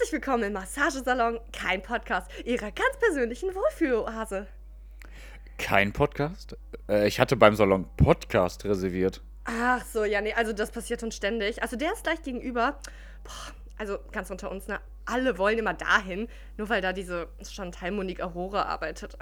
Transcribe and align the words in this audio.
Herzlich 0.00 0.12
willkommen 0.14 0.44
im 0.44 0.54
Massagesalon, 0.54 1.40
kein 1.52 1.82
Podcast, 1.82 2.30
Ihrer 2.46 2.70
ganz 2.70 2.96
persönlichen 3.00 3.54
Wohlfühloase. 3.54 4.46
Kein 5.58 5.92
Podcast? 5.92 6.56
Äh, 6.88 7.06
ich 7.06 7.20
hatte 7.20 7.36
beim 7.36 7.54
Salon 7.54 7.86
Podcast 7.98 8.64
reserviert. 8.64 9.20
Ach 9.44 9.84
so, 9.84 10.04
ja, 10.04 10.22
nee, 10.22 10.32
also 10.32 10.54
das 10.54 10.70
passiert 10.70 11.02
uns 11.02 11.16
ständig. 11.16 11.62
Also 11.62 11.76
der 11.76 11.92
ist 11.92 12.04
gleich 12.04 12.22
gegenüber. 12.22 12.78
Boah, 13.24 13.54
also 13.76 13.98
ganz 14.10 14.30
unter 14.30 14.50
uns, 14.50 14.68
ne? 14.68 14.80
Alle 15.04 15.36
wollen 15.36 15.58
immer 15.58 15.74
dahin, 15.74 16.28
nur 16.56 16.70
weil 16.70 16.80
da 16.80 16.94
diese 16.94 17.28
Chantal 17.42 17.90
Monique 17.90 18.22
Aurora 18.22 18.62
arbeitet. 18.62 19.18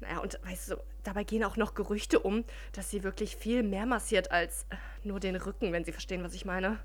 Naja, 0.00 0.18
und 0.18 0.38
weißt 0.44 0.72
du, 0.72 0.76
dabei 1.02 1.24
gehen 1.24 1.42
auch 1.42 1.56
noch 1.56 1.74
Gerüchte 1.74 2.20
um, 2.20 2.44
dass 2.72 2.90
sie 2.90 3.02
wirklich 3.02 3.34
viel 3.36 3.64
mehr 3.64 3.86
massiert 3.86 4.30
als 4.30 4.66
nur 5.02 5.18
den 5.18 5.34
Rücken, 5.34 5.72
wenn 5.72 5.84
Sie 5.84 5.92
verstehen, 5.92 6.22
was 6.22 6.34
ich 6.34 6.44
meine. 6.44 6.78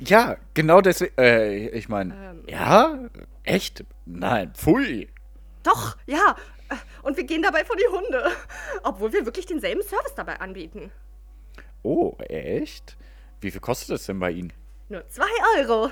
Ja, 0.00 0.36
genau 0.54 0.80
deswegen. 0.80 1.12
Äh, 1.18 1.68
ich 1.68 1.88
meine, 1.88 2.14
Ähm. 2.14 2.42
ja? 2.48 2.98
Echt? 3.44 3.84
Nein, 4.06 4.52
pfui. 4.54 5.08
Doch, 5.62 5.96
ja. 6.06 6.36
Äh, 6.68 6.74
Und 7.02 7.16
wir 7.16 7.24
gehen 7.24 7.42
dabei 7.42 7.64
vor 7.64 7.76
die 7.76 7.86
Hunde. 7.90 8.30
Obwohl 8.82 9.12
wir 9.12 9.24
wirklich 9.24 9.46
denselben 9.46 9.82
Service 9.82 10.14
dabei 10.14 10.40
anbieten. 10.40 10.90
Oh, 11.82 12.14
echt? 12.18 12.96
Wie 13.40 13.50
viel 13.50 13.60
kostet 13.60 13.90
das 13.90 14.06
denn 14.06 14.18
bei 14.18 14.32
Ihnen? 14.32 14.52
Nur 14.88 15.06
zwei 15.08 15.28
Euro. 15.58 15.90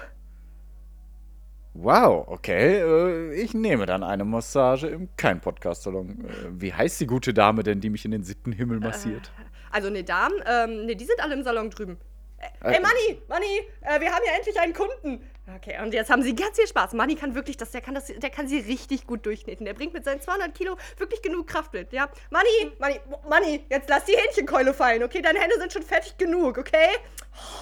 Wow, 1.74 2.26
okay. 2.28 2.80
Äh, 2.80 3.34
ich 3.34 3.52
nehme 3.54 3.84
dann 3.86 4.02
eine 4.02 4.24
Massage 4.24 4.88
im 4.88 5.08
kein 5.16 5.40
Podcast-Salon. 5.40 6.24
Äh, 6.24 6.32
wie 6.60 6.72
heißt 6.72 7.00
die 7.00 7.06
gute 7.06 7.34
Dame 7.34 7.62
denn, 7.62 7.80
die 7.80 7.90
mich 7.90 8.04
in 8.04 8.10
den 8.12 8.22
siebten 8.22 8.52
Himmel 8.52 8.80
massiert? 8.80 9.30
Also, 9.70 9.90
ne, 9.90 10.02
Damen, 10.02 10.42
ähm, 10.46 10.86
ne, 10.86 10.96
die 10.96 11.04
sind 11.04 11.20
alle 11.22 11.34
im 11.34 11.42
Salon 11.42 11.68
drüben. 11.70 11.98
Äh, 12.38 12.46
Äh, 12.70 12.74
Ey, 12.74 12.80
Manni, 12.80 13.22
Manni, 13.28 13.62
äh, 13.82 14.00
wir 14.00 14.12
haben 14.12 14.22
ja 14.26 14.32
endlich 14.36 14.58
einen 14.60 14.74
Kunden. 14.74 15.30
Okay, 15.56 15.78
und 15.80 15.94
jetzt 15.94 16.10
haben 16.10 16.22
sie 16.22 16.34
ganz 16.34 16.56
viel 16.56 16.66
Spaß. 16.66 16.92
Manni 16.94 17.14
kann 17.14 17.34
wirklich 17.34 17.56
das, 17.56 17.70
der 17.70 17.80
kann 17.80 17.94
das, 17.94 18.06
der 18.06 18.30
kann 18.30 18.48
sie 18.48 18.58
richtig 18.58 19.06
gut 19.06 19.24
durchkneten. 19.24 19.64
Der 19.64 19.74
bringt 19.74 19.94
mit 19.94 20.04
seinen 20.04 20.20
200 20.20 20.54
Kilo 20.54 20.76
wirklich 20.98 21.22
genug 21.22 21.46
Kraft 21.46 21.72
mit, 21.72 21.92
ja? 21.92 22.08
Manni, 22.30 22.72
Manni, 22.78 23.00
Manni, 23.28 23.64
jetzt 23.70 23.88
lass 23.88 24.04
die 24.04 24.16
Hähnchenkeule 24.16 24.74
fallen, 24.74 25.02
okay? 25.04 25.22
Deine 25.22 25.38
Hände 25.38 25.56
sind 25.58 25.72
schon 25.72 25.82
fertig 25.82 26.16
genug, 26.18 26.58
okay? 26.58 26.88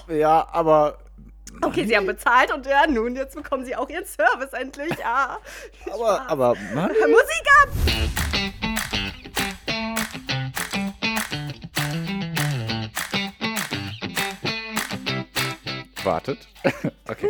Ja, 0.08 0.48
aber. 0.50 0.98
Okay, 1.62 1.84
sie 1.84 1.96
haben 1.96 2.06
bezahlt 2.06 2.52
und 2.52 2.66
ja, 2.66 2.86
nun, 2.88 3.14
jetzt 3.14 3.36
bekommen 3.36 3.64
sie 3.64 3.76
auch 3.76 3.88
ihren 3.88 4.06
Service 4.06 4.52
endlich, 4.54 4.98
ja. 4.98 5.38
Aber, 5.92 6.28
aber, 6.28 6.54
Mann. 6.74 6.88
Musik 6.88 7.46
ab! 7.62 7.68
Wartet. 16.04 16.46
okay. 17.08 17.28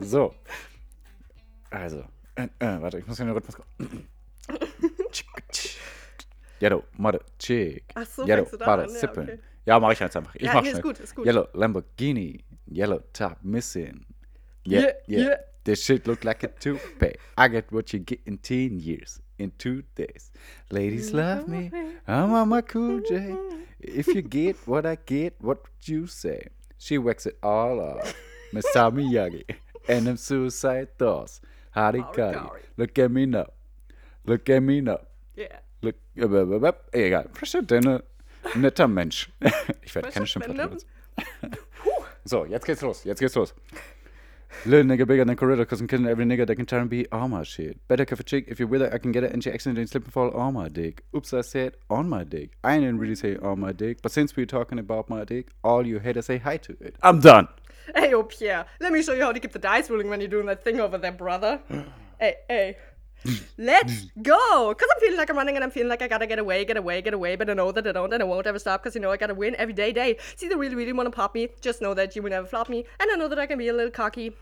So. 0.00 0.34
Also. 1.70 2.04
Äh, 2.34 2.48
äh, 2.58 2.80
warte, 2.80 2.98
ich 2.98 3.06
muss 3.06 3.18
in 3.20 3.26
den 3.26 3.34
Rhythmus 3.36 3.56
kommen. 3.56 4.08
Yellow, 6.60 6.84
Mother, 6.96 7.20
Chick. 7.38 7.84
Ach 7.94 8.06
so, 8.06 8.24
Yellow, 8.26 8.44
du 8.44 8.64
an, 8.64 8.80
ja, 8.80 8.88
Sippin. 8.88 9.22
okay. 9.24 9.38
Ja, 9.66 9.80
mach 9.80 9.92
ich 9.92 10.00
jetzt 10.00 10.16
einfach. 10.16 10.34
Ich 10.36 10.42
Ja, 10.42 10.54
mach 10.54 10.62
nee, 10.62 10.68
ist 10.68 10.72
schnell. 10.74 10.82
gut, 10.82 11.00
ist 11.00 11.14
gut. 11.14 11.26
Yellow 11.26 11.48
Lamborghini. 11.54 12.44
Yellow 12.70 13.00
top 13.12 13.38
missing. 13.42 14.04
Yeah, 14.66 14.80
Yeah, 14.82 14.92
yeah. 15.06 15.20
yeah. 15.28 15.36
This 15.64 15.84
shit 15.84 16.06
look 16.06 16.24
like 16.24 16.42
a 16.44 16.48
toupee. 16.48 17.16
I 17.38 17.48
get 17.48 17.70
what 17.72 17.92
you 17.92 18.00
get 18.00 18.20
in 18.26 18.38
10 18.38 18.78
years. 18.80 19.20
In 19.38 19.52
two 19.58 19.82
days. 19.96 20.30
Ladies 20.70 21.12
love 21.12 21.48
me. 21.48 21.70
I'm 22.06 22.32
on 22.32 22.48
my 22.48 22.62
cool 22.62 23.00
J. 23.00 23.34
If 23.80 24.06
you 24.08 24.22
get 24.22 24.56
what 24.66 24.86
I 24.86 24.96
get, 25.06 25.34
what 25.40 25.62
would 25.62 25.88
you 25.88 26.06
say? 26.06 26.48
She 26.82 26.98
whacks 26.98 27.26
it 27.26 27.38
all 27.44 27.78
off. 27.78 28.12
Miss 28.52 28.66
Miyagi. 28.74 29.44
And 29.88 30.04
them 30.04 30.16
suicide 30.16 30.98
thoughts. 30.98 31.40
Harikari. 31.76 32.34
Kari. 32.34 32.62
Look 32.76 32.98
at 32.98 33.08
me 33.08 33.24
now. 33.24 33.46
Look 34.26 34.50
at 34.50 34.60
me 34.60 34.80
now. 34.80 34.98
Yeah. 35.36 35.60
Look, 35.80 35.94
egal. 36.16 37.28
Frische 37.34 37.62
Dinne, 37.62 38.02
netter 38.54 38.88
Mensch. 38.88 39.28
Ich 39.82 39.94
werde 39.94 40.10
keine 40.10 40.26
Schimpfwörter 40.26 40.66
benutzen. 40.66 40.88
So, 42.24 42.46
jetzt 42.46 42.66
geht's 42.66 42.82
los. 42.82 43.04
Jetzt 43.04 43.20
geht's 43.20 43.36
los. 43.36 43.54
Little 44.64 44.84
nigga 44.84 45.06
bigger 45.06 45.24
than 45.24 45.36
Corridor, 45.36 45.64
cause 45.64 45.80
I'm 45.80 45.88
killing 45.88 46.06
every 46.06 46.24
nigga 46.24 46.46
that 46.46 46.56
can 46.56 46.66
try 46.66 46.78
and 46.78 46.88
be 46.88 47.10
all 47.10 47.28
my 47.28 47.42
shit. 47.42 47.86
Better 47.88 48.04
cuff 48.04 48.20
a 48.20 48.22
chick, 48.22 48.44
if 48.48 48.58
you're 48.58 48.68
with 48.68 48.80
her, 48.80 48.92
I 48.92 48.98
can 48.98 49.12
get 49.12 49.24
it, 49.24 49.32
and 49.32 49.42
she 49.42 49.50
accidentally 49.50 49.86
slip 49.86 50.04
and 50.04 50.12
fall 50.12 50.30
on 50.32 50.54
my 50.54 50.68
dick. 50.68 51.02
Oops, 51.16 51.32
I 51.32 51.40
said 51.40 51.76
on 51.90 52.08
my 52.08 52.24
dick. 52.24 52.52
I 52.62 52.78
didn't 52.78 52.98
really 52.98 53.14
say 53.14 53.36
on 53.36 53.60
my 53.60 53.72
dick, 53.72 54.02
but 54.02 54.12
since 54.12 54.36
we're 54.36 54.46
talking 54.46 54.78
about 54.78 55.08
my 55.08 55.24
dick, 55.24 55.48
all 55.64 55.86
you 55.86 55.98
haters 55.98 56.26
say 56.26 56.38
hi 56.38 56.56
to 56.58 56.76
it. 56.80 56.96
I'm 57.02 57.20
done. 57.20 57.48
Hey, 57.94 58.14
oh 58.14 58.22
Pierre, 58.22 58.66
let 58.80 58.92
me 58.92 59.02
show 59.02 59.12
you 59.12 59.22
how 59.22 59.32
to 59.32 59.40
keep 59.40 59.52
the 59.52 59.58
dice 59.58 59.90
rolling 59.90 60.08
when 60.08 60.20
you're 60.20 60.28
doing 60.28 60.46
that 60.46 60.62
thing 60.62 60.80
over 60.80 60.98
there, 60.98 61.12
brother. 61.12 61.60
hey, 62.20 62.36
hey. 62.48 62.76
Let's 63.58 64.06
go! 64.20 64.74
Cause 64.74 64.88
I'm 64.94 65.00
feeling 65.00 65.16
like 65.16 65.30
I'm 65.30 65.36
running 65.36 65.54
and 65.54 65.64
I'm 65.64 65.70
feeling 65.70 65.88
like 65.88 66.02
I 66.02 66.08
gotta 66.08 66.26
get 66.26 66.38
away, 66.38 66.64
get 66.64 66.76
away, 66.76 67.02
get 67.02 67.14
away, 67.14 67.36
but 67.36 67.48
I 67.48 67.54
know 67.54 67.72
that 67.72 67.86
I 67.86 67.92
don't 67.92 68.12
and 68.12 68.22
I 68.22 68.26
won't 68.26 68.46
ever 68.46 68.58
stop 68.58 68.82
cause 68.82 68.94
you 68.94 69.00
know 69.00 69.10
I 69.10 69.16
gotta 69.16 69.34
win 69.34 69.54
every 69.56 69.74
day, 69.74 69.92
day. 69.92 70.16
See, 70.36 70.48
they 70.48 70.54
really, 70.54 70.74
really 70.74 70.92
wanna 70.92 71.10
pop 71.10 71.34
me. 71.34 71.48
Just 71.60 71.80
know 71.80 71.94
that 71.94 72.16
you 72.16 72.22
will 72.22 72.30
never 72.30 72.46
flop 72.46 72.68
me, 72.68 72.84
and 73.00 73.10
I 73.10 73.16
know 73.16 73.28
that 73.28 73.38
I 73.38 73.46
can 73.46 73.58
be 73.58 73.68
a 73.68 73.72
little 73.72 73.90
cocky. 73.90 74.34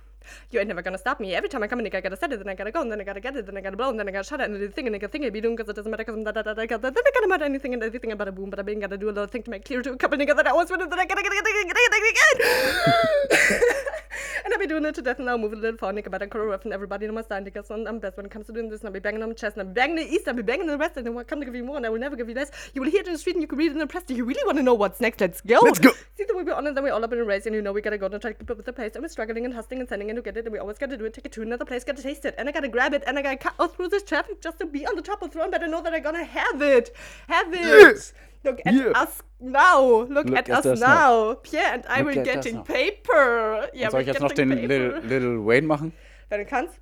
You 0.50 0.60
ain't 0.60 0.68
never 0.68 0.82
gonna 0.82 0.98
stop 0.98 1.20
me. 1.20 1.34
Every 1.34 1.48
time 1.48 1.62
I 1.62 1.66
come 1.66 1.80
in, 1.80 1.86
I 1.86 2.00
gotta 2.00 2.16
set 2.16 2.32
it, 2.32 2.38
then 2.38 2.48
I 2.48 2.54
gotta 2.54 2.70
go, 2.70 2.82
and 2.82 2.90
then 2.90 3.00
I 3.00 3.04
gotta 3.04 3.20
get 3.20 3.36
it, 3.36 3.46
then 3.46 3.56
I 3.56 3.60
gotta 3.60 3.76
blow, 3.76 3.90
and 3.90 3.98
then 3.98 4.08
I 4.08 4.12
gotta 4.12 4.28
shut 4.28 4.40
it, 4.40 4.44
and 4.44 4.54
then 4.54 4.62
the 4.62 4.68
thing, 4.68 4.86
and 4.86 4.96
I 4.96 4.98
gotta 4.98 5.12
think 5.12 5.24
I 5.24 5.30
be 5.30 5.40
doing, 5.40 5.56
cause 5.56 5.68
it 5.68 5.76
doesn't 5.76 5.90
matter, 5.90 6.04
cause 6.04 6.14
I'm 6.14 6.24
da 6.24 6.32
da 6.32 6.42
da 6.42 6.54
da 6.54 6.66
da, 6.66 6.76
then 6.78 6.92
I 6.96 7.10
gotta 7.14 7.28
matter 7.28 7.44
anything 7.44 7.74
and 7.74 7.82
everything 7.82 8.12
about 8.12 8.28
a 8.28 8.32
boom, 8.32 8.50
but 8.50 8.58
I 8.58 8.62
been 8.62 8.80
gotta 8.80 8.98
do 8.98 9.08
a 9.08 9.12
little 9.12 9.26
thing 9.26 9.42
to 9.44 9.50
make 9.50 9.64
clear 9.64 9.82
to 9.82 9.92
a 9.92 9.96
couple 9.96 10.18
niggas 10.18 10.36
that 10.36 10.46
I 10.46 10.50
always 10.50 10.70
wanted, 10.70 10.90
then 10.90 11.00
I 11.00 11.04
gotta 11.06 11.22
get 11.22 11.32
it, 11.32 11.44
get 11.44 11.46
it, 11.46 11.66
get 11.66 11.76
it, 11.76 11.90
get 11.90 12.02
it, 12.02 12.14
get 12.16 13.70
it. 13.70 13.86
And 14.44 14.54
I'll 14.54 14.60
be 14.60 14.66
doing 14.66 14.84
it 14.84 14.94
to 14.94 15.02
death 15.02 15.18
and 15.18 15.28
I'll 15.28 15.38
move 15.38 15.52
a 15.52 15.56
little 15.56 15.76
far, 15.76 15.92
nigga, 15.92 16.10
but 16.10 16.22
I'm 16.22 16.28
cool 16.28 16.44
rough 16.44 16.64
and 16.64 16.72
everybody 16.72 17.06
know 17.06 17.12
my 17.12 17.22
style, 17.22 17.42
nigga, 17.42 17.64
so 17.66 17.74
I'm 17.74 17.98
best 17.98 18.16
when 18.16 18.26
it 18.26 18.32
comes 18.32 18.46
to 18.46 18.52
doing 18.52 18.68
this, 18.68 18.80
and 18.80 18.88
I'll 18.88 18.92
be 18.92 19.00
banging 19.00 19.22
on 19.22 19.28
the 19.28 19.34
chest, 19.34 19.56
and 19.56 19.62
I'll 19.62 19.72
be 19.72 19.78
banging 19.78 19.96
the 19.96 20.02
east, 20.02 20.26
I'll 20.28 20.34
be 20.34 20.42
banging 20.42 20.66
the 20.66 20.78
west, 20.78 20.96
and 20.96 21.06
I 21.06 21.10
will 21.10 21.24
come 21.24 21.40
to 21.40 21.46
give 21.46 21.54
you 21.54 21.64
more, 21.64 21.76
and 21.76 21.86
I 21.86 21.88
will 21.88 21.98
never 21.98 22.16
give 22.16 22.28
you 22.28 22.34
less. 22.34 22.50
You 22.74 22.80
will 22.80 22.90
hear 22.90 23.00
it 23.00 23.06
in 23.06 23.12
the 23.12 23.18
street, 23.18 23.36
and 23.36 23.42
you 23.42 23.48
can 23.48 23.58
read 23.58 23.70
it 23.70 23.72
in 23.72 23.78
the 23.78 23.86
press. 23.86 24.04
Do 24.04 24.14
you 24.14 24.24
really 24.24 24.42
want 24.44 24.58
to 24.58 24.62
know 24.62 24.74
what's 24.74 25.00
next? 25.00 25.20
Let's 25.20 25.40
go! 25.40 25.60
Let's 25.62 25.78
go. 25.78 25.92
See 26.16 26.24
that 26.24 26.36
we 26.36 26.44
be 26.44 26.50
on 26.50 26.66
and 26.66 26.76
then 26.76 26.84
we 26.84 26.90
all 26.90 27.04
up 27.04 27.12
in 27.12 27.18
a 27.18 27.24
race, 27.24 27.46
and 27.46 27.54
you 27.54 27.62
know 27.62 27.72
we 27.72 27.80
gotta 27.80 27.98
go 27.98 28.06
and 28.06 28.20
try 28.20 28.32
to 28.32 28.38
keep 28.38 28.50
up 28.50 28.56
with 28.56 28.66
the 28.66 28.72
pace, 28.72 28.92
and 28.94 29.02
we're 29.02 29.08
struggling 29.08 29.44
and 29.44 29.54
hustling 29.54 29.80
and 29.80 29.88
sending 29.88 30.10
and 30.10 30.18
to 30.22 30.30
get 30.30 30.36
it, 30.36 30.44
and 30.46 30.52
we 30.52 30.58
always 30.58 30.78
gotta 30.78 30.96
do 30.96 31.04
it, 31.04 31.14
take 31.14 31.26
it 31.26 31.32
to 31.32 31.42
another 31.42 31.64
place, 31.64 31.84
gotta 31.84 32.02
taste 32.02 32.24
it, 32.24 32.34
and 32.38 32.48
I 32.48 32.52
gotta 32.52 32.68
grab 32.68 32.94
it, 32.94 33.02
and 33.06 33.18
I 33.18 33.22
gotta 33.22 33.36
cut 33.36 33.54
all 33.58 33.68
through 33.68 33.88
this 33.88 34.02
traffic 34.02 34.40
just 34.40 34.58
to 34.58 34.66
be 34.66 34.86
on 34.86 34.96
the 34.96 35.02
top 35.02 35.22
of 35.22 35.30
the 35.30 35.38
throne, 35.38 35.50
but 35.50 35.62
I 35.62 35.66
know 35.66 35.82
that 35.82 35.92
I'm 35.92 36.02
gonna 36.02 36.24
have 36.24 36.62
it! 36.62 36.94
Have 37.28 37.52
it! 37.52 37.60
Yes. 37.60 38.12
Look 38.44 38.60
at 38.64 38.74
Yeah. 38.74 38.92
us 38.94 39.22
now! 39.40 39.82
Look, 39.82 40.26
Look 40.26 40.38
at, 40.38 40.48
at 40.48 40.64
us 40.66 40.80
now! 40.80 41.34
Pierre 41.34 41.74
and 41.74 41.84
I 41.88 42.02
Look 42.02 42.16
were 42.16 42.22
getting 42.24 42.62
paper! 42.64 43.68
Yeah, 43.74 43.90
Soll 43.90 44.00
ich 44.00 44.06
jetzt 44.06 44.20
noch 44.20 44.32
den 44.32 44.50
Little. 44.50 45.00
Little 45.00 45.44
Wayne 45.46 45.66
machen? 45.66 45.92
Wenn 46.28 46.38
du 46.40 46.46
kannst. 46.46 46.80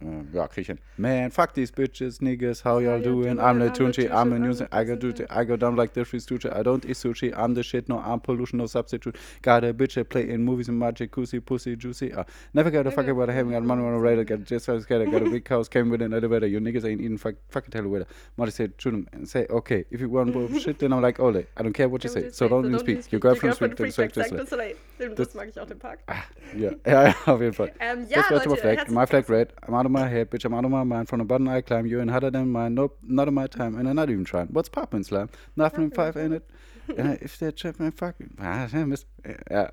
Äh, 0.00 0.06
Ja. 0.32 0.48
Man, 0.96 1.30
fuck 1.30 1.52
these 1.54 1.70
bitches, 1.70 2.20
niggas, 2.20 2.62
how 2.62 2.78
y'all 2.78 3.00
doing? 3.00 3.38
I'm 3.38 3.58
the 3.58 3.70
Tunchi, 3.70 4.10
I'm 4.10 4.30
the 4.30 4.36
I'm 4.36 4.42
news, 4.42 4.62
I 4.72 4.84
go 4.84 4.96
do. 4.96 5.12
I 5.28 5.44
go 5.44 5.56
down 5.56 5.76
like 5.76 5.92
the 5.92 6.04
free 6.04 6.20
stooge. 6.20 6.46
I 6.46 6.62
don't 6.62 6.84
eat 6.84 6.96
sushi, 6.96 7.32
I'm 7.36 7.54
the 7.54 7.62
shit, 7.62 7.88
no 7.88 7.98
I'm 7.98 8.20
pollution, 8.20 8.58
no 8.58 8.66
substitute. 8.66 9.16
Got 9.42 9.64
a 9.64 9.74
bitch 9.74 9.94
that 9.94 10.08
play 10.08 10.28
in 10.30 10.42
movies 10.44 10.68
and 10.68 10.78
my 10.78 10.92
jacuzzi, 10.92 11.44
pussy, 11.44 11.76
juicy. 11.76 12.12
Uh, 12.12 12.24
never 12.54 12.70
got 12.70 12.86
a 12.86 12.90
fuck 12.90 13.06
about 13.08 13.28
having 13.28 13.52
got 13.52 13.62
money 13.62 13.82
on 13.82 13.92
a 13.92 13.98
radar, 13.98 14.24
got 14.24 14.44
just 14.44 14.64
so 14.66 14.78
scared, 14.80 15.10
got 15.10 15.22
a 15.22 15.30
big 15.30 15.46
house, 15.46 15.68
came 15.68 15.90
with 15.90 16.00
an 16.02 16.14
elevator. 16.14 16.46
You 16.46 16.60
niggas 16.60 16.84
ain't 16.84 17.00
eating 17.00 17.18
fuck, 17.18 17.34
fucking 17.50 17.74
elevator. 17.76 18.06
Mother 18.36 18.50
said, 18.52 18.72
shoot 18.78 18.94
'em 18.94 19.06
and 19.12 19.28
say, 19.28 19.46
okay, 19.50 19.84
if 19.90 20.00
you 20.00 20.08
want 20.08 20.32
bullshit, 20.32 20.78
then 20.80 20.92
I'm 20.92 21.02
like, 21.02 21.20
ole, 21.20 21.44
I 21.56 21.62
don't 21.62 21.72
care 21.74 21.88
what 21.88 22.04
you 22.04 22.10
say, 22.10 22.30
so 22.30 22.48
don't 22.48 22.64
even 22.66 22.78
speak. 22.78 23.12
Your 23.12 23.20
girlfriend 23.20 23.56
speak, 23.56 23.76
then 23.76 23.92
say 23.92 24.08
just 24.08 24.32
like. 24.32 24.48
Soleil. 24.48 24.74
Das, 24.98 25.14
das 25.14 25.34
mag 25.34 25.48
ich 25.48 25.58
auch, 25.60 25.66
den 25.66 25.78
Park. 25.78 26.00
Ja, 26.56 27.14
auf 27.26 27.40
jeden 27.40 27.52
Fall. 27.52 27.70
Just 28.08 28.30
my 28.46 28.56
flag. 28.56 28.90
My 28.90 29.06
flag 29.06 29.28
red. 29.28 29.52
I'm 29.66 29.74
out 29.74 29.89
of 29.90 30.02
my 30.02 30.08
head, 30.08 30.30
bitch. 30.30 30.44
I'm 30.44 30.54
out 30.54 30.64
of 30.64 30.70
my 30.70 30.84
mind. 30.84 31.08
From 31.08 31.18
the 31.18 31.24
button 31.24 31.48
I 31.48 31.60
climb. 31.60 31.86
You 31.86 32.00
ain't 32.00 32.10
harder 32.10 32.30
than 32.30 32.50
mine. 32.50 32.74
Nope, 32.74 32.98
not 33.02 33.28
on 33.28 33.34
my 33.34 33.46
time. 33.46 33.76
And 33.76 33.88
I'm 33.88 33.96
not 33.96 34.10
even 34.10 34.24
trying. 34.24 34.48
What's 34.48 34.68
poppin', 34.68 35.04
Slam? 35.04 35.28
Nothing 35.56 35.84
in 35.84 35.90
five, 35.90 36.16
ain't 36.16 36.34
it? 36.34 36.50
Uh, 36.98 37.16
if 37.20 37.38
that 37.38 37.56
chip 37.56 37.78
man 37.78 37.92
fucking. 37.92 38.36
Ja, 39.50 39.70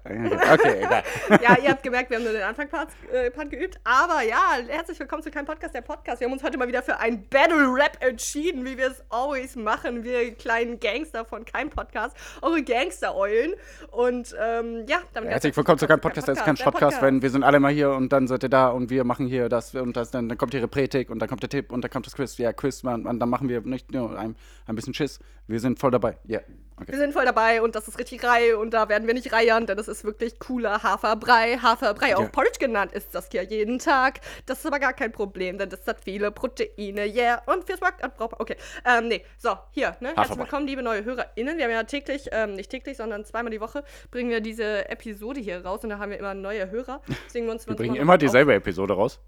okay, 0.52 0.82
egal. 0.84 1.04
Ja, 1.42 1.58
ihr 1.64 1.70
habt 1.70 1.84
gemerkt, 1.84 2.10
wir 2.10 2.18
haben 2.18 2.24
nur 2.24 2.34
den 2.34 2.42
Anfangspart 2.42 2.90
äh, 3.12 3.30
geübt. 3.46 3.80
Aber 3.84 4.22
ja, 4.22 4.58
herzlich 4.68 5.00
willkommen 5.00 5.24
zu 5.24 5.32
keinem 5.32 5.46
Podcast, 5.46 5.74
der 5.74 5.82
Podcast. 5.82 6.20
Wir 6.20 6.26
haben 6.26 6.34
uns 6.34 6.44
heute 6.44 6.58
mal 6.58 6.68
wieder 6.68 6.84
für 6.84 7.00
ein 7.00 7.28
Battle 7.30 7.68
Rap 7.74 7.98
entschieden, 8.02 8.66
wie 8.66 8.78
wir 8.78 8.88
es 8.88 9.04
always 9.10 9.56
machen. 9.56 10.04
Wir 10.04 10.34
kleinen 10.34 10.80
Gangster 10.80 11.24
von 11.24 11.46
keinem 11.46 11.70
Podcast. 11.70 12.16
Eure 12.42 12.62
Gangster-Eulen. 12.62 13.54
Und 13.92 14.36
ähm, 14.40 14.86
ja, 14.88 14.98
damit 15.14 15.30
Herzlich 15.30 15.56
willkommen 15.56 15.78
zu 15.78 15.88
keinem 15.88 16.02
Podcast. 16.02 16.28
Das 16.28 16.40
ist 16.40 16.44
kein 16.44 16.56
der 16.56 16.64
Podcast, 16.66 17.02
wenn 17.02 17.22
wir 17.22 17.30
sind 17.30 17.44
alle 17.44 17.60
mal 17.60 17.72
hier 17.72 17.92
und 17.92 18.12
dann 18.12 18.28
seid 18.28 18.44
ihr 18.44 18.50
da 18.50 18.70
und 18.70 18.90
wir 18.90 19.04
machen 19.04 19.28
hier 19.28 19.48
das 19.48 19.74
und 19.76 19.96
das. 19.96 20.12
Dann, 20.12 20.28
dann 20.28 20.38
kommt 20.38 20.54
ihre 20.54 20.68
Predigt 20.68 21.10
und 21.10 21.20
dann 21.20 21.30
kommt 21.30 21.44
der 21.44 21.50
Tipp 21.50 21.72
und 21.72 21.82
dann 21.84 21.92
kommt 21.92 22.06
das 22.06 22.16
Quiz. 22.16 22.38
Ja, 22.38 22.52
Quiz, 22.52 22.84
man, 22.84 23.06
und 23.06 23.20
dann 23.20 23.30
machen 23.30 23.48
wir 23.48 23.62
nicht 23.62 23.92
nur 23.92 24.18
ein, 24.18 24.36
ein 24.66 24.76
bisschen 24.76 24.94
Schiss. 24.94 25.20
Wir 25.48 25.62
sind 25.62 25.80
voll 25.80 25.92
dabei. 25.92 26.18
Ja, 26.26 26.40
okay. 26.76 26.92
Wir 26.92 26.98
sind 26.98 27.14
voll 27.14 27.24
dabei 27.24 27.62
und 27.62 27.76
das 27.76 27.88
ist 27.88 27.98
richtig 27.98 28.24
Reihe 28.24 28.58
und 28.58 28.72
da 28.72 28.90
werden 28.90 29.08
wir 29.08 29.14
nicht 29.14 29.32
Haferbreiern, 29.38 29.66
denn 29.66 29.80
es 29.80 29.88
ist 29.88 30.04
wirklich 30.04 30.40
cooler 30.40 30.82
Haferbrei. 30.84 31.58
Haferbrei, 31.58 32.16
auch 32.16 32.22
Ja. 32.22 32.28
Porridge 32.28 32.60
genannt, 32.60 32.92
ist 32.94 33.14
das 33.14 33.30
hier 33.32 33.44
jeden 33.44 33.80
Tag. 33.80 34.20
Das 34.46 34.60
ist 34.60 34.66
aber 34.66 34.80
gar 34.80 34.94
kein 34.94 35.12
Problem, 35.12 35.58
denn 35.58 35.70
das 35.70 35.86
hat 35.86 35.98
viele 36.04 36.32
Proteine, 36.32 37.06
yeah. 37.06 37.42
Und 37.46 37.66
fürs 37.66 37.80
man, 37.80 37.94
okay. 38.18 38.56
Ähm, 38.86 39.08
nee, 39.08 39.24
so, 39.38 39.58
hier, 39.72 39.96
ne? 40.00 40.14
Herzlich 40.16 40.38
willkommen, 40.38 40.68
liebe 40.68 40.82
neue 40.82 41.04
HörerInnen. 41.04 41.58
Wir 41.58 41.66
haben 41.66 41.72
ja 41.72 41.84
täglich, 41.84 42.30
ähm, 42.32 42.54
nicht 42.54 42.70
täglich, 42.70 42.98
sondern 42.98 43.26
zweimal 43.26 43.52
die 43.52 43.62
Woche 43.62 43.84
bringen 44.12 44.30
wir 44.30 44.42
diese 44.42 44.90
Episode 44.90 45.40
hier 45.40 45.64
raus 45.66 45.84
und 45.84 45.90
da 45.90 46.00
haben 46.00 46.12
wir 46.12 46.20
immer 46.20 46.34
neue 46.34 46.70
Hörer. 46.70 47.02
Deswegen 47.26 47.46
wir 47.46 47.54
uns 47.54 47.68
Wir 47.68 47.76
bringen 47.76 47.96
immer 47.96 48.18
dieselbe 48.18 48.54
Episode 48.54 48.94
raus. 48.94 49.20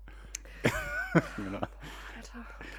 genau. 1.38 1.59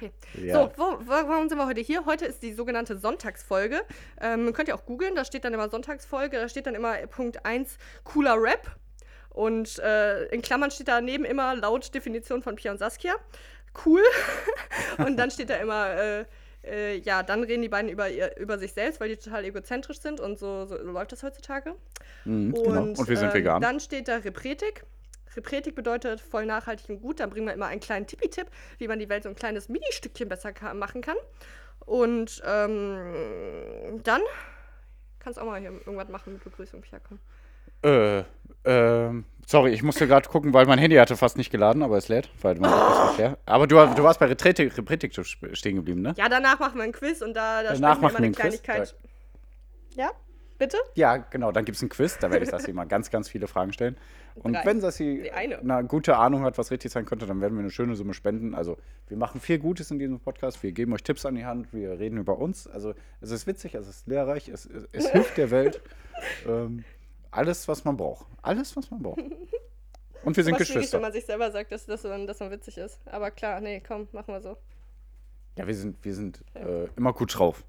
Okay. 0.01 0.11
Ja. 0.33 0.55
So, 0.55 0.71
wo, 0.77 0.83
wo, 1.05 1.11
warum 1.11 1.47
sind 1.47 1.57
wir 1.59 1.67
heute 1.67 1.81
hier? 1.81 2.05
Heute 2.05 2.25
ist 2.25 2.41
die 2.41 2.53
sogenannte 2.53 2.97
Sonntagsfolge. 2.97 3.81
Ähm, 4.19 4.51
könnt 4.53 4.67
ihr 4.67 4.75
auch 4.75 4.85
googeln, 4.85 5.13
da 5.13 5.25
steht 5.25 5.45
dann 5.45 5.53
immer 5.53 5.69
Sonntagsfolge, 5.69 6.37
da 6.37 6.49
steht 6.49 6.65
dann 6.65 6.73
immer 6.73 6.95
Punkt 7.07 7.45
1 7.45 7.77
cooler 8.03 8.41
Rap. 8.41 8.75
Und 9.29 9.79
äh, 9.79 10.25
in 10.25 10.41
Klammern 10.41 10.71
steht 10.71 10.87
daneben 10.87 11.23
immer 11.23 11.55
laut 11.55 11.93
Definition 11.93 12.41
von 12.41 12.55
Pia 12.55 12.71
und 12.71 12.79
Saskia. 12.79 13.13
Cool. 13.85 14.01
und 14.97 15.17
dann 15.17 15.29
steht 15.29 15.49
da 15.49 15.55
immer, 15.55 15.93
äh, 15.93 16.25
äh, 16.63 16.97
ja, 16.99 17.23
dann 17.23 17.43
reden 17.43 17.61
die 17.61 17.69
beiden 17.69 17.89
über, 17.89 18.09
ihr, 18.09 18.35
über 18.37 18.57
sich 18.57 18.73
selbst, 18.73 18.99
weil 18.99 19.09
die 19.09 19.17
total 19.17 19.45
egozentrisch 19.45 19.99
sind 19.99 20.19
und 20.19 20.39
so, 20.39 20.65
so 20.65 20.77
läuft 20.77 21.11
das 21.11 21.23
heutzutage. 21.23 21.75
Mhm, 22.25 22.53
Und, 22.53 22.63
genau. 22.63 22.81
Und 22.81 23.07
wir 23.07 23.17
sind 23.17 23.29
ähm, 23.29 23.33
vegan. 23.35 23.61
Dann 23.61 23.79
steht 23.79 24.07
da 24.07 24.17
Repretik. 24.17 24.83
Repretik 25.35 25.75
bedeutet 25.75 26.21
voll 26.21 26.45
nachhaltig 26.45 26.89
und 26.89 27.01
gut. 27.01 27.19
Dann 27.19 27.29
bringen 27.29 27.47
wir 27.47 27.53
immer 27.53 27.67
einen 27.67 27.79
kleinen 27.79 28.07
Tippi-Tipp, 28.07 28.47
wie 28.77 28.87
man 28.87 28.99
die 28.99 29.09
Welt 29.09 29.23
so 29.23 29.29
ein 29.29 29.35
kleines 29.35 29.69
Mini-Stückchen 29.69 30.29
besser 30.29 30.51
ka 30.51 30.73
machen 30.73 31.01
kann. 31.01 31.17
Und 31.85 32.41
ähm, 32.45 34.01
dann 34.03 34.21
kannst 35.19 35.37
du 35.37 35.41
auch 35.43 35.47
mal 35.47 35.59
hier 35.59 35.71
irgendwas 35.71 36.09
machen 36.09 36.33
mit 36.33 36.43
Begrüßung, 36.43 36.81
Pia, 36.81 36.99
komm. 36.99 37.19
Äh, 37.83 38.23
ähm, 38.63 39.25
sorry, 39.47 39.71
ich 39.71 39.81
musste 39.81 40.07
gerade 40.07 40.29
gucken, 40.29 40.53
weil 40.53 40.67
mein 40.67 40.77
Handy 40.77 40.97
hatte 40.97 41.17
fast 41.17 41.37
nicht 41.37 41.51
geladen, 41.51 41.81
aber 41.81 41.97
es 41.97 42.09
lädt. 42.09 42.29
Weil 42.41 42.55
mein 42.55 42.71
oh. 42.71 43.17
leer. 43.17 43.37
Aber 43.45 43.65
du, 43.65 43.75
du 43.75 44.03
warst 44.03 44.19
bei 44.19 44.27
Repretik, 44.27 44.77
Repretik 44.77 45.13
stehen 45.53 45.75
geblieben, 45.75 46.01
ne? 46.01 46.13
Ja, 46.17 46.29
danach 46.29 46.59
machen 46.59 46.77
wir 46.77 46.83
ein 46.83 46.91
Quiz 46.91 47.21
und 47.21 47.33
da, 47.33 47.63
da 47.63 47.73
Danach 47.73 47.97
sprechen 47.97 48.01
wir 48.01 48.01
machen 48.01 48.01
immer 48.01 48.13
wir 48.13 48.17
eine 48.17 48.27
ein 48.27 48.51
Quiz. 48.51 48.63
Kleinigkeit. 48.63 48.95
Ja, 49.95 50.11
bitte? 50.61 50.77
Ja, 50.93 51.17
genau, 51.17 51.51
dann 51.51 51.65
gibt 51.65 51.77
es 51.77 51.81
ein 51.81 51.89
Quiz, 51.89 52.19
da 52.19 52.29
werde 52.29 52.45
ich 52.45 52.51
Sassi 52.51 52.71
mal 52.71 52.85
ganz, 52.85 53.09
ganz 53.09 53.27
viele 53.27 53.47
Fragen 53.47 53.73
stellen. 53.73 53.97
Und 54.35 54.53
Drei. 54.53 54.63
wenn 54.63 54.79
Sassi 54.79 55.31
eine. 55.33 55.57
eine 55.57 55.87
gute 55.87 56.17
Ahnung 56.17 56.43
hat, 56.43 56.59
was 56.59 56.69
richtig 56.69 56.91
sein 56.91 57.05
könnte, 57.05 57.25
dann 57.25 57.41
werden 57.41 57.55
wir 57.55 57.61
eine 57.61 57.71
schöne 57.71 57.95
Summe 57.95 58.13
spenden. 58.13 58.53
Also 58.53 58.77
wir 59.07 59.17
machen 59.17 59.41
viel 59.41 59.57
Gutes 59.57 59.89
in 59.89 59.97
diesem 59.97 60.19
Podcast, 60.19 60.61
wir 60.61 60.71
geben 60.71 60.93
euch 60.93 61.01
Tipps 61.01 61.25
an 61.25 61.33
die 61.33 61.45
Hand, 61.45 61.73
wir 61.73 61.99
reden 61.99 62.17
über 62.17 62.37
uns. 62.37 62.67
Also 62.67 62.93
es 63.21 63.31
ist 63.31 63.47
witzig, 63.47 63.73
es 63.73 63.87
ist 63.87 64.07
lehrreich, 64.07 64.49
es, 64.49 64.65
es, 64.67 64.87
es 64.91 65.09
hilft 65.09 65.37
der 65.37 65.51
Welt. 65.51 65.81
Ähm, 66.47 66.83
alles, 67.31 67.67
was 67.67 67.83
man 67.83 67.97
braucht. 67.97 68.27
Alles, 68.43 68.75
was 68.75 68.91
man 68.91 69.01
braucht. 69.01 69.23
Und 70.23 70.37
wir 70.37 70.43
sind 70.43 70.55
Geschwister. 70.55 70.97
wenn 70.97 71.01
man 71.01 71.11
sich 71.11 71.25
selber 71.25 71.49
sagt, 71.49 71.71
dass, 71.71 71.87
dass, 71.87 72.03
man, 72.03 72.27
dass 72.27 72.39
man 72.39 72.51
witzig 72.51 72.77
ist. 72.77 72.99
Aber 73.07 73.31
klar, 73.31 73.59
nee, 73.59 73.81
komm, 73.81 74.07
machen 74.11 74.35
wir 74.35 74.41
so. 74.41 74.55
Ja, 75.57 75.65
wir 75.65 75.73
sind, 75.73 75.97
wir 76.05 76.13
sind 76.13 76.43
äh, 76.53 76.85
immer 76.95 77.11
gut 77.13 77.35
drauf. 77.35 77.63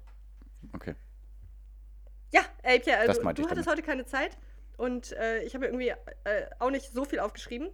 Okay. 0.73 0.93
Ja, 2.33 2.41
ey, 2.63 2.79
Pierre, 2.79 3.05
Das 3.07 3.19
du, 3.19 3.25
hattest 3.27 3.49
damit. 3.51 3.67
heute 3.67 3.81
keine 3.83 4.05
Zeit 4.05 4.31
und 4.77 5.11
äh, 5.13 5.43
ich 5.43 5.53
habe 5.55 5.65
irgendwie 5.65 5.89
äh, 5.89 5.95
auch 6.59 6.71
nicht 6.71 6.91
so 6.93 7.05
viel 7.05 7.19
aufgeschrieben. 7.19 7.69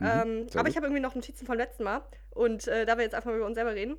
ähm, 0.00 0.48
sehr 0.48 0.58
aber 0.60 0.68
ich 0.68 0.76
habe 0.76 0.86
irgendwie 0.86 1.02
noch 1.02 1.14
Notizen 1.14 1.46
vom 1.46 1.56
letzten 1.56 1.84
Mal 1.84 2.02
und 2.30 2.66
äh, 2.66 2.86
da 2.86 2.96
wir 2.96 3.04
jetzt 3.04 3.14
einfach 3.14 3.30
mal 3.30 3.36
über 3.36 3.46
uns 3.46 3.54
selber 3.56 3.74
reden, 3.74 3.96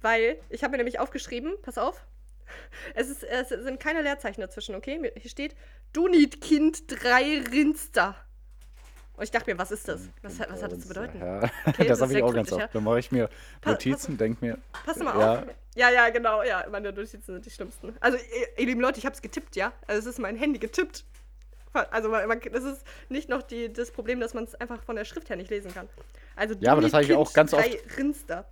weil 0.00 0.38
ich 0.48 0.62
habe 0.62 0.70
mir 0.72 0.76
nämlich 0.78 0.98
aufgeschrieben, 1.00 1.54
pass 1.62 1.78
auf, 1.78 2.06
es, 2.94 3.08
ist, 3.10 3.22
es 3.24 3.48
sind 3.48 3.80
keine 3.80 4.02
Leerzeichen 4.02 4.40
dazwischen, 4.40 4.74
okay? 4.76 5.12
Hier 5.16 5.30
steht 5.30 5.56
Dunit-Kind 5.92 6.84
3 7.02 7.42
Rinster. 7.50 8.14
Und 9.16 9.24
ich 9.24 9.30
dachte 9.32 9.50
mir, 9.52 9.58
was 9.58 9.70
ist 9.70 9.86
das? 9.86 10.08
Was, 10.22 10.40
hat- 10.40 10.50
was 10.50 10.62
hat 10.62 10.72
das 10.72 10.80
zu 10.80 10.88
bedeuten? 10.88 11.18
Ja, 11.20 11.42
Okay, 11.66 11.84
das 11.88 11.98
das 11.98 12.00
habe 12.02 12.12
ich 12.14 12.22
auch 12.22 12.32
ganz 12.32 12.48
kryptisch, 12.48 12.64
oft. 12.66 12.74
Dann 12.74 12.84
mache 12.84 12.98
ich 13.00 13.12
mir 13.12 13.28
Notizen, 13.66 14.16
denke 14.16 14.42
mir, 14.44 14.58
Pass 14.86 14.96
mal 14.98 15.18
Ja. 15.18 15.32
auf. 15.40 15.44
Ja, 15.74 15.88
ja, 15.90 16.08
genau, 16.10 16.42
ja. 16.42 16.64
Meine 16.70 16.92
Notizen 16.92 17.22
sind 17.22 17.46
die 17.46 17.50
schlimmsten. 17.50 17.94
Also, 18.00 18.18
ihr, 18.56 18.66
lieben 18.66 18.80
Leute, 18.80 18.98
ich 18.98 19.06
habe 19.06 19.14
es 19.14 19.22
getippt, 19.22 19.54
ja. 19.56 19.72
Also, 19.86 20.00
es 20.00 20.14
ist 20.14 20.18
mein 20.18 20.36
Handy 20.36 20.58
getippt. 20.58 21.04
Also, 21.72 22.08
man, 22.08 22.26
man, 22.26 22.40
das 22.52 22.64
ist 22.64 22.84
nicht 23.08 23.28
noch 23.28 23.42
die, 23.42 23.72
das 23.72 23.92
Problem, 23.92 24.18
dass 24.18 24.34
man 24.34 24.42
es 24.44 24.56
einfach 24.56 24.82
von 24.82 24.96
der 24.96 25.04
Schrift 25.04 25.28
her 25.28 25.36
nicht 25.36 25.50
lesen 25.50 25.72
kann. 25.72 25.88
Also, 26.34 26.56
Ja, 26.58 26.72
aber 26.72 26.80
das 26.82 26.92
habe 26.92 27.04
ich 27.04 27.14
auch 27.14 27.32
ganz 27.32 27.52
drei 27.52 27.80
Rinster. 27.96 28.48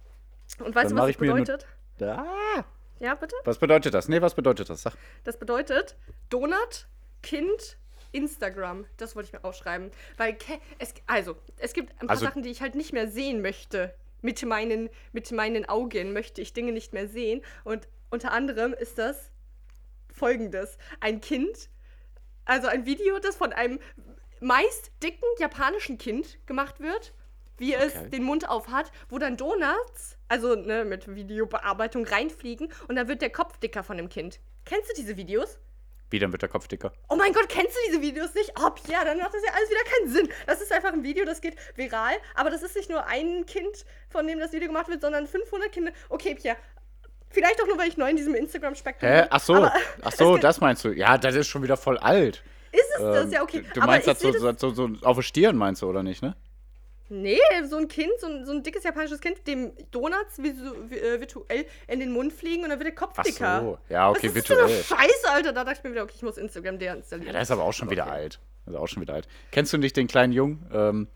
Und 0.61 0.75
weißt 0.75 0.93
du, 0.93 0.97
was 0.97 1.11
ich 1.11 1.17
das 1.17 1.27
bedeutet? 1.27 1.67
ah, 2.01 2.65
Ja, 3.01 3.15
bitte? 3.17 3.35
was 3.45 3.59
bedeutet 3.59 3.93
das? 3.95 4.09
Nee, 4.09 4.23
was 4.23 4.35
bedeutet 4.35 4.71
das? 4.71 4.83
Sag. 4.83 4.95
Das 5.25 5.37
bedeutet 5.39 5.97
Donut, 6.31 6.87
Kind, 7.23 7.77
Instagram. 8.13 8.87
Das 8.97 9.17
wollte 9.17 9.27
ich 9.27 9.33
mir 9.33 9.45
aufschreiben. 9.45 9.91
Weil, 10.17 10.39
es, 10.79 10.95
also, 11.09 11.37
es 11.57 11.73
gibt 11.73 11.91
ein 12.01 12.07
paar 12.07 12.11
Also- 12.11 12.25
Sachen, 12.27 12.43
die 12.45 12.51
ich 12.51 12.63
halt 12.63 12.77
nicht 12.77 12.93
mehr 12.93 13.09
sehen 13.09 13.43
möchte. 13.43 13.95
Mit 14.21 14.45
meinen, 14.45 14.89
mit 15.13 15.31
meinen 15.33 15.69
Augen 15.69 16.13
möchte 16.13 16.41
ich 16.41 16.53
Dinge 16.53 16.73
nicht 16.73 16.93
mehr 16.93 17.09
sehen. 17.09 17.43
Und 17.65 17.89
unter 18.11 18.33
anderem 18.33 18.73
ist 18.73 18.99
das 18.99 19.31
folgendes: 20.13 20.79
Ein 21.01 21.21
Kind, 21.21 21.71
also 22.45 22.67
ein 22.69 22.87
Video, 22.87 23.19
das 23.19 23.37
von 23.37 23.53
einem 23.53 23.79
meist 24.41 24.93
dicken 25.03 25.27
japanischen 25.39 25.99
Kind 25.99 26.39
gemacht 26.47 26.81
wird, 26.81 27.15
wie 27.57 27.75
es 27.75 27.97
Okay. 27.97 28.11
den 28.11 28.23
Mund 28.23 28.49
auf 28.49 28.69
hat, 28.69 28.93
wo 29.09 29.19
dann 29.19 29.37
Donuts, 29.37 30.17
also 30.29 30.55
ne, 30.55 30.85
mit 30.85 31.13
Videobearbeitung 31.13 32.05
reinfliegen 32.05 32.73
und 32.87 32.97
dann 32.97 33.09
wird 33.09 33.21
der 33.23 33.31
Kopf 33.31 33.59
dicker 33.59 33.83
von 33.83 33.97
dem 33.97 34.09
Kind. 34.09 34.41
Kennst 34.65 34.91
du 34.91 34.95
diese 34.95 35.17
Videos? 35.17 35.59
Wie, 36.11 36.19
dann 36.19 36.33
wird 36.33 36.43
der 36.43 36.49
Kopf 36.49 36.69
dicker. 36.69 36.93
Oh 37.09 37.17
mein 37.17 37.33
Gott, 37.33 37.49
kennst 37.49 37.77
du 37.77 37.81
diese 37.89 38.01
Videos 38.01 38.35
nicht? 38.35 38.53
Oh, 38.59 38.71
ja, 38.91 39.05
dann 39.05 39.19
macht 39.19 39.35
das 39.35 39.43
ja 39.45 39.53
alles 39.55 39.69
wieder 39.69 39.85
keinen 39.85 40.09
Sinn. 40.11 40.29
Das 40.47 40.61
ist 40.61 40.73
einfach 40.73 40.93
ein 40.93 41.03
Video, 41.03 41.25
das 41.25 41.41
geht 41.41 41.57
viral, 41.75 42.15
aber 42.35 42.51
das 42.51 42.63
ist 42.63 42.77
nicht 42.77 42.89
nur 42.89 43.07
ein 43.07 43.45
Kind, 43.47 43.85
von 44.09 44.27
dem 44.27 44.39
das 44.39 44.53
Video 44.53 44.69
gemacht 44.69 44.89
wird, 44.89 45.03
sondern 45.03 45.27
500 45.27 45.71
Kinder. 45.71 45.93
Okay, 46.09 46.35
Pia, 46.35 46.57
vielleicht 47.31 47.61
auch 47.63 47.67
nur, 47.67 47.79
weil 47.79 47.89
ich 47.89 47.97
neu 47.97 48.09
in 48.09 48.17
diesem 48.17 48.35
Instagram-Spektrum 48.35 49.09
Hä? 49.09 49.21
bin, 49.23 49.29
Ach 49.31 49.41
so, 49.41 49.55
aber 49.55 49.73
ach 50.03 50.13
so, 50.17 50.37
das 50.39 50.61
meinst 50.61 50.85
du. 50.85 50.91
Ja, 50.91 51.19
das 51.19 51.35
ist 51.35 51.49
schon 51.49 51.63
wieder 51.63 51.77
voll 51.77 51.99
alt. 51.99 52.43
Ist 52.73 52.85
es 52.97 53.03
das? 53.03 53.25
Ähm, 53.25 53.33
Ja, 53.33 53.43
okay. 53.43 53.65
Du 53.75 53.81
meinst 53.81 54.07
das 54.07 54.21
so, 54.21 54.33
so, 54.33 54.53
so, 54.57 54.71
so 54.71 54.91
auf 55.03 55.17
der 55.17 55.23
Stirn, 55.23 55.57
meinst 55.57 55.83
du, 55.83 55.89
oder 55.89 56.03
nicht, 56.03 56.23
ne? 56.23 56.37
Nee, 57.11 57.39
so 57.69 57.77
ein 57.79 57.89
Kind, 57.89 58.11
so 58.21 58.27
ein, 58.27 58.45
so 58.45 58.53
ein 58.53 58.63
dickes 58.63 58.85
japanisches 58.85 59.21
Kind, 59.21 59.47
dem 59.47 59.73
Donuts 59.91 60.39
visu, 60.43 60.75
äh, 60.91 61.19
virtuell 61.21 61.65
in 61.87 62.01
den 62.01 62.13
Mund 62.13 62.33
fliegen 62.33 62.65
und 62.65 62.69
dann 62.71 62.79
wird 62.79 62.89
der 62.89 62.95
Kopf 62.95 63.15
Ach 63.17 63.23
dicker. 63.25 63.61
so, 63.63 63.79
ja, 63.89 64.11
okay, 64.11 64.29
Was 64.29 64.37
ist 64.37 64.51
das 64.51 64.59
virtuell. 64.59 64.75
eine 64.75 64.83
Scheiße, 64.85 65.31
Alter? 65.31 65.53
Da 65.55 65.65
dachte 65.65 65.79
ich 65.79 65.85
mir 65.85 65.91
wieder, 65.93 66.03
okay, 66.03 66.13
ich 66.17 66.23
muss 66.23 66.37
Instagram 66.37 66.79
Ja, 66.81 66.95
deinstallieren. 66.95 67.33
der 67.33 67.41
ist 67.43 67.51
aber 67.51 67.63
auch 67.65 67.73
schon 67.73 67.89
wieder 67.91 68.05
okay. 68.05 68.13
alt. 68.13 68.41
Also 68.67 68.79
auch 68.79 68.87
schon 68.89 69.01
wieder 69.01 69.15
alt. 69.15 69.27
Kennst 69.51 69.73
du 69.73 69.79
nicht 69.79 69.97
den 69.97 70.07
kleinen 70.07 70.33
Jungen? 70.35 70.67
Ähm, 70.73 71.09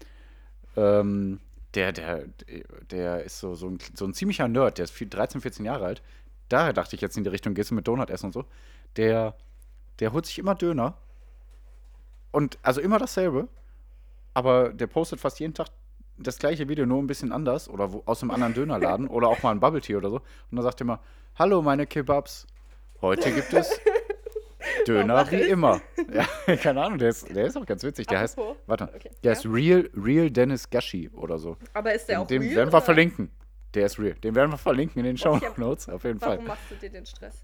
ähm, 0.76 1.40
der, 1.74 1.92
der, 1.92 2.24
der 2.90 3.24
ist 3.24 3.38
so, 3.40 3.54
so, 3.54 3.68
ein, 3.68 3.78
so 3.94 4.06
ein 4.06 4.14
ziemlicher 4.14 4.48
Nerd, 4.48 4.78
der 4.78 4.84
ist 4.84 4.90
viel- 4.92 5.08
13, 5.10 5.40
14 5.42 5.64
Jahre 5.66 5.84
alt. 5.84 6.02
Daher 6.48 6.72
dachte 6.72 6.96
ich 6.96 7.02
jetzt 7.02 7.16
in 7.18 7.24
die 7.24 7.30
Richtung, 7.30 7.52
gehst 7.54 7.70
du 7.70 7.74
mit 7.74 7.86
Donut 7.86 8.08
essen 8.10 8.26
und 8.26 8.32
so. 8.32 8.44
Der, 8.96 9.34
der 10.00 10.12
holt 10.14 10.24
sich 10.26 10.38
immer 10.38 10.54
Döner. 10.54 10.96
Und 12.30 12.58
also 12.62 12.80
immer 12.80 12.98
dasselbe. 12.98 13.48
Aber 14.34 14.70
der 14.70 14.86
postet 14.86 15.20
fast 15.20 15.38
jeden 15.40 15.52
Tag 15.52 15.68
das 16.18 16.38
gleiche 16.38 16.68
Video, 16.68 16.86
nur 16.86 17.02
ein 17.02 17.06
bisschen 17.06 17.32
anders. 17.32 17.68
Oder 17.68 17.92
wo, 17.92 18.02
aus 18.06 18.22
einem 18.22 18.30
anderen 18.32 18.54
Dönerladen. 18.54 19.08
oder 19.08 19.28
auch 19.28 19.42
mal 19.42 19.50
ein 19.50 19.60
Bubble 19.60 19.80
Tea 19.80 19.96
oder 19.96 20.10
so. 20.10 20.16
Und 20.16 20.24
dann 20.56 20.62
sagt 20.62 20.80
er 20.80 20.84
immer: 20.84 21.00
Hallo, 21.36 21.62
meine 21.62 21.86
Kebabs. 21.86 22.46
Heute 23.00 23.32
gibt 23.32 23.52
es 23.52 23.68
Döner 24.86 25.30
wie 25.30 25.40
immer. 25.42 25.80
Ja, 26.12 26.56
keine 26.56 26.82
Ahnung, 26.82 26.98
der 26.98 27.08
ist, 27.08 27.34
der 27.34 27.46
ist 27.46 27.56
auch 27.56 27.64
ganz 27.64 27.82
witzig. 27.84 28.06
Der 28.06 28.20
heißt, 28.20 28.36
Apropos. 28.38 28.56
warte, 28.66 28.84
Okay, 28.94 29.10
der 29.24 29.32
ja. 29.32 29.38
ist 29.38 29.46
Real, 29.46 29.88
Real 29.96 30.30
Dennis 30.30 30.68
Gashi 30.68 31.08
oder 31.10 31.38
so. 31.38 31.56
Aber 31.72 31.94
ist 31.94 32.06
der 32.06 32.20
auch 32.20 32.26
Den 32.26 32.42
real, 32.42 32.56
werden 32.56 32.68
wir 32.72 32.76
oder 32.76 32.84
verlinken. 32.84 33.30
Der 33.72 33.86
ist 33.86 33.98
real. 33.98 34.14
Den 34.14 34.34
werden 34.34 34.50
wir 34.50 34.58
verlinken 34.58 34.98
in 35.00 35.06
den 35.06 35.16
Show. 35.16 35.40
Notes, 35.56 35.88
auf 35.88 36.04
jeden 36.04 36.20
Warum 36.20 36.36
Fall. 36.38 36.46
machst 36.46 36.64
du 36.70 36.74
dir 36.74 36.90
den 36.90 37.06
Stress? 37.06 37.40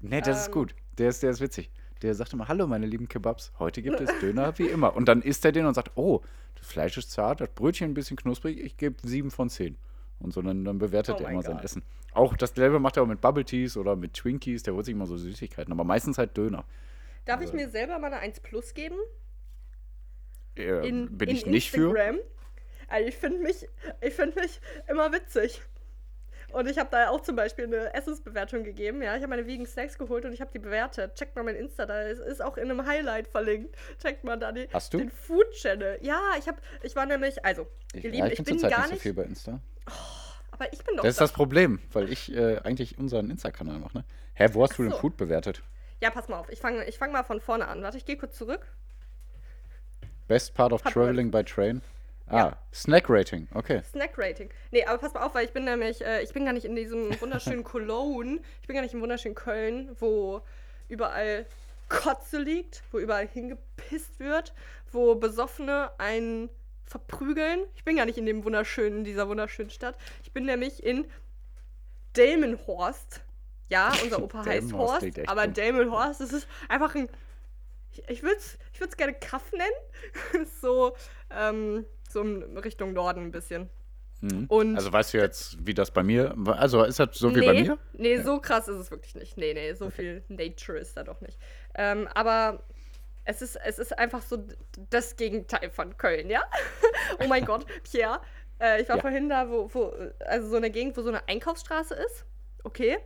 Nee, 0.00 0.22
das 0.22 0.40
ist 0.42 0.46
Ähm. 0.46 0.52
gut. 0.54 0.74
Der 0.96 1.10
ist, 1.10 1.22
der 1.22 1.30
ist 1.30 1.40
witzig. 1.42 1.70
Der 2.02 2.14
sagt 2.14 2.32
immer, 2.32 2.46
hallo 2.48 2.66
meine 2.66 2.86
lieben 2.86 3.08
Kebabs, 3.08 3.52
heute 3.58 3.82
gibt 3.82 4.00
es 4.00 4.10
Döner 4.20 4.56
wie 4.58 4.66
immer. 4.66 4.94
Und 4.94 5.06
dann 5.08 5.20
isst 5.22 5.44
er 5.44 5.52
den 5.52 5.66
und 5.66 5.74
sagt, 5.74 5.92
oh, 5.96 6.22
das 6.54 6.66
Fleisch 6.66 6.96
ist 6.96 7.10
zart, 7.10 7.40
das 7.40 7.48
Brötchen 7.50 7.90
ein 7.90 7.94
bisschen 7.94 8.16
knusprig, 8.16 8.58
ich 8.60 8.76
gebe 8.76 8.96
sieben 9.06 9.30
von 9.30 9.48
zehn. 9.50 9.76
Und 10.20 10.32
so, 10.32 10.42
dann, 10.42 10.64
dann 10.64 10.78
bewertet 10.78 11.16
Oh 11.18 11.24
er 11.24 11.30
immer 11.30 11.42
sein 11.42 11.56
Gott. 11.56 11.64
Essen. 11.64 11.82
Auch 12.12 12.36
das 12.36 12.50
selbe 12.50 12.80
macht 12.80 12.96
er 12.96 13.02
auch 13.02 13.06
mit 13.06 13.20
Bubble 13.20 13.44
Teas 13.44 13.76
oder 13.76 13.96
mit 13.96 14.14
Twinkies, 14.14 14.62
der 14.62 14.74
holt 14.74 14.84
sich 14.84 14.94
immer 14.94 15.06
so 15.06 15.16
Süßigkeiten, 15.16 15.72
aber 15.72 15.84
meistens 15.84 16.18
halt 16.18 16.36
Döner. 16.36 16.64
Darf 17.24 17.42
ich 17.42 17.52
mir 17.52 17.68
selber 17.68 17.98
mal 17.98 18.06
eine 18.08 18.18
1 18.18 18.40
Plus 18.40 18.74
geben? 18.74 18.96
Äh, 20.56 20.88
In, 20.88 21.16
bin 21.18 21.28
in 21.28 21.36
ich 21.36 21.46
nicht 21.46 21.70
für. 21.70 21.90
Instagram? 21.90 22.16
Also 22.88 23.08
ich 23.08 23.16
finde 23.16 23.38
mich, 23.40 23.68
ich 24.00 24.14
finde 24.14 24.40
mich 24.40 24.60
immer 24.88 25.12
witzig. 25.12 25.60
Und 26.52 26.66
ich 26.68 26.78
habe 26.78 26.88
da 26.90 27.10
auch 27.10 27.20
zum 27.20 27.36
Beispiel 27.36 27.64
eine 27.66 27.92
Essensbewertung 27.94 28.64
gegeben. 28.64 29.02
Ja, 29.02 29.14
ich 29.16 29.22
habe 29.22 29.28
meine 29.30 29.46
Vegan 29.46 29.66
Snacks 29.66 29.98
geholt 29.98 30.24
und 30.24 30.32
ich 30.32 30.40
habe 30.40 30.50
die 30.50 30.58
bewertet. 30.58 31.14
Checkt 31.14 31.36
mal 31.36 31.42
mein 31.44 31.56
Insta, 31.56 31.84
da 31.84 32.02
ist, 32.02 32.20
ist 32.20 32.42
auch 32.42 32.56
in 32.56 32.70
einem 32.70 32.86
Highlight 32.86 33.28
verlinkt. 33.28 33.76
Checkt 34.02 34.24
mal 34.24 34.36
da 34.38 34.50
die, 34.52 34.66
Hast 34.72 34.94
du? 34.94 34.98
den 34.98 35.10
Food 35.10 35.50
Channel. 35.52 35.98
Ja, 36.00 36.20
ich 36.38 36.48
habe, 36.48 36.58
ich 36.82 36.96
war 36.96 37.04
nämlich, 37.06 37.44
also, 37.44 37.66
Ich, 37.92 38.04
ihr 38.04 38.10
ja, 38.10 38.16
Lieben, 38.16 38.26
ich 38.28 38.32
ich 38.32 38.38
bin 38.38 38.44
bin 38.46 38.58
zurzeit 38.60 38.76
gar 38.78 38.86
nicht 38.86 38.94
so 38.96 39.00
viel 39.02 39.12
bei 39.14 39.24
Insta. 39.24 39.60
aber 40.50 40.72
ich 40.72 40.82
bin 40.84 40.96
doch 40.96 41.02
Das 41.04 41.10
ist 41.10 41.20
da. 41.20 41.24
das 41.24 41.32
Problem, 41.32 41.80
weil 41.92 42.10
ich 42.10 42.34
äh, 42.34 42.58
eigentlich 42.64 42.96
unseren 42.98 43.30
Insta-Kanal 43.30 43.78
mache. 43.78 43.98
Ne? 43.98 44.04
Hä, 44.34 44.48
wo 44.52 44.62
hast 44.62 44.70
du 44.78 44.82
Ach 44.82 44.86
den 44.86 44.92
so. 44.92 44.98
Food 44.98 45.16
bewertet? 45.18 45.62
Ja, 46.00 46.10
pass 46.10 46.28
mal 46.28 46.38
auf, 46.38 46.48
ich 46.50 46.60
fange 46.60 46.84
ich 46.86 46.96
fang 46.96 47.12
mal 47.12 47.24
von 47.24 47.40
vorne 47.40 47.68
an. 47.68 47.82
Warte, 47.82 47.98
ich 47.98 48.06
gehe 48.06 48.16
kurz 48.16 48.38
zurück. 48.38 48.66
Best 50.28 50.54
part 50.54 50.72
of 50.72 50.84
Hat 50.84 50.92
traveling 50.92 51.30
by 51.30 51.42
train? 51.44 51.82
Ah, 52.28 52.36
Ja. 52.36 52.58
Snack 52.72 53.04
Rating, 53.08 53.48
okay. 53.54 53.82
Snack-Rating. 53.90 54.50
Nee, 54.70 54.84
aber 54.84 54.98
pass 54.98 55.14
mal 55.14 55.22
auf, 55.24 55.34
weil 55.34 55.44
ich 55.44 55.52
bin 55.52 55.64
nämlich, 55.64 56.04
äh, 56.04 56.22
ich 56.22 56.32
bin 56.32 56.44
gar 56.44 56.52
nicht 56.52 56.64
in 56.64 56.76
diesem 56.76 57.20
wunderschönen 57.20 57.64
Cologne, 57.64 58.40
ich 58.60 58.66
bin 58.66 58.74
gar 58.74 58.82
nicht 58.82 58.94
im 58.94 59.00
wunderschönen 59.00 59.34
Köln, 59.34 59.96
wo 59.98 60.42
überall 60.88 61.46
Kotze 61.88 62.38
liegt, 62.38 62.82
wo 62.92 62.98
überall 62.98 63.26
hingepisst 63.26 64.20
wird, 64.20 64.54
wo 64.92 65.14
Besoffene 65.14 65.90
einen 65.98 66.50
verprügeln. 66.84 67.64
Ich 67.74 67.84
bin 67.84 67.96
gar 67.96 68.06
nicht 68.06 68.18
in 68.18 68.26
dem 68.26 68.44
wunderschönen, 68.44 69.04
dieser 69.04 69.28
wunderschönen 69.28 69.70
Stadt. 69.70 69.96
Ich 70.22 70.32
bin 70.32 70.44
nämlich 70.44 70.82
in 70.82 71.06
Delmenhorst. 72.16 73.22
Ja, 73.68 73.92
unser 74.02 74.22
Opa 74.22 74.44
heißt 74.46 74.72
Horst, 74.72 75.06
aber. 75.28 75.46
Delmenhorst, 75.46 76.20
das 76.20 76.32
ist 76.32 76.48
einfach 76.68 76.94
ein 76.94 77.08
ich, 77.90 78.08
ich 78.08 78.22
würde 78.22 78.36
es 78.36 78.58
ich 78.72 78.80
würd's 78.80 78.96
gerne 78.96 79.14
Kaff 79.14 79.50
nennen. 79.52 80.46
so, 80.60 80.94
ähm, 81.30 81.84
so 82.10 82.20
in 82.22 82.56
Richtung 82.58 82.92
Norden 82.92 83.22
ein 83.24 83.30
bisschen. 83.30 83.68
Mhm. 84.20 84.48
Also 84.76 84.92
weißt 84.92 85.14
du 85.14 85.18
jetzt, 85.18 85.64
wie 85.64 85.74
das 85.74 85.90
bei 85.92 86.02
mir, 86.02 86.34
also 86.46 86.82
ist 86.82 86.98
das 86.98 87.16
so 87.16 87.30
wie 87.34 87.40
nee, 87.40 87.46
bei 87.46 87.52
mir? 87.62 87.78
Nee, 87.92 88.20
so 88.20 88.40
krass 88.40 88.66
ist 88.66 88.76
es 88.76 88.90
wirklich 88.90 89.14
nicht. 89.14 89.36
Nee, 89.36 89.54
nee, 89.54 89.72
so 89.74 89.90
viel 89.90 90.24
Nature 90.28 90.78
ist 90.78 90.96
da 90.96 91.04
doch 91.04 91.20
nicht. 91.20 91.38
Ähm, 91.76 92.08
aber 92.14 92.64
es 93.24 93.42
ist, 93.42 93.56
es 93.64 93.78
ist 93.78 93.96
einfach 93.96 94.22
so 94.22 94.44
das 94.90 95.14
Gegenteil 95.16 95.70
von 95.70 95.96
Köln, 95.96 96.30
ja? 96.30 96.42
oh 97.22 97.28
mein 97.28 97.44
Gott, 97.44 97.64
Pierre. 97.84 98.20
Äh, 98.60 98.82
ich 98.82 98.88
war 98.88 98.96
Ja. 98.96 99.02
vorhin 99.02 99.28
da, 99.28 99.48
wo, 99.50 99.70
wo, 99.72 99.92
also 100.26 100.48
so 100.48 100.56
eine 100.56 100.70
Gegend, 100.70 100.96
wo 100.96 101.02
so 101.02 101.10
eine 101.10 101.28
Einkaufsstraße 101.28 101.94
ist. 101.94 102.24
Okay. 102.64 102.98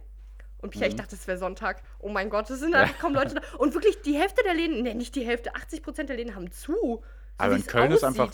Und 0.63 0.71
Pierre, 0.71 0.87
Mhm. 0.87 0.91
ich 0.93 0.97
dachte, 0.97 1.15
es 1.17 1.27
wäre 1.27 1.37
Sonntag. 1.37 1.83
Oh 1.99 2.09
mein 2.09 2.31
Gott, 2.31 2.49
es 2.49 2.61
sind 2.61 2.75
einfach 2.75 2.99
kaum 3.01 3.13
Leute 3.15 3.35
da. 3.35 3.43
Und 3.59 3.75
wirklich 3.75 4.01
die 4.01 4.15
Hälfte 4.15 4.43
der 4.45 4.55
Läden, 4.55 4.83
nee, 4.83 4.95
nicht 4.95 5.15
die 5.15 5.27
Hälfte, 5.27 5.55
80 5.55 5.83
Prozent 5.83 6.09
der 6.09 6.17
Läden 6.17 6.35
haben 6.35 6.51
zu. 6.53 6.73
So 6.73 7.03
Aber 7.37 7.55
in 7.57 7.61
es 7.61 7.67
Köln 7.67 7.91
ist 7.93 8.05
einfach. 8.05 8.33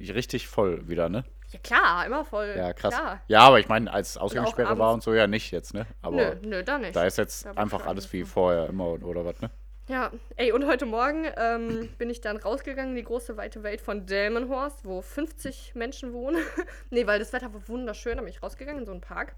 Richtig 0.00 0.48
voll 0.48 0.88
wieder, 0.88 1.08
ne? 1.08 1.24
Ja, 1.50 1.58
klar, 1.60 2.06
immer 2.06 2.24
voll. 2.24 2.54
Ja, 2.56 2.72
krass. 2.72 2.94
Klar. 2.94 3.22
Ja, 3.26 3.40
aber 3.40 3.58
ich 3.58 3.68
meine, 3.68 3.90
als 3.92 4.16
Ausgangssperre 4.18 4.78
war 4.78 4.92
und 4.92 5.02
so 5.02 5.14
ja 5.14 5.26
nicht 5.26 5.50
jetzt, 5.50 5.72
ne? 5.74 5.86
Aber 6.02 6.16
Nö, 6.16 6.34
nö, 6.42 6.62
da 6.62 6.78
nicht. 6.78 6.94
da 6.94 7.04
ist 7.06 7.16
jetzt 7.18 7.46
Da 7.46 7.52
einfach 7.52 7.86
alles 7.86 8.12
wie 8.12 8.24
vorher 8.24 8.66
immer 8.68 9.02
oder 9.02 9.24
was, 9.24 9.40
ne? 9.40 9.50
Ja, 9.88 10.10
ey, 10.36 10.52
und 10.52 10.66
heute 10.66 10.84
Morgen 10.84 11.24
ähm, 11.38 11.88
bin 11.96 12.10
ich 12.10 12.20
dann 12.20 12.36
rausgegangen 12.36 12.90
in 12.90 12.96
die 12.96 13.04
große 13.04 13.38
weite 13.38 13.62
Welt 13.62 13.80
von 13.80 14.04
Delmenhorst, 14.04 14.84
wo 14.84 15.00
50 15.00 15.74
Menschen 15.74 16.12
wohnen. 16.12 16.42
nee, 16.90 17.06
weil 17.06 17.18
das 17.18 17.32
Wetter 17.32 17.54
war 17.54 17.66
wunderschön, 17.68 18.16
da 18.18 18.22
bin 18.22 18.28
ich 18.30 18.42
rausgegangen 18.42 18.80
in 18.80 18.86
so 18.86 18.92
einen 18.92 19.00
Park. 19.00 19.34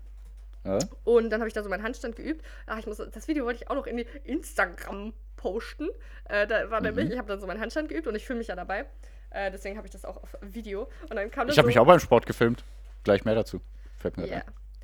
Ja? 0.64 0.78
Und 1.04 1.30
dann 1.30 1.40
habe 1.40 1.46
ich 1.46 1.54
da 1.54 1.62
so 1.62 1.68
meinen 1.70 1.84
Handstand 1.84 2.16
geübt. 2.16 2.44
Ach, 2.66 2.78
ich 2.78 2.86
muss, 2.88 2.96
das 2.96 3.28
Video 3.28 3.44
wollte 3.44 3.62
ich 3.62 3.70
auch 3.70 3.76
noch 3.76 3.86
in 3.86 3.98
die 3.98 4.06
Instagram 4.24 5.12
posten. 5.36 5.88
Äh, 6.24 6.48
da 6.48 6.68
war 6.72 6.80
nämlich, 6.80 7.06
Mhm. 7.06 7.12
ich 7.12 7.18
habe 7.18 7.28
dann 7.28 7.38
so 7.40 7.46
meinen 7.46 7.60
Handstand 7.60 7.88
geübt 7.88 8.08
und 8.08 8.16
ich 8.16 8.26
fühle 8.26 8.40
mich 8.40 8.48
ja 8.48 8.56
dabei. 8.56 8.86
Äh, 9.30 9.50
deswegen 9.50 9.76
habe 9.76 9.86
ich 9.86 9.92
das 9.92 10.04
auch 10.04 10.16
auf 10.22 10.36
Video. 10.40 10.88
Und 11.08 11.16
dann 11.16 11.30
kam 11.30 11.48
Ich 11.48 11.56
habe 11.58 11.66
so, 11.66 11.68
mich 11.68 11.78
auch 11.78 11.86
beim 11.86 12.00
Sport 12.00 12.26
gefilmt. 12.26 12.64
Gleich 13.04 13.24
mehr 13.24 13.34
dazu. 13.34 13.60
Fällt 13.98 14.16
mir 14.16 14.26
yeah. 14.26 14.42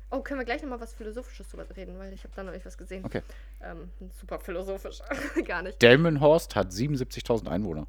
Oh, 0.09 0.21
können 0.21 0.39
wir 0.39 0.45
gleich 0.45 0.61
nochmal 0.61 0.79
was 0.79 0.93
Philosophisches 0.93 1.49
drüber 1.49 1.65
reden, 1.75 1.99
weil 1.99 2.13
ich 2.13 2.23
habe 2.23 2.33
da 2.33 2.43
noch 2.43 2.53
nicht 2.53 2.65
was 2.65 2.77
gesehen. 2.77 3.03
Okay. 3.03 3.21
Ähm, 3.61 3.91
super 4.19 4.39
philosophisch. 4.39 4.99
Gar 5.45 5.63
nicht. 5.63 5.81
Delmenhorst 5.81 6.55
hat 6.55 6.71
77.000 6.71 7.49
Einwohner. 7.49 7.87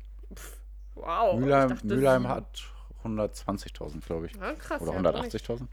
Wow. 0.96 1.34
ich 1.34 1.40
Mülheim, 1.40 1.68
dachte, 1.68 1.86
Mülheim 1.86 2.26
hat 2.28 2.64
120.000, 3.04 4.04
glaube 4.04 4.26
ich. 4.26 4.34
Ja, 4.34 4.52
krass. 4.54 4.80
Oder 4.82 4.94
ja, 4.94 5.02
doch 5.02 5.22
nicht- 5.22 5.34
180.000. 5.34 5.68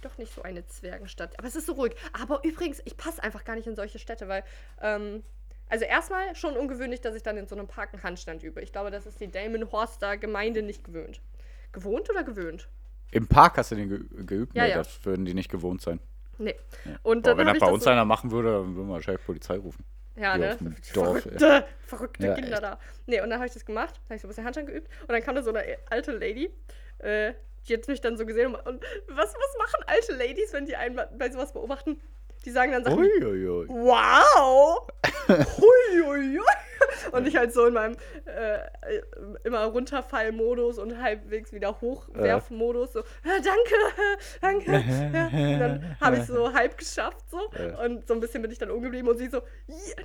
Doch 0.00 0.18
nicht 0.18 0.32
so 0.34 0.42
eine 0.42 0.66
Zwergenstadt. 0.66 1.36
Aber 1.38 1.48
es 1.48 1.56
ist 1.56 1.66
so 1.66 1.72
ruhig. 1.72 1.96
Aber 2.12 2.44
übrigens, 2.44 2.80
ich 2.84 2.96
passe 2.96 3.22
einfach 3.22 3.44
gar 3.44 3.56
nicht 3.56 3.66
in 3.66 3.74
solche 3.74 3.98
Städte, 3.98 4.28
weil, 4.28 4.44
ähm, 4.80 5.22
also 5.68 5.84
erstmal 5.84 6.34
schon 6.34 6.56
ungewöhnlich, 6.56 7.00
dass 7.00 7.14
ich 7.14 7.22
dann 7.22 7.36
in 7.36 7.46
so 7.46 7.56
einem 7.56 7.66
Park 7.66 7.92
einen 7.92 8.02
Handstand 8.02 8.42
übe. 8.42 8.60
Ich 8.60 8.72
glaube, 8.72 8.90
das 8.90 9.06
ist 9.06 9.20
die 9.20 9.28
Delmenhorster 9.28 10.16
Gemeinde 10.16 10.62
nicht 10.62 10.84
gewöhnt. 10.84 11.20
Gewohnt 11.72 12.08
oder 12.10 12.22
gewöhnt? 12.22 12.68
Im 13.10 13.26
Park 13.26 13.56
hast 13.58 13.70
du 13.70 13.76
den 13.76 13.88
ge 13.88 14.00
geübt? 14.24 14.54
Ja, 14.56 14.64
nee, 14.64 14.70
ja. 14.70 14.76
das 14.76 15.04
würden 15.04 15.24
die 15.24 15.34
nicht 15.34 15.50
gewohnt 15.50 15.82
sein. 15.82 16.00
Nee. 16.38 16.54
Und 17.02 17.22
Boah, 17.22 17.30
dann 17.30 17.38
wenn 17.38 17.46
das 17.46 17.58
bei 17.58 17.70
uns 17.70 17.84
so, 17.84 17.90
einer 17.90 18.04
machen 18.04 18.30
würde, 18.30 18.52
dann 18.52 18.74
würden 18.74 18.88
wir 18.88 18.94
wahrscheinlich 18.94 19.24
Polizei 19.24 19.56
rufen. 19.56 19.84
Ja, 20.16 20.36
hier 20.36 20.56
ne? 20.60 20.76
Dorf, 20.92 21.22
verrückte, 21.22 21.66
verrückte 21.86 22.26
Ja, 22.26 22.34
Kinder 22.34 22.52
echt. 22.52 22.62
da. 22.62 22.78
Nee, 23.06 23.20
und 23.20 23.30
dann 23.30 23.38
habe 23.38 23.46
ich 23.46 23.54
das 23.54 23.64
gemacht, 23.64 24.00
habe 24.04 24.14
ich 24.14 24.20
so 24.22 24.26
ein 24.26 24.30
bisschen 24.30 24.44
Handstand 24.44 24.68
geübt 24.68 24.88
und 25.02 25.10
dann 25.10 25.22
kam 25.22 25.34
da 25.34 25.42
so 25.42 25.50
eine 25.50 25.64
alte 25.90 26.12
Lady, 26.12 26.50
äh, 26.98 27.34
die 27.68 27.74
hat 27.74 27.88
mich 27.88 28.00
dann 28.00 28.16
so 28.16 28.24
gesehen 28.24 28.54
und, 28.54 28.66
und 28.66 28.84
was, 29.08 29.34
was 29.34 29.58
machen 29.58 29.84
alte 29.86 30.12
Ladies, 30.14 30.52
wenn 30.52 30.66
die 30.66 30.76
einen 30.76 31.00
bei 31.18 31.30
sowas 31.30 31.52
beobachten? 31.52 32.00
Die 32.44 32.50
sagen 32.50 32.72
dann 32.72 32.84
Sachen 32.84 32.98
Uiuiui. 32.98 33.68
wow! 33.68 34.86
Huiuiui. 35.28 36.40
Und 37.12 37.26
ich 37.26 37.36
halt 37.36 37.52
so 37.52 37.66
in 37.66 37.74
meinem 37.74 37.96
äh, 38.26 38.58
immer 39.44 39.64
runterfall-Modus 39.64 40.78
und 40.78 41.00
halbwegs 41.00 41.52
wieder 41.52 41.80
hochwerfen-Modus. 41.80 42.92
So, 42.92 43.00
"Ah, 43.00 43.40
danke, 43.42 43.74
danke. 44.40 44.70
Ja. 45.12 45.26
Und 45.26 45.58
dann 45.60 45.96
habe 46.00 46.16
ich 46.18 46.24
so 46.24 46.52
halb 46.52 46.76
geschafft 46.78 47.24
so. 47.30 47.50
Und 47.82 48.06
so 48.06 48.14
ein 48.14 48.20
bisschen 48.20 48.42
bin 48.42 48.50
ich 48.50 48.58
dann 48.58 48.70
umgeblieben 48.70 49.08
und 49.08 49.16
sie 49.18 49.28
so, 49.28 49.42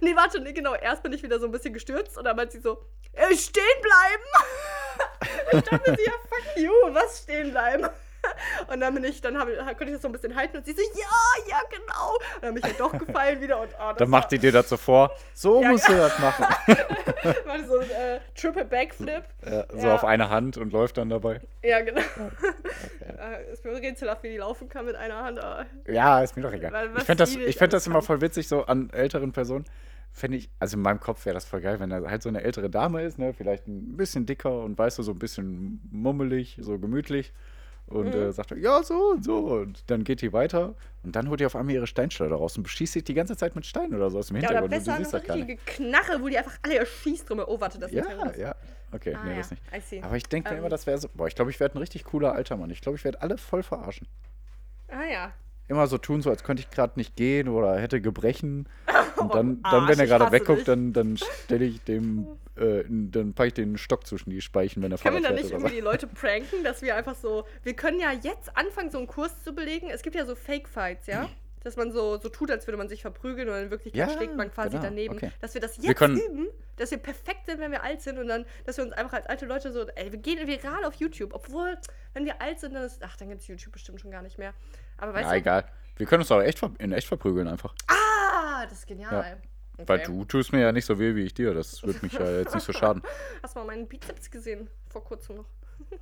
nee, 0.02 0.16
warte, 0.16 0.40
nee, 0.40 0.54
genau. 0.54 0.74
Erst 0.76 1.04
bin 1.04 1.14
ich 1.14 1.22
wieder 1.24 1.40
so 1.40 1.46
ein 1.46 1.52
bisschen 1.52 1.74
gestürzt 1.74 2.18
und 2.18 2.24
dann 2.26 2.36
meint 2.36 2.52
sie 2.52 2.60
so, 2.60 2.84
äh, 3.14 3.36
stehen 3.36 3.64
bleiben. 3.82 5.34
ich 5.54 5.62
dachte 5.64 5.96
sie, 5.98 6.06
ja, 6.06 6.14
fuck 6.14 6.58
you, 6.58 6.72
was 6.94 7.20
stehen 7.24 7.52
bleiben? 7.52 7.88
Und 8.68 8.80
dann 8.82 8.94
bin 8.94 9.04
ich, 9.04 9.22
dann 9.22 9.38
hab, 9.38 9.48
konnte 9.48 9.86
ich 9.86 9.92
das 9.94 10.02
so 10.02 10.08
ein 10.08 10.12
bisschen 10.12 10.36
halten 10.36 10.58
und 10.58 10.66
sie 10.66 10.74
so, 10.74 10.82
ja, 10.82 11.50
ja, 11.50 11.58
genau. 11.70 12.14
Und 12.36 12.44
dann 12.44 12.54
bin 12.54 12.58
ich 12.64 12.70
halt 12.70 12.80
doch 12.80 12.92
gefallen 12.98 13.42
wieder 13.42 13.60
und 13.62 13.70
oh, 13.80 13.94
Dann 13.98 14.10
macht 14.10 14.32
die 14.32 14.40
dir 14.40 14.62
so 14.64 14.78
vor. 14.78 15.12
So 15.34 15.62
Ja, 15.62 15.70
musst 15.70 15.88
du 15.88 15.94
das 15.94 16.18
machen. 16.20 16.46
War 17.46 17.64
so 17.66 17.80
ein 17.80 17.90
äh, 17.90 18.20
Triple 18.36 18.66
Backflip. 18.66 19.24
Ja, 19.46 19.66
so 19.72 19.88
Ja. 19.88 19.96
auf 19.96 20.04
eine 20.04 20.30
Hand 20.30 20.58
und 20.58 20.72
läuft 20.74 20.98
dann 20.98 21.10
dabei. 21.10 21.42
Ja, 21.64 21.82
genau. 21.82 22.02
Äh, 22.02 23.52
ist 23.54 23.64
mir 23.66 23.74
rätselhaft, 23.74 24.24
wie 24.24 24.30
die 24.30 24.38
laufen 24.38 24.70
kann 24.70 24.86
mit 24.86 24.96
einer 24.96 25.24
Hand. 25.24 25.40
aber- 25.40 25.66
Ja, 25.88 26.22
ist 26.22 26.36
mir 26.36 26.44
doch 26.44 26.54
egal. 26.54 26.72
Weil- 26.72 26.90
Ich 26.98 27.04
fände 27.04 27.24
das, 27.24 27.36
ich 27.36 27.58
fänd 27.58 27.74
das 27.74 27.88
immer 27.88 28.02
voll 28.02 28.22
witzig, 28.22 28.48
so 28.48 28.66
an 28.66 28.90
älteren 28.92 29.32
Personen. 29.32 29.66
Fände 30.12 30.38
ich, 30.38 30.50
also 30.60 30.76
in 30.76 30.82
meinem 30.82 31.00
Kopf 31.00 31.26
wäre 31.26 31.36
das 31.36 31.46
voll 31.46 31.62
geil, 31.62 31.80
wenn 31.80 31.92
da 31.92 32.02
halt 32.10 32.24
so 32.24 32.30
eine 32.30 32.44
ältere 32.44 32.70
Dame 32.70 33.04
ist, 33.04 33.20
ne? 33.20 33.32
Vielleicht 33.34 33.68
ein 33.68 33.96
bisschen 33.96 34.26
dicker 34.26 34.64
und 34.64 34.78
weißt 34.78 34.98
du, 34.98 35.04
so 35.04 35.12
ein 35.12 35.20
bisschen 35.20 35.80
mummelig, 35.92 36.58
so 36.62 36.80
gemütlich. 36.80 37.32
Und 37.90 38.14
Mhm. 38.14 38.22
äh, 38.22 38.32
sagt, 38.32 38.52
ja, 38.52 38.84
so 38.84 39.12
und 39.14 39.24
so. 39.26 39.38
Und 39.38 39.84
dann 39.90 40.04
geht 40.04 40.22
die 40.22 40.32
weiter 40.32 40.76
und 41.04 41.16
dann 41.16 41.28
holt 41.30 41.40
die 41.40 41.46
auf 41.48 41.56
einmal 41.56 41.74
ihre 41.74 41.88
Steinschleuder 41.88 42.36
raus 42.36 42.56
und 42.56 42.64
beschießt 42.64 42.94
sich 42.94 43.04
die 43.04 43.16
ganze 43.16 43.36
Zeit 43.36 43.56
mit 43.56 43.66
Steinen 43.66 43.96
oder 43.96 44.10
so 44.12 44.20
aus 44.20 44.28
dem 44.28 44.38
Ja, 44.38 44.50
oder 44.50 44.62
Hintergrund. 44.62 44.74
und 44.74 44.78
besser 44.80 44.92
du 44.92 44.96
eine 44.98 45.06
siehst 45.06 45.14
nicht. 45.14 45.30
richtige 45.50 45.58
Knarre, 45.66 46.22
wo 46.22 46.28
die 46.28 46.38
einfach 46.38 46.58
alle 46.62 46.78
erschießt 46.78 47.30
drum. 47.30 47.42
Oh, 47.48 47.60
warte, 47.60 47.80
das 47.80 47.92
ist 47.92 48.06
ein 48.08 48.18
Ja, 48.20 48.32
ja. 48.36 48.56
Okay, 48.92 49.16
Ah, 49.16 49.24
nee, 49.24 49.32
ja, 49.32 49.38
das 49.38 49.52
nicht. 49.52 49.64
I 49.76 49.80
see. 49.82 50.02
Aber 50.02 50.16
ich 50.18 50.24
denke 50.24 50.50
mir 50.50 50.56
Ähm. 50.56 50.60
immer, 50.62 50.70
das 50.70 50.86
wäre 50.88 50.98
so. 51.00 51.10
Boah, 51.14 51.28
ich 51.28 51.36
glaube, 51.36 51.50
ich 51.52 51.60
werde 51.60 51.76
ein 51.76 51.80
richtig 51.80 52.04
cooler 52.04 52.34
alter 52.34 52.58
Mann. 52.58 52.70
Ich 52.70 52.82
glaube, 52.82 52.98
ich 52.98 53.04
werde 53.04 53.22
alle 53.22 53.38
voll 53.38 53.64
verarschen. 53.64 54.08
Ah 54.88 55.06
ja. 55.12 55.32
Immer 55.68 55.86
so 55.88 55.98
tun, 56.00 56.22
so 56.22 56.30
als 56.32 56.44
könnte 56.44 56.62
ich 56.62 56.72
gerade 56.72 56.94
nicht 56.96 57.16
gehen 57.16 57.48
oder 57.48 57.80
hätte 57.80 58.02
Gebrechen. 58.02 58.68
Und 59.22 59.36
dann, 59.36 59.58
Oh, 59.66 59.70
dann 59.72 59.84
wenn 59.88 59.90
Arsch, 59.90 60.00
er 60.00 60.06
gerade 60.08 60.32
wegguckt, 60.32 60.60
dich. 60.60 60.66
dann, 60.66 60.94
dann 60.94 61.18
stelle 61.18 61.66
ich 61.66 61.82
dem, 61.84 62.28
äh, 62.58 62.84
dann 62.88 63.34
packe 63.34 63.48
ich 63.48 63.54
den 63.54 63.78
Stock 63.78 64.06
zwischen 64.08 64.30
die 64.30 64.42
Speichen, 64.42 64.82
wenn 64.82 64.92
er 64.92 64.98
Können 64.98 65.22
wir 65.22 65.30
da 65.30 65.34
nicht 65.36 65.52
irgendwie 65.52 65.76
die 65.76 65.82
Leute 65.82 66.08
pranken, 66.08 66.64
dass 66.64 66.82
wir 66.82 66.96
einfach 66.96 67.16
so. 67.16 67.46
Wir 67.64 67.74
können 67.76 68.00
ja 68.00 68.12
jetzt 68.12 68.56
anfangen, 68.58 68.90
so 68.92 68.98
einen 68.98 69.08
Kurs 69.08 69.44
zu 69.44 69.54
belegen. 69.54 69.90
Es 69.90 70.02
gibt 70.02 70.16
ja 70.16 70.26
so 70.26 70.36
Fake-Fights, 70.36 71.08
ja? 71.08 71.30
Dass 71.62 71.76
man 71.76 71.92
so, 71.92 72.18
so 72.18 72.30
tut, 72.30 72.50
als 72.52 72.66
würde 72.68 72.78
man 72.78 72.88
sich 72.88 73.02
verprügeln 73.02 73.50
und 73.50 73.56
in 73.56 73.70
Wirklichkeit 73.70 74.08
Ja, 74.08 74.16
schlägt 74.16 74.34
man 74.38 74.50
quasi 74.50 74.70
genau, 74.70 74.82
daneben. 74.84 75.16
okay. 75.16 75.30
Dass 75.42 75.54
wir 75.54 75.60
das 75.60 75.76
jetzt 75.76 75.86
Wir 75.86 75.94
können- 75.94 76.16
üben, 76.18 76.48
dass 76.78 76.90
wir 76.90 77.00
perfekt 77.00 77.48
sind, 77.48 77.60
wenn 77.60 77.72
wir 77.74 77.84
alt 77.84 78.02
sind 78.02 78.18
und 78.18 78.30
dann, 78.30 78.46
dass 78.66 78.78
wir 78.78 78.86
uns 78.86 78.94
einfach 78.94 79.12
als 79.18 79.26
alte 79.26 79.46
Leute 79.46 79.74
so, 79.74 79.86
ey, 79.86 80.10
wir 80.10 80.20
gehen 80.20 80.48
viral 80.48 80.86
auf 80.86 80.94
YouTube. 80.94 81.34
Obwohl, 81.34 81.78
wenn 82.14 82.24
wir 82.24 82.42
alt 82.42 82.62
sind, 82.62 82.76
dann 82.76 82.84
ist, 82.84 83.04
ach, 83.04 83.18
dann 83.18 83.28
gibt 83.28 83.42
es 83.42 83.48
YouTube 83.50 83.74
bestimmt 83.74 84.00
schon 84.00 84.10
gar 84.10 84.22
nicht 84.22 84.38
mehr. 84.38 84.54
Aber 84.98 85.14
weißt 85.14 85.26
Ja, 85.26 85.32
du, 85.32 85.38
egal. 85.38 85.66
Wir 85.98 86.06
können 86.06 86.22
uns 86.22 86.32
auch 86.32 86.42
echt 86.42 86.62
in 86.78 86.94
echt 86.94 87.08
verprügeln 87.10 87.50
einfach. 87.50 87.76
ah, 87.88 87.94
das 88.66 88.80
ist 88.80 88.88
genial. 88.88 89.42
Weil 89.78 90.00
Okay. 90.00 90.08
du 90.08 90.26
tust 90.26 90.52
mir 90.52 90.60
ja 90.60 90.72
nicht 90.74 90.86
so 90.86 91.00
weh 91.00 91.16
wie 91.16 91.24
ich 91.24 91.34
dir. 91.34 91.54
Das 91.54 91.84
wird 91.84 92.04
mich 92.04 92.14
ja 92.14 92.30
jetzt 92.40 92.54
nicht 92.54 92.66
so 92.66 92.74
schaden. 92.74 93.02
Hast 93.44 93.56
du 93.56 93.60
mal 93.60 93.66
meinen 93.68 93.88
Bizeps 93.88 94.30
gesehen? 94.30 94.70
Vor 94.90 95.04
kurzem 95.04 95.38
noch. 95.38 95.46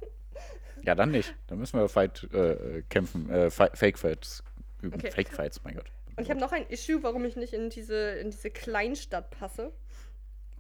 Ja, 0.84 0.96
dann 0.96 1.12
nicht. 1.12 1.36
Dann 1.48 1.58
müssen 1.58 1.78
wir 1.80 1.90
Fight 1.90 2.24
äh, 2.34 2.82
kämpfen. 2.90 3.30
Äh, 3.30 3.50
Fake 3.50 3.98
Fights 3.98 4.42
üben. 4.82 4.96
Okay. 4.96 5.12
Fake 5.12 5.30
Fights, 5.34 5.62
mein 5.64 5.76
Gott. 5.76 5.92
Und 6.16 6.24
ich 6.24 6.30
habe 6.30 6.40
noch 6.40 6.52
ein 6.54 6.66
Issue, 6.68 7.04
warum 7.04 7.26
ich 7.26 7.36
nicht 7.36 7.52
in 7.54 7.70
diese, 7.70 8.12
in 8.12 8.30
diese 8.32 8.52
Kleinstadt 8.52 9.30
passe. 9.32 9.74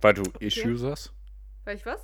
Weil 0.01 0.15
du 0.15 0.23
Issues 0.39 0.83
hast? 0.83 1.13
Weil 1.63 1.77
ich 1.77 1.85
was? 1.85 2.01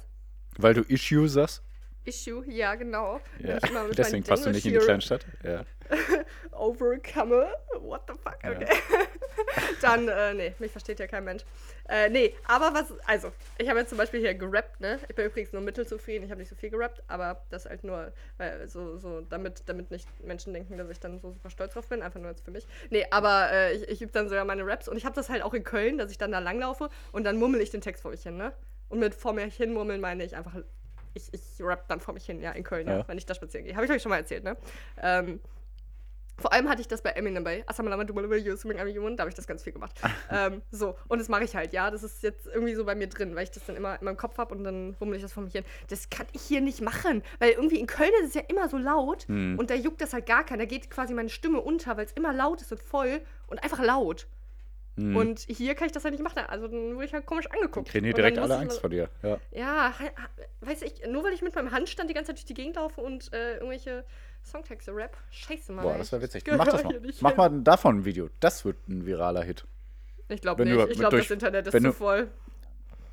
Weil 0.58 0.74
du 0.74 0.82
Issues 0.84 1.36
hast? 1.36 1.64
Issue, 2.05 2.43
ja, 2.48 2.75
genau. 2.75 3.19
Ja. 3.39 3.60
Deswegen 3.98 4.24
passt 4.24 4.45
du 4.45 4.51
nicht 4.51 4.65
in 4.65 4.74
die 4.74 4.79
Kleinstadt. 4.79 5.25
Ja. 5.43 5.65
hier 5.93 6.25
Overcomme. 6.51 7.48
What 7.79 8.03
the 8.07 8.13
fuck? 8.13 8.38
Ja. 8.43 8.51
Okay. 8.51 8.67
Dann, 9.81 10.07
äh, 10.07 10.33
nee, 10.33 10.55
mich 10.60 10.72
versteht 10.72 11.00
ja 11.00 11.07
kein 11.07 11.24
Mensch. 11.24 11.43
Äh, 11.89 12.10
nee, 12.10 12.33
aber 12.45 12.74
was, 12.74 12.93
also, 13.05 13.31
ich 13.57 13.67
habe 13.67 13.79
jetzt 13.79 13.89
zum 13.89 13.98
Beispiel 13.98 14.19
hier 14.19 14.33
gerappt, 14.33 14.79
ne? 14.79 15.00
Ich 15.10 15.15
bin 15.15 15.25
übrigens 15.25 15.51
nur 15.51 15.62
mittelzufrieden, 15.62 16.24
ich 16.24 16.31
habe 16.31 16.39
nicht 16.39 16.50
so 16.50 16.55
viel 16.55 16.69
gerappt, 16.69 17.03
aber 17.07 17.43
das 17.50 17.65
halt 17.65 17.83
nur, 17.83 18.13
weil 18.38 18.67
so, 18.67 18.98
so, 18.98 19.22
damit, 19.22 19.63
damit 19.65 19.91
nicht 19.91 20.07
Menschen 20.24 20.53
denken, 20.53 20.77
dass 20.77 20.89
ich 20.89 21.00
dann 21.00 21.19
so 21.19 21.31
super 21.31 21.50
stolz 21.50 21.74
drauf 21.74 21.88
bin, 21.88 22.01
einfach 22.01 22.19
nur 22.19 22.29
jetzt 22.29 22.45
für 22.45 22.51
mich. 22.51 22.67
Nee, 22.89 23.05
aber 23.12 23.51
äh, 23.51 23.74
ich, 23.74 23.89
ich 23.89 24.01
übe 24.01 24.12
dann 24.12 24.29
so 24.29 24.36
ja 24.36 24.45
meine 24.45 24.65
Raps 24.65 24.88
und 24.88 24.98
ich 24.98 25.05
habe 25.05 25.15
das 25.15 25.29
halt 25.29 25.43
auch 25.43 25.53
in 25.53 25.63
Köln, 25.63 25.98
dass 25.98 26.12
ich 26.12 26.17
dann 26.17 26.31
da 26.31 26.39
langlaufe 26.39 26.89
und 27.12 27.25
dann 27.25 27.38
mummel 27.38 27.60
ich 27.60 27.72
den 27.72 27.81
Text 27.81 28.03
vor 28.03 28.12
mich 28.12 28.24
hin, 28.24 28.38
ne? 28.38 28.53
Und 28.89 29.00
mit 29.00 29.15
vor 29.15 29.33
mir 29.33 29.45
hin 29.45 29.74
murmeln 29.74 30.00
meine 30.00 30.24
ich 30.24 30.36
einfach 30.36 30.55
ich, 31.13 31.34
ich 31.34 31.41
rap 31.60 31.88
dann 31.88 32.00
vor 32.00 32.13
mich 32.13 32.25
hin, 32.25 32.41
ja, 32.41 32.51
in 32.51 32.63
Köln, 32.63 32.88
ja, 32.88 33.00
Ja. 33.00 33.08
wenn 33.08 33.17
ich 33.17 33.25
da 33.25 33.34
spazieren 33.36 33.65
gehe. 33.65 33.75
Habe 33.75 33.86
ich 33.86 33.91
euch 33.91 34.01
schon 34.01 34.10
mal 34.10 34.17
erzählt, 34.17 34.43
ne? 34.43 34.58
Ähm, 35.01 35.39
vor 36.39 36.51
allem 36.51 36.67
hatte 36.67 36.82
ich 36.82 36.88
das 36.88 37.03
bei 37.03 37.12
Eminem 37.12 37.43
bei 37.43 37.63
Asamalama 37.67 38.05
Dumalama 38.05 38.36
Yusuming 38.36 38.77
da 39.15 39.22
habe 39.22 39.29
ich 39.29 39.36
das 39.36 39.46
ganz 39.46 39.63
viel 39.63 39.72
gemacht. 39.74 40.01
ähm, 40.32 40.63
so, 40.72 40.98
und 41.08 41.20
das 41.20 41.29
mache 41.29 41.43
ich 41.43 41.55
halt, 41.55 41.74
ja. 41.74 41.91
Das 41.91 42.01
ist 42.03 42.24
jetzt 42.24 42.48
irgendwie 42.48 42.74
so 42.74 42.86
bei 42.86 42.96
mir 42.96 43.08
drin, 43.08 43.36
weil 43.36 43.43
ich 43.43 43.51
das 43.51 43.65
dann 43.67 43.75
immer 43.75 44.00
in 44.00 44.05
meinem 44.05 44.17
Kopf 44.17 44.38
habe 44.39 44.55
und 44.55 44.63
dann 44.63 44.96
wummel 45.00 45.15
ich 45.17 45.22
das 45.22 45.32
vor 45.32 45.43
mich 45.43 45.53
hin. 45.53 45.63
Das 45.89 46.10
kann 46.10 46.25
ich 46.34 46.41
hier 46.41 46.62
nicht 46.62 46.82
machen, 46.82 47.22
weil 47.39 47.51
irgendwie 47.51 47.79
in 47.79 47.86
Köln 47.86 48.12
ist 48.22 48.29
es 48.29 48.34
ja 48.34 48.41
immer 48.48 48.67
so 48.67 48.77
laut 48.77 49.27
Hm. 49.27 49.60
und 49.60 49.70
da 49.70 49.75
juckt 49.75 50.01
das 50.01 50.13
halt 50.13 50.25
gar 50.25 50.43
keiner. 50.43 50.63
Da 50.63 50.67
geht 50.67 50.89
quasi 50.89 51.13
meine 51.13 51.29
Stimme 51.29 51.62
unter, 51.62 51.98
weil 51.98 52.05
es 52.05 52.12
immer 52.13 52.34
laut 52.34 52.62
ist 52.62 52.72
und 52.72 52.82
voll 52.82 53.22
und 53.48 53.63
einfach 53.63 53.79
laut. 53.82 54.27
Hm. 54.96 55.16
Und 55.16 55.40
hier 55.40 55.74
kann 55.76 55.88
ich 55.88 55.92
das 55.92 56.04
halt 56.04 56.14
nicht 56.14 56.24
machen. 56.24 56.40
Also 56.48 56.68
dann 56.68 56.96
wurde 56.96 57.06
ich 57.06 57.14
halt 57.14 57.26
komisch 57.26 57.48
angeguckt. 57.48 57.90
Kriegen 57.90 58.06
die 58.06 58.14
direkt 58.14 58.38
alle 58.38 58.56
Angst 58.58 58.74
immer- 58.78 58.82
vor 58.82 58.90
dir. 58.90 59.10
Ja. 59.24 59.38
ja, 59.52 59.94
weiß 60.62 60.84
ich, 60.84 61.02
nur 61.08 61.24
weil 61.24 61.34
ich 61.34 61.42
mit 61.42 61.56
meinem 61.56 61.72
Handstand 61.72 62.10
die 62.10 62.14
ganze 62.14 62.28
Zeit 62.30 62.38
durch 62.38 62.46
die 62.46 62.54
Gegend 62.54 62.76
laufe 62.76 63.02
und 63.02 63.34
äh, 63.34 63.56
irgendwelche 63.56 64.04
Songtexte 64.44 64.96
rap. 64.96 65.18
Scheiße, 65.32 65.72
Mann. 65.72 65.84
Boah, 65.86 65.98
das 65.98 66.12
wäre 66.12 66.22
witzig. 66.22 66.44
Mach 66.56 66.66
das 66.68 66.84
mal. 66.84 67.02
Mach 67.22 67.36
mal 67.36 67.50
davon 67.64 68.00
ein 68.00 68.06
Video. 68.06 68.30
Das 68.40 68.66
wird 68.66 68.88
ein 68.88 69.06
viraler 69.06 69.44
Hit. 69.44 69.66
Ich 70.30 70.42
glaube 70.42 70.64
nicht. 70.66 70.76
du 70.76 70.88
ich 70.88 71.00
glaube, 71.00 71.18
das 71.18 71.32
Internet 71.32 71.68
ist 71.68 71.74
zu 71.74 71.80
du- 71.80 71.92
voll. 71.92 72.30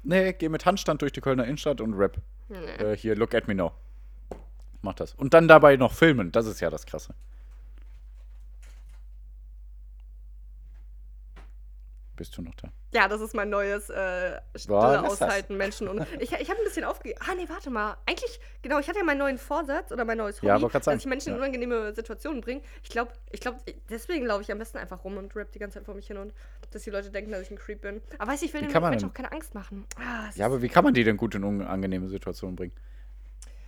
Nee, 0.02 0.32
geh 0.32 0.48
mit 0.48 0.64
Handstand 0.66 1.02
durch 1.02 1.12
die 1.12 1.20
Kölner 1.20 1.44
Innenstadt 1.44 1.80
und 1.80 1.94
rap. 1.94 2.16
Nee. 2.48 2.56
Äh, 2.56 2.96
hier, 2.96 3.14
look 3.16 3.34
at 3.34 3.48
me 3.48 3.54
now. 3.54 3.72
Mach 4.82 4.94
das. 4.94 5.14
Und 5.14 5.34
dann 5.34 5.46
dabei 5.46 5.76
noch 5.76 5.92
filmen. 5.92 6.32
Das 6.32 6.46
ist 6.46 6.60
ja 6.60 6.70
das 6.70 6.86
Krasse. 6.86 7.14
Bist 12.20 12.36
du 12.36 12.42
noch 12.42 12.54
da? 12.56 12.68
Ja, 12.92 13.08
das 13.08 13.22
ist 13.22 13.34
mein 13.34 13.48
neues 13.48 13.88
äh, 13.88 14.38
Stille 14.54 15.02
aushalten, 15.08 15.56
Menschen. 15.56 15.88
Und 15.88 16.00
ich, 16.18 16.32
ich 16.32 16.50
habe 16.50 16.60
ein 16.60 16.64
bisschen 16.64 16.84
aufgegeben. 16.84 17.18
Ah, 17.26 17.34
nee, 17.34 17.46
warte 17.48 17.70
mal. 17.70 17.96
Eigentlich, 18.04 18.38
genau, 18.60 18.78
ich 18.78 18.88
hatte 18.88 18.98
ja 18.98 19.04
meinen 19.06 19.20
neuen 19.20 19.38
Vorsatz 19.38 19.90
oder 19.90 20.04
mein 20.04 20.18
neues 20.18 20.42
Hobby, 20.42 20.48
Ja, 20.48 20.58
dass 20.68 20.86
ich 20.86 21.06
Menschen 21.06 21.28
in 21.28 21.36
Ja. 21.36 21.38
unangenehme 21.38 21.94
Situationen 21.94 22.42
bringe. 22.42 22.60
Ich 22.82 22.90
glaube, 22.90 23.12
ich 23.30 23.40
glaube, 23.40 23.56
deswegen 23.88 24.26
laufe 24.26 24.42
ich 24.42 24.52
am 24.52 24.58
besten 24.58 24.76
einfach 24.76 25.02
rum 25.02 25.16
und 25.16 25.34
rap 25.34 25.50
die 25.50 25.58
ganze 25.58 25.78
Zeit 25.78 25.86
vor 25.86 25.94
mich 25.94 26.08
hin 26.08 26.18
und 26.18 26.34
dass 26.72 26.82
die 26.82 26.90
Leute 26.90 27.08
denken, 27.10 27.32
dass 27.32 27.40
ich 27.40 27.50
ein 27.50 27.56
Creep 27.56 27.80
bin. 27.80 28.02
Aber 28.18 28.32
weiß 28.32 28.42
ich, 28.42 28.48
ich 28.48 28.52
will 28.54 28.68
den 28.68 28.82
Menschen 28.82 29.08
auch 29.08 29.14
keine 29.14 29.32
Angst 29.32 29.54
machen. 29.54 29.86
Ah, 29.96 30.28
Ja, 30.34 30.44
aber 30.44 30.60
wie 30.60 30.68
kann 30.68 30.84
man 30.84 30.92
die 30.92 31.02
denn 31.04 31.16
gut 31.16 31.34
in 31.34 31.42
unangenehme 31.42 32.06
Situationen 32.10 32.54
bringen? 32.54 32.74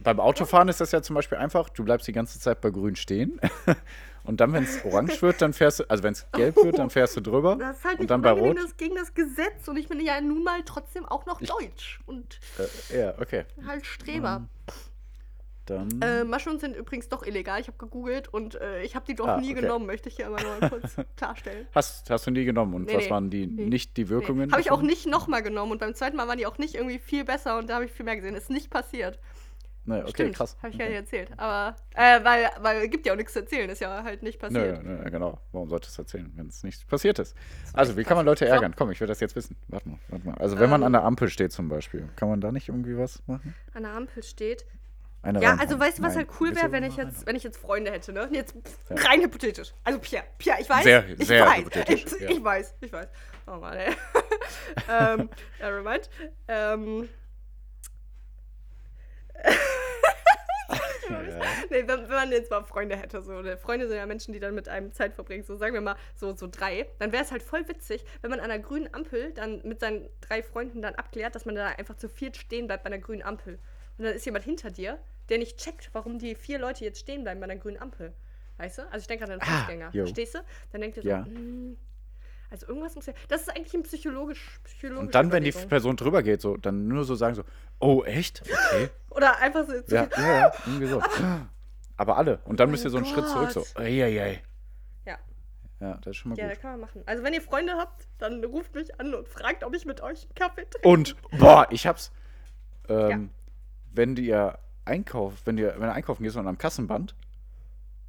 Beim 0.01 0.21
Autofahren 0.21 0.69
ist 0.69 0.83
das 0.83 0.93
ja 0.93 1.01
zum 1.01 1.15
Beispiel 1.15 1.39
einfach, 1.39 1.71
du 1.71 1.85
bleibst 1.85 2.07
die 2.07 2.13
ganze 2.13 2.39
Zeit 2.39 2.61
bei 2.61 2.69
grün 2.69 2.97
stehen 2.97 3.41
und 4.25 4.41
dann, 4.41 4.53
wenn 4.53 4.65
es 4.65 4.85
orange 4.85 5.21
wird, 5.23 5.41
dann 5.43 5.53
fährst 5.53 5.81
du, 5.81 5.85
also 5.91 6.03
wenn 6.05 6.13
es 6.13 6.27
gelb 6.33 6.57
wird, 6.57 6.79
dann 6.79 6.91
fährst 6.91 7.17
du 7.17 7.21
drüber 7.21 7.57
Das 7.57 7.79
ist 7.79 7.85
halt 7.85 8.01
und 8.01 8.11
dann 8.11 8.23
bei 8.23 8.31
rot. 8.33 8.57
das 8.57 8.77
gegen 8.77 8.95
das 8.97 9.15
Gesetz 9.15 9.67
und 9.69 9.77
ich 9.77 9.89
bin 9.89 10.01
ja 10.01 10.21
nun 10.21 10.43
mal 10.45 10.63
trotzdem 10.65 11.05
auch 11.05 11.27
noch 11.27 11.41
deutsch 11.41 12.01
und 12.07 12.39
Äh, 12.91 12.99
ja, 13.01 13.15
okay. 13.19 13.45
halt 13.67 13.85
Streber. 13.87 14.47
Dann. 15.67 16.03
Äh, 16.03 16.25
Maschinen 16.25 16.59
sind 16.59 16.75
übrigens 16.75 17.09
doch 17.09 17.23
illegal. 17.25 17.61
Ich 17.61 17.69
habe 17.69 17.79
gegoogelt 17.79 18.27
und 18.27 18.57
äh, 18.61 18.83
ich 18.83 18.97
habe 18.97 19.07
die 19.07 19.15
doch 19.15 19.29
Ah, 19.29 19.41
nie 19.41 19.53
okay. 19.53 19.61
genommen, 19.61 19.87
möchte 19.87 20.09
ich 20.09 20.17
hier 20.17 20.29
mal 20.29 20.43
noch 20.43 20.61
mal 20.61 20.71
kurz 20.71 20.97
klarstellen. 21.17 21.69
Hast, 21.73 22.11
hast 22.11 22.27
du 22.27 22.33
nie 22.33 22.45
genommen 22.45 22.75
und 22.75 22.87
Nee, 22.87 22.97
was 22.97 23.05
nee. 23.05 23.11
waren 23.11 23.31
die 23.31 23.47
Nee. 23.47 23.67
nicht 23.67 23.97
die 23.97 24.09
Wirkungen? 24.09 24.51
Habe 24.51 24.61
ich 24.61 24.73
auch 24.73 24.83
nicht 24.83 25.07
nochmal 25.07 25.41
genommen 25.41 25.71
und 25.71 25.79
beim 25.79 25.95
zweiten 25.95 26.17
Mal 26.17 26.27
waren 26.27 26.37
die 26.39 26.47
auch 26.47 26.59
nicht 26.59 26.75
irgendwie 26.75 26.99
viel 26.99 27.25
besser 27.25 27.59
und 27.59 27.71
da 27.71 27.75
habe 27.77 27.85
ich 27.85 27.93
viel 27.93 28.05
mehr 28.05 28.17
gesehen. 28.17 28.35
Ist 28.35 28.51
nicht 28.51 28.71
passiert. 28.71 29.21
Nee, 29.85 30.01
okay, 30.03 30.11
Stimmt, 30.11 30.37
krass. 30.37 30.57
Habe 30.63 30.69
ich 30.73 30.79
ja 30.79 30.87
nicht 30.87 30.95
erzählt. 30.95 31.31
Aber, 31.37 31.75
äh, 31.97 32.23
weil, 32.25 32.49
weil 32.61 32.89
gibt 32.89 33.05
ja 33.05 33.13
auch 33.13 33.17
nichts 33.17 33.33
zu 33.33 33.41
erzählen, 33.41 33.69
ist 33.69 33.81
ja 33.81 34.05
halt 34.05 34.23
nicht 34.23 34.39
passiert. 34.39 34.85
Nö, 34.85 34.97
nö, 35.03 35.11
genau. 35.11 35.41
Warum 35.51 35.69
solltest 35.69 35.99
du 35.99 36.03
erzählen, 36.03 36.33
wenn 36.37 36.47
es 36.47 36.63
nicht 36.63 36.87
passiert 36.87 37.19
ist? 37.19 37.37
Also, 37.73 37.97
wie 37.97 38.05
kann 38.05 38.17
man 38.17 38.25
Leute 38.25 38.47
So. 38.47 38.53
ärgern? 38.53 38.75
Komm, 38.77 38.93
ich 38.93 39.01
will 39.01 39.09
das 39.09 39.19
jetzt 39.19 39.35
wissen. 39.35 39.57
Warte 39.69 39.89
mal, 39.89 39.99
warte 40.09 40.27
mal. 40.27 40.35
Also, 40.39 40.59
wenn 40.61 40.71
man 40.71 40.83
Ähm. 40.83 40.87
an 40.87 40.93
der 40.93 41.03
Ampel 41.05 41.29
steht 41.29 41.51
zum 41.53 41.69
Beispiel, 41.69 42.09
kann 42.15 42.29
man 42.29 42.41
da 42.41 42.53
nicht 42.53 42.69
irgendwie 42.69 42.97
was 42.97 43.23
machen? 43.27 43.57
An 43.75 43.83
der 43.83 43.93
Ampel 43.93 44.23
steht. 44.23 44.65
Eine 45.25 45.41
Ja, 45.41 45.55
also 45.57 45.79
weißt 45.79 45.99
du, 45.99 46.03
was 46.03 46.17
Nein. 46.17 46.27
halt 46.27 46.41
cool 46.41 46.55
wäre, 46.57 46.73
wenn 46.73 46.83
ich 46.83 46.97
jetzt, 46.97 47.27
wenn 47.27 47.37
ich 47.37 47.45
jetzt 47.45 47.57
Freunde 47.57 47.93
hätte, 47.93 48.13
ne? 48.13 48.29
Jetzt 48.33 48.57
Ja. 48.91 48.97
rein 49.09 49.21
hypothetisch. 49.23 49.73
Also 49.85 49.99
Pierre, 50.01 50.25
Pierre, 50.39 50.61
ich 50.61 50.69
weiß. 50.69 50.83
Sehr, 50.83 51.09
ich 51.09 51.27
sehr 51.27 51.47
weiß, 51.47 51.59
hypothetisch, 51.59 52.05
Ich, 52.07 52.21
ja. 52.21 52.29
ich 52.31 52.43
weiß, 52.43 52.75
ich 52.81 52.93
weiß. 52.93 53.07
Oh 53.47 53.57
Mann, 53.57 53.77
ey. 53.77 53.93
ähm, 54.91 55.29
never 55.61 55.83
mind. 55.83 56.11
Ähm. 56.49 57.09
reinhauen? 61.09 61.47
Nee, 61.71 61.85
wenn, 61.87 62.03
wenn 62.09 62.09
man 62.09 62.33
jetzt 62.33 62.51
mal 62.51 62.63
Freunde 62.65 62.97
hätte, 62.97 63.23
so? 63.23 63.43
Freunde 63.59 63.89
sind 63.89 63.97
ja 63.97 64.07
Menschen, 64.07 64.33
die 64.33 64.41
dann 64.41 64.55
mit 64.55 64.69
einem 64.69 64.93
Zeit 64.93 65.15
verbringen, 65.15 65.43
so 65.45 65.57
sagen 65.57 65.75
wir 65.75 65.81
mal 65.81 65.97
so, 66.15 66.35
so 66.37 66.47
drei, 66.51 66.87
dann 66.99 67.13
wäre 67.13 67.23
es 67.23 67.31
halt 67.33 67.43
voll 67.43 67.67
witzig, 67.69 68.05
wenn 68.21 68.31
man 68.31 68.41
an 68.41 68.51
einer 68.51 68.63
grünen 68.63 68.93
Ampel 68.95 69.33
dann 69.33 69.61
mit 69.65 69.81
seinen 69.81 70.09
drei 70.21 70.43
Freunden 70.43 70.83
dann 70.83 70.95
abklärt, 70.95 71.35
dass 71.35 71.45
man 71.45 71.55
da 71.55 71.67
einfach 71.69 71.97
zu 71.97 72.09
viert 72.09 72.37
stehen 72.37 72.67
bleibt 72.67 72.85
bei 72.85 72.89
einer 72.89 72.99
grünen 72.99 73.23
Ampel. 73.23 73.59
Und 73.99 74.05
dann 74.05 74.15
ist 74.15 74.25
jemand 74.25 74.45
hinter 74.45 74.71
dir, 74.71 74.99
der 75.29 75.39
nicht 75.39 75.59
checkt, 75.59 75.91
warum 75.93 76.19
die 76.19 76.35
vier 76.35 76.59
Leute 76.59 76.85
jetzt 76.85 77.01
stehen 77.01 77.23
bleiben 77.23 77.41
bei 77.41 77.45
einer 77.45 77.57
grünen 77.57 77.79
Ampel. 77.81 78.13
Weißt 78.59 78.79
du? 78.79 78.83
Also 78.85 78.99
ich 78.99 79.07
denke 79.07 79.25
an 79.25 79.31
einen 79.33 79.41
Ah, 79.43 79.45
Fußgänger. 79.61 79.91
jo. 79.93 80.05
Verstehst 80.05 80.35
du? 80.35 80.39
Dann 80.73 80.81
denkt 80.81 80.97
ihr 80.99 81.03
so, 81.03 81.09
Ja. 81.09 81.27
Also 82.53 82.69
irgendwas 82.69 82.95
muss 82.95 83.07
ja. 83.07 83.15
Das 83.29 83.41
ist 83.43 83.49
eigentlich 83.57 83.73
ein 83.75 83.83
psychologisch, 83.83 84.61
psychologisch. 84.65 85.01
Und 85.01 85.15
dann, 85.15 85.33
wenn 85.33 85.43
die 85.43 85.53
Person 85.53 85.97
drüber 85.97 86.23
geht, 86.23 86.43
so, 86.43 86.57
dann 86.59 86.87
nur 86.87 87.05
so 87.05 87.15
sagen 87.15 87.35
so, 87.35 87.45
oh, 87.81 88.05
echt? 88.05 88.43
Okay. 88.43 88.91
Oder 89.11 89.39
einfach 89.39 89.67
so. 89.67 89.73
Ja, 89.95 90.07
ja, 90.17 90.39
ja, 90.39 90.53
irgendwie 90.67 90.87
so. 90.87 91.03
Aber 91.97 92.19
alle. 92.19 92.41
Und 92.45 92.61
dann 92.61 92.71
müsst 92.71 92.85
ihr 92.85 92.91
so 92.91 92.99
einen 92.99 93.07
Mein 93.07 93.15
Schritt 93.15 93.29
zurück, 93.29 93.51
so, 93.51 93.61
Gott. 93.61 93.77
eieiei. 93.79 94.43
Ja. 95.07 95.17
Ja, 95.81 95.95
das 96.03 96.11
ist 96.11 96.17
schon 96.19 96.31
mal 96.31 96.39
Ja, 96.39 96.45
gut. 96.45 96.53
das 96.53 96.61
kann 96.61 96.71
man 96.73 96.81
machen. 96.81 97.03
Also 97.07 97.25
wenn 97.25 97.33
ihr 97.33 97.43
Freunde 97.43 97.73
habt, 97.79 98.07
dann 98.19 98.45
ruft 98.45 98.75
mich 98.75 99.01
an 99.01 99.15
und 99.15 99.27
fragt, 99.29 99.65
ob 99.65 99.75
ich 99.75 99.87
mit 99.87 100.01
euch 100.03 100.25
einen 100.25 100.35
Kaffee 100.35 100.67
trinke. 100.69 100.89
Und, 100.89 101.17
boah, 101.39 101.67
ich 101.71 101.87
hab's. 101.87 102.13
Ähm, 102.89 103.31
Wenn 103.95 104.15
dir 104.15 104.59
einkauft, 104.85 105.47
wenn 105.47 105.57
dir, 105.57 105.75
wenn 105.75 105.87
du 105.87 105.93
einkaufen 105.93 106.23
gehst 106.23 106.37
und 106.37 106.47
am 106.47 106.59
Kassenband, 106.59 107.15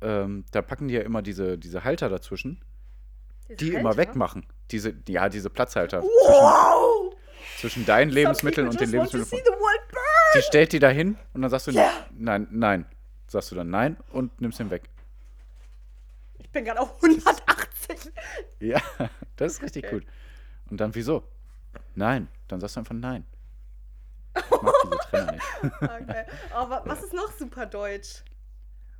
ähm, 0.02 0.44
da 0.52 0.62
packen 0.62 0.88
die 0.90 0.96
ja 0.96 1.02
immer 1.02 1.22
diese, 1.22 1.58
diese 1.58 1.84
Halter 1.84 2.10
dazwischen, 2.10 2.62
Diese 3.50 3.56
die 3.58 3.74
immer 3.76 3.90
Halter? 3.90 3.98
wegmachen. 4.02 4.46
Diese, 4.72 4.94
ja, 5.08 5.30
diese 5.30 5.50
Platzhalter 5.50 6.02
Wow! 6.02 7.14
zwischen, 7.14 7.60
zwischen 7.60 7.86
deinen 7.86 8.10
Lebensmitteln 8.12 8.68
und 8.68 8.80
den 8.80 8.90
Lebensmitteln 8.90 9.26
von. 9.28 9.40
Die 10.36 10.42
stellt 10.42 10.74
die 10.74 10.80
da 10.80 10.90
hin 10.90 11.18
und 11.34 11.42
dann 11.44 11.52
sagst 11.52 11.68
du 11.68 11.72
Ja. 11.72 11.92
nein, 12.12 12.48
nein. 12.52 12.86
Sagst 13.28 13.52
du 13.52 13.56
dann 13.56 13.70
nein 13.70 13.98
und 14.12 14.40
nimmst 14.42 14.60
ihn 14.60 14.70
weg. 14.70 14.90
Ich 16.40 16.50
bin 16.50 16.66
gerade 16.66 16.80
auf 16.80 16.96
180. 16.96 18.12
Ja, 18.60 18.82
das 19.36 19.54
ist 19.54 19.62
richtig 19.64 19.86
Okay. 19.86 20.00
gut. 20.00 20.06
Und 20.70 20.80
dann 20.80 20.94
wieso? 20.96 21.24
Nein. 21.96 22.28
Dann 22.48 22.60
sagst 22.60 22.76
du 22.76 22.80
einfach 22.82 22.96
nein. 22.96 23.26
Ich 24.36 24.50
mag 24.62 24.74
diese 24.84 24.98
Trenner 25.10 25.32
nicht. 25.34 25.44
Okay. 25.82 26.26
Aber 26.54 26.82
was 26.86 27.04
ist 27.04 27.14
noch 27.14 27.32
super 27.38 27.66
deutsch? 27.66 28.24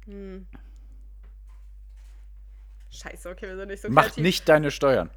Hm. 0.06 0.48
Scheiße, 2.94 3.30
okay, 3.30 3.48
wir 3.48 3.58
sind 3.58 3.70
nicht 3.70 3.82
so 3.82 3.90
Mach 3.90 4.04
kreativ. 4.04 4.24
nicht 4.24 4.48
deine 4.48 4.72
Steuern. 4.72 5.10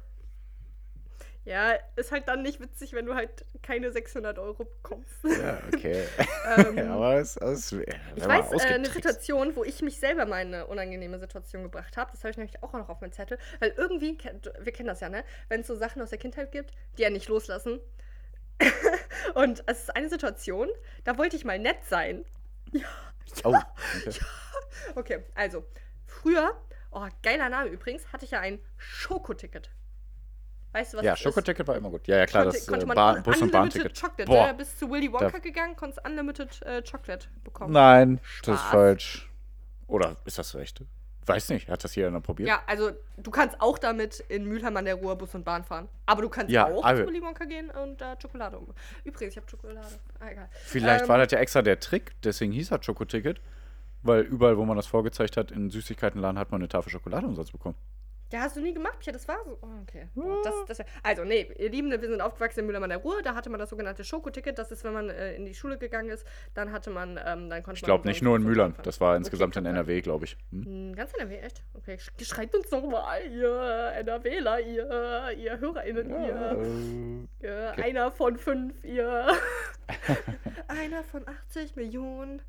Ja, 1.45 1.75
ist 1.95 2.11
halt 2.11 2.27
dann 2.27 2.41
nicht 2.41 2.59
witzig, 2.59 2.91
wenn 2.91 3.05
du 3.05 3.15
halt 3.15 3.45
keine 3.63 3.89
600 3.89 4.37
Euro 4.37 4.65
bekommst. 4.65 5.23
Ja, 5.23 5.61
okay. 5.73 6.03
Ähm, 6.57 6.91
Aber 6.91 7.15
es, 7.15 7.37
es, 7.37 7.71
Ich 7.71 8.25
weiß 8.25 8.51
äh, 8.51 8.73
eine 8.73 8.89
Situation, 8.89 9.55
wo 9.55 9.63
ich 9.63 9.81
mich 9.81 9.99
selber 9.99 10.25
mal 10.25 10.41
in 10.41 10.53
eine 10.53 10.67
unangenehme 10.67 11.19
Situation 11.19 11.63
gebracht 11.63 11.95
habe. 11.95 12.11
Das 12.11 12.21
habe 12.21 12.31
ich 12.31 12.37
nämlich 12.37 12.61
auch 12.63 12.73
noch 12.73 12.89
auf 12.89 12.99
meinem 12.99 13.13
Zettel. 13.13 13.37
Weil 13.59 13.73
irgendwie, 13.77 14.17
wir 14.59 14.73
kennen 14.73 14.87
das 14.87 14.99
ja, 14.99 15.09
ne? 15.09 15.23
Wenn 15.47 15.61
es 15.61 15.67
so 15.67 15.75
Sachen 15.75 16.01
aus 16.01 16.09
der 16.09 16.19
Kindheit 16.19 16.51
gibt, 16.51 16.71
die 16.97 17.03
ja 17.03 17.09
nicht 17.09 17.29
loslassen. 17.29 17.79
Und 19.35 19.63
es 19.67 19.83
ist 19.83 19.95
eine 19.95 20.09
Situation, 20.09 20.67
da 21.05 21.17
wollte 21.17 21.35
ich 21.35 21.45
mal 21.45 21.59
nett 21.59 21.83
sein. 21.87 22.25
Oh, 23.43 23.55
okay. 24.05 24.19
Okay, 24.95 25.23
also, 25.35 25.65
früher, 26.05 26.55
oh, 26.91 27.07
geiler 27.23 27.49
Name 27.49 27.69
übrigens, 27.69 28.11
hatte 28.11 28.25
ich 28.25 28.31
ja 28.31 28.39
ein 28.39 28.59
Schokoticket. 28.77 29.69
Weißt 30.73 30.93
du, 30.93 30.97
was 30.97 31.05
Ja, 31.05 31.11
das 31.11 31.19
ist? 31.19 31.23
Schokoticket 31.23 31.67
war 31.67 31.75
immer 31.77 31.89
gut. 31.89 32.07
Ja, 32.07 32.17
ja, 32.17 32.25
klar, 32.25 32.43
Konnte, 32.43 32.57
das 32.59 32.67
konnte 32.67 32.83
äh, 32.83 32.87
man 32.87 32.95
Bahn, 32.95 33.23
Bus- 33.23 33.41
und 33.41 33.51
Bahnticket. 33.51 33.99
Chocolate. 33.99 34.25
Boah. 34.25 34.47
Ne? 34.47 34.53
Bist 34.55 34.77
zu 34.79 34.89
Willy 34.91 35.11
Wonka 35.11 35.29
Da- 35.31 35.39
gegangen, 35.39 35.75
konntest 35.75 36.05
Unlimited 36.05 36.61
äh, 36.63 36.81
Chocolate 36.83 37.27
bekommen. 37.43 37.73
Nein, 37.73 38.19
das 38.43 38.55
ist 38.55 38.61
Spaß. 38.61 38.71
falsch. 38.71 39.29
Oder 39.87 40.17
ist 40.25 40.37
das 40.37 40.53
recht? 40.55 40.83
Weiß 41.25 41.49
nicht. 41.49 41.67
Hat 41.69 41.83
das 41.83 41.93
hier 41.93 42.07
einer 42.07 42.21
probiert? 42.21 42.47
Ja, 42.47 42.61
also 42.67 42.91
du 43.17 43.31
kannst 43.31 43.59
auch 43.59 43.77
damit 43.77 44.19
in 44.29 44.45
Mülheim 44.45 44.77
an 44.77 44.85
der 44.85 44.95
Ruhr 44.95 45.17
Bus 45.17 45.33
und 45.35 45.43
Bahn 45.43 45.63
fahren. 45.63 45.89
Aber 46.05 46.21
du 46.21 46.29
kannst 46.29 46.51
Ja, 46.51 46.67
auch 46.67 46.83
aber- 46.85 46.99
zu 46.99 47.07
Willy 47.07 47.21
Wonka 47.21 47.45
gehen 47.45 47.69
und 47.69 47.99
da 47.99 48.15
Schokolade 48.21 48.57
um. 48.57 48.73
Übrigens, 49.03 49.33
ich 49.33 49.37
habe 49.37 49.49
Schokolade. 49.49 49.87
Ah, 50.19 50.29
egal. 50.29 50.49
Vielleicht 50.51 51.03
Ähm, 51.03 51.09
war 51.09 51.17
das 51.17 51.31
ja 51.31 51.39
extra 51.39 51.61
der 51.61 51.79
Trick, 51.79 52.13
deswegen 52.23 52.51
hieß 52.51 52.69
das 52.69 52.85
Schokoticket. 52.85 53.41
Weil 54.03 54.21
überall, 54.21 54.57
wo 54.57 54.65
man 54.65 54.77
das 54.77 54.87
vorgezeigt 54.87 55.37
hat, 55.37 55.51
in 55.51 55.69
Süßigkeitenladen 55.69 56.37
hat 56.39 56.51
man 56.51 56.61
eine 56.61 56.67
Tafel 56.69 56.89
Schokolade 56.91 57.25
umsonst 57.27 57.51
bekommen. 57.51 57.75
Ja, 58.29 58.41
hast 58.41 58.57
du 58.57 58.61
nie 58.61 58.73
gemacht, 58.73 58.99
Pia, 58.99 59.13
das 59.13 59.25
war 59.29 59.37
so. 59.45 59.57
Oh, 59.61 59.67
okay. 59.83 60.09
Boah, 60.13 60.41
Das, 60.43 60.53
das, 60.67 60.85
also, 61.01 61.23
nee, 61.23 61.49
ihr 61.57 61.69
Lieben, 61.69 61.89
wir 61.89 61.97
sind 62.01 62.19
aufgewachsen 62.19 62.59
in 62.59 62.65
Mülheim 62.65 62.83
an 62.83 62.89
der 62.89 62.97
Ruhr. 62.99 63.21
Da 63.21 63.35
hatte 63.35 63.49
man 63.49 63.57
das 63.57 63.69
sogenannte 63.69 64.03
Schokoticket. 64.03 64.59
Das 64.59 64.69
ist, 64.69 64.83
wenn 64.83 64.91
man 64.91 65.09
äh, 65.09 65.35
in 65.35 65.45
die 65.45 65.53
Schule 65.53 65.77
gegangen 65.77 66.09
ist, 66.09 66.27
dann 66.53 66.73
hatte 66.73 66.89
man, 66.89 67.11
ähm, 67.25 67.49
dann 67.49 67.63
konnte 67.63 67.77
Ich 67.77 67.83
glaube 67.83 68.05
nicht 68.05 68.21
nur 68.21 68.35
in 68.35 68.43
Mühlern. 68.43 68.75
Das 68.83 68.99
war 68.99 69.15
insgesamt 69.15 69.55
in 69.55 69.63
kann 69.63 69.73
sein. 69.73 69.75
NRW, 69.75 70.01
glaube 70.01 70.25
ich. 70.25 70.35
Hm? 70.51 70.65
Hm, 70.65 70.95
Ganz 70.95 71.13
NRW, 71.13 71.37
echt? 71.37 71.63
Okay, 71.73 71.95
sch- 71.95 72.25
schreibt 72.25 72.53
uns 72.53 72.69
doch 72.69 72.83
mal, 72.85 73.21
ihr 73.31 73.93
NRWler, 73.95 74.59
ihr, 74.59 75.31
ihr 75.37 75.59
HörerInnen, 75.61 76.09
ihr, 76.09 77.27
äh, 77.41 77.45
ihr 77.45 77.69
okay. 77.71 77.81
einer 77.81 78.11
von 78.11 78.35
fünf, 78.35 78.83
ihr. 78.83 79.27
einer 80.67 81.03
von 81.03 81.25
80 81.25 81.77
Millionen. 81.77 82.41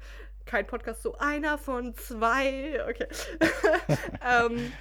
Kein 0.48 0.66
Podcast, 0.66 1.02
so 1.02 1.14
einer 1.18 1.58
von 1.58 1.94
zwei. 1.94 2.80
Okay. 2.88 3.06
ähm, 4.26 4.72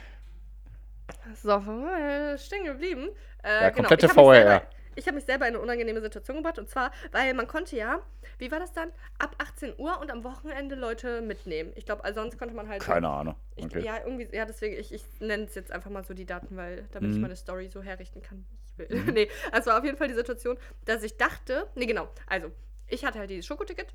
so, 1.43 1.51
äh, 1.51 2.37
stehen 2.37 2.63
geblieben. 2.63 3.09
Äh, 3.43 3.63
Ja, 3.63 3.71
komplette 3.71 4.05
ich 4.05 4.09
hab 4.09 4.15
mich 4.15 4.25
VR. 4.25 4.61
Ich 4.95 5.05
habe 5.07 5.15
mich 5.15 5.25
selber 5.25 5.45
in 5.45 5.53
eine 5.53 5.61
unangenehme 5.61 6.01
Situation 6.01 6.37
gebracht 6.37 6.57
und 6.57 6.69
zwar, 6.69 6.91
weil 7.11 7.33
man 7.33 7.47
konnte 7.47 7.75
ja, 7.75 7.99
wie 8.39 8.49
war 8.49 8.59
das 8.59 8.71
dann? 8.71 8.91
Ab 9.19 9.35
18 9.39 9.75
Uhr 9.77 9.99
und 9.99 10.09
am 10.09 10.23
Wochenende 10.23 10.73
Leute 10.75 11.21
mitnehmen. 11.21 11.71
Ich 11.75 11.85
glaube, 11.85 12.03
also 12.05 12.21
sonst 12.21 12.39
konnte 12.39 12.55
man 12.55 12.69
halt. 12.69 12.81
Keine 12.81 13.09
Ahnung. 13.09 13.35
Ich, 13.57 13.65
Okay. 13.65 13.81
Ja, 13.81 13.97
irgendwie, 14.03 14.27
ja, 14.33 14.45
deswegen, 14.45 14.79
ich, 14.79 14.93
ich 14.93 15.03
nenne 15.19 15.43
es 15.43 15.53
jetzt 15.55 15.71
einfach 15.73 15.89
mal 15.91 16.03
so 16.05 16.13
die 16.13 16.25
Daten, 16.25 16.55
weil 16.55 16.87
damit 16.93 17.11
ich 17.11 17.17
Mhm. 17.17 17.23
meine 17.23 17.35
Story 17.35 17.67
so 17.67 17.83
herrichten 17.83 18.21
kann, 18.21 18.47
wie 18.77 18.83
ich 18.85 18.89
will. 18.89 19.03
nee, 19.13 19.29
es 19.51 19.65
war 19.65 19.77
auf 19.77 19.83
jeden 19.83 19.97
Fall 19.97 20.07
die 20.07 20.13
Situation, 20.13 20.57
dass 20.85 21.03
ich 21.03 21.17
dachte, 21.17 21.67
nee, 21.75 21.85
genau, 21.85 22.07
also, 22.25 22.51
ich 22.87 23.03
hatte 23.05 23.19
halt 23.19 23.29
dieses 23.29 23.45
Schokoticket 23.45 23.93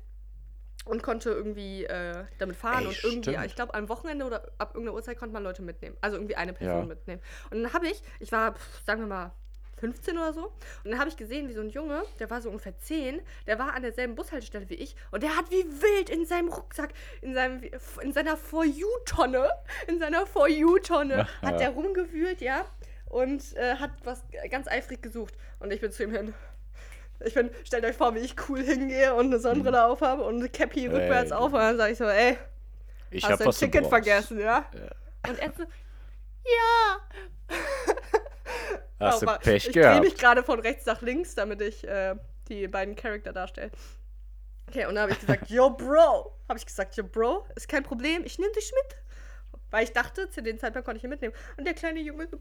und 0.85 1.01
konnte 1.03 1.29
irgendwie 1.31 1.85
äh, 1.85 2.25
damit 2.39 2.55
fahren 2.55 2.83
Ey, 2.83 2.87
und 2.87 3.03
irgendwie, 3.03 3.31
stimmt. 3.31 3.45
ich 3.45 3.55
glaube, 3.55 3.73
am 3.73 3.89
Wochenende 3.89 4.25
oder 4.25 4.43
ab 4.57 4.71
irgendeiner 4.73 4.95
Uhrzeit 4.95 5.17
konnte 5.17 5.33
man 5.33 5.43
Leute 5.43 5.61
mitnehmen. 5.61 5.95
Also 6.01 6.17
irgendwie 6.17 6.35
eine 6.35 6.53
Person 6.53 6.79
Ja. 6.81 6.85
mitnehmen. 6.85 7.21
Und 7.51 7.63
dann 7.63 7.73
habe 7.73 7.87
ich, 7.87 8.01
ich 8.19 8.31
war, 8.31 8.55
sagen 8.85 9.01
wir 9.01 9.07
mal, 9.07 9.31
15 9.77 10.17
oder 10.17 10.31
so. 10.33 10.45
Und 10.83 10.91
dann 10.91 10.99
habe 10.99 11.09
ich 11.09 11.17
gesehen, 11.17 11.49
wie 11.49 11.53
so 11.53 11.59
ein 11.61 11.69
Junge, 11.69 12.03
der 12.19 12.29
war 12.29 12.41
so 12.41 12.49
ungefähr 12.49 12.77
10, 12.77 13.21
der 13.47 13.59
war 13.59 13.73
an 13.73 13.81
derselben 13.81 14.15
Bushaltestelle 14.15 14.69
wie 14.69 14.75
ich 14.75 14.95
und 15.11 15.23
der 15.23 15.35
hat 15.35 15.51
wie 15.51 15.63
wild 15.81 16.09
in 16.09 16.25
seinem 16.25 16.47
Rucksack, 16.49 16.93
in, 17.21 17.33
seinem, 17.33 17.61
in 18.01 18.13
seiner 18.13 18.37
For 18.37 18.63
You-Tonne, 18.63 19.49
in 19.87 19.99
seiner 19.99 20.25
For 20.25 20.47
You-Tonne, 20.47 21.25
hat 21.41 21.59
der 21.59 21.71
rumgewühlt, 21.71 22.39
ja, 22.39 22.65
und 23.07 23.55
äh, 23.57 23.75
hat 23.75 23.91
was 24.05 24.23
ganz 24.49 24.67
eifrig 24.67 25.01
gesucht. 25.01 25.35
Und 25.59 25.71
ich 25.73 25.81
bin 25.81 25.91
zu 25.91 26.03
ihm 26.03 26.11
hin. 26.11 26.33
Ich 27.25 27.33
bin, 27.33 27.49
stellt 27.63 27.85
euch 27.85 27.95
vor, 27.95 28.13
wie 28.15 28.19
ich 28.19 28.35
cool 28.49 28.61
hingehe 28.61 29.13
und 29.13 29.27
eine 29.27 29.39
Sonnenbrille 29.39 29.85
aufhabe 29.85 30.23
und 30.23 30.37
eine 30.37 30.49
Cappy 30.49 30.87
rückwärts 30.87 31.31
Ey. 31.31 31.37
auf 31.37 31.53
und 31.53 31.59
dann 31.59 31.77
sage 31.77 31.91
ich 31.93 31.97
so, 31.97 32.05
ey, 32.05 32.37
Ich 33.11 33.23
hast 33.27 33.39
dein 33.39 33.51
Ticket 33.51 33.87
vergessen, 33.87 34.39
ja? 34.39 34.65
Und 35.27 35.39
er 35.39 35.51
so, 35.57 35.63
ja. 36.43 37.57
Hast 38.99 39.21
du 39.21 39.25
Pech 39.39 39.67
ich 39.67 39.73
drehe 39.73 39.83
gehabt. 39.83 40.03
mich 40.03 40.15
gerade 40.15 40.43
von 40.43 40.59
rechts 40.59 40.85
nach 40.85 41.01
links, 41.01 41.35
damit 41.35 41.61
ich 41.61 41.87
äh, 41.87 42.15
die 42.47 42.67
beiden 42.67 42.95
Charakter 42.95 43.33
darstelle. 43.33 43.71
Okay, 44.67 44.85
und 44.85 44.95
dann 44.95 45.03
habe 45.03 45.11
ich 45.13 45.19
gesagt, 45.19 45.49
yo, 45.49 45.69
Bro. 45.69 46.37
Habe 46.47 46.57
ich 46.57 46.65
gesagt, 46.65 46.95
yo, 46.95 47.03
Bro, 47.03 47.45
ist 47.55 47.67
kein 47.67 47.83
Problem, 47.83 48.23
ich 48.25 48.39
nehme 48.39 48.51
dich 48.53 48.71
mit. 48.71 48.97
Weil 49.71 49.83
ich 49.83 49.91
dachte, 49.91 50.29
zu 50.29 50.41
dem 50.41 50.57
Zeitpunkt 50.57 50.85
konnte 50.85 50.97
ich 50.97 51.03
ihn 51.03 51.09
mitnehmen. 51.09 51.33
Und 51.57 51.65
der 51.65 51.73
kleine 51.73 51.99
Junge 51.99 52.27
so, 52.27 52.37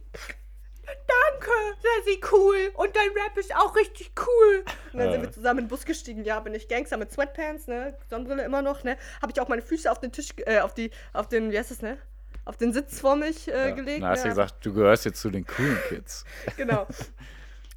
danke, 1.42 1.78
sehr, 1.80 2.04
sehr 2.04 2.32
cool. 2.32 2.70
Und 2.74 2.94
dein 2.96 3.08
Rap 3.10 3.36
ist 3.36 3.54
auch 3.54 3.74
richtig 3.76 4.12
cool. 4.20 4.64
Und 4.92 4.98
dann 4.98 5.12
sind 5.12 5.22
wir 5.22 5.32
zusammen 5.32 5.60
in 5.60 5.64
den 5.66 5.68
Bus 5.68 5.84
gestiegen. 5.84 6.24
Ja, 6.24 6.40
bin 6.40 6.54
ich 6.54 6.68
Gangster 6.68 6.96
mit 6.96 7.12
Sweatpants, 7.12 7.66
ne? 7.66 7.94
Sonnenbrille 8.08 8.44
immer 8.44 8.62
noch, 8.62 8.84
ne? 8.84 8.96
Habe 9.20 9.32
ich 9.32 9.40
auch 9.40 9.48
meine 9.48 9.62
Füße 9.62 9.90
auf 9.90 10.00
den 10.00 10.12
Tisch, 10.12 10.30
äh, 10.46 10.60
auf 10.60 10.74
die, 10.74 10.90
auf 11.12 11.28
den, 11.28 11.50
wie 11.50 11.58
heißt 11.58 11.70
das, 11.70 11.82
ne? 11.82 11.98
Auf 12.44 12.56
den 12.56 12.72
Sitz 12.72 13.00
vor 13.00 13.16
mich 13.16 13.48
äh, 13.48 13.68
Ja. 13.68 13.74
gelegt. 13.74 14.02
Dann 14.02 14.10
hast 14.10 14.24
du 14.24 14.28
gesagt, 14.30 14.66
du 14.66 14.72
gehörst 14.72 15.04
jetzt 15.04 15.20
zu 15.20 15.30
den 15.30 15.46
coolen 15.46 15.78
Kids. 15.88 16.24
Genau. 16.56 16.86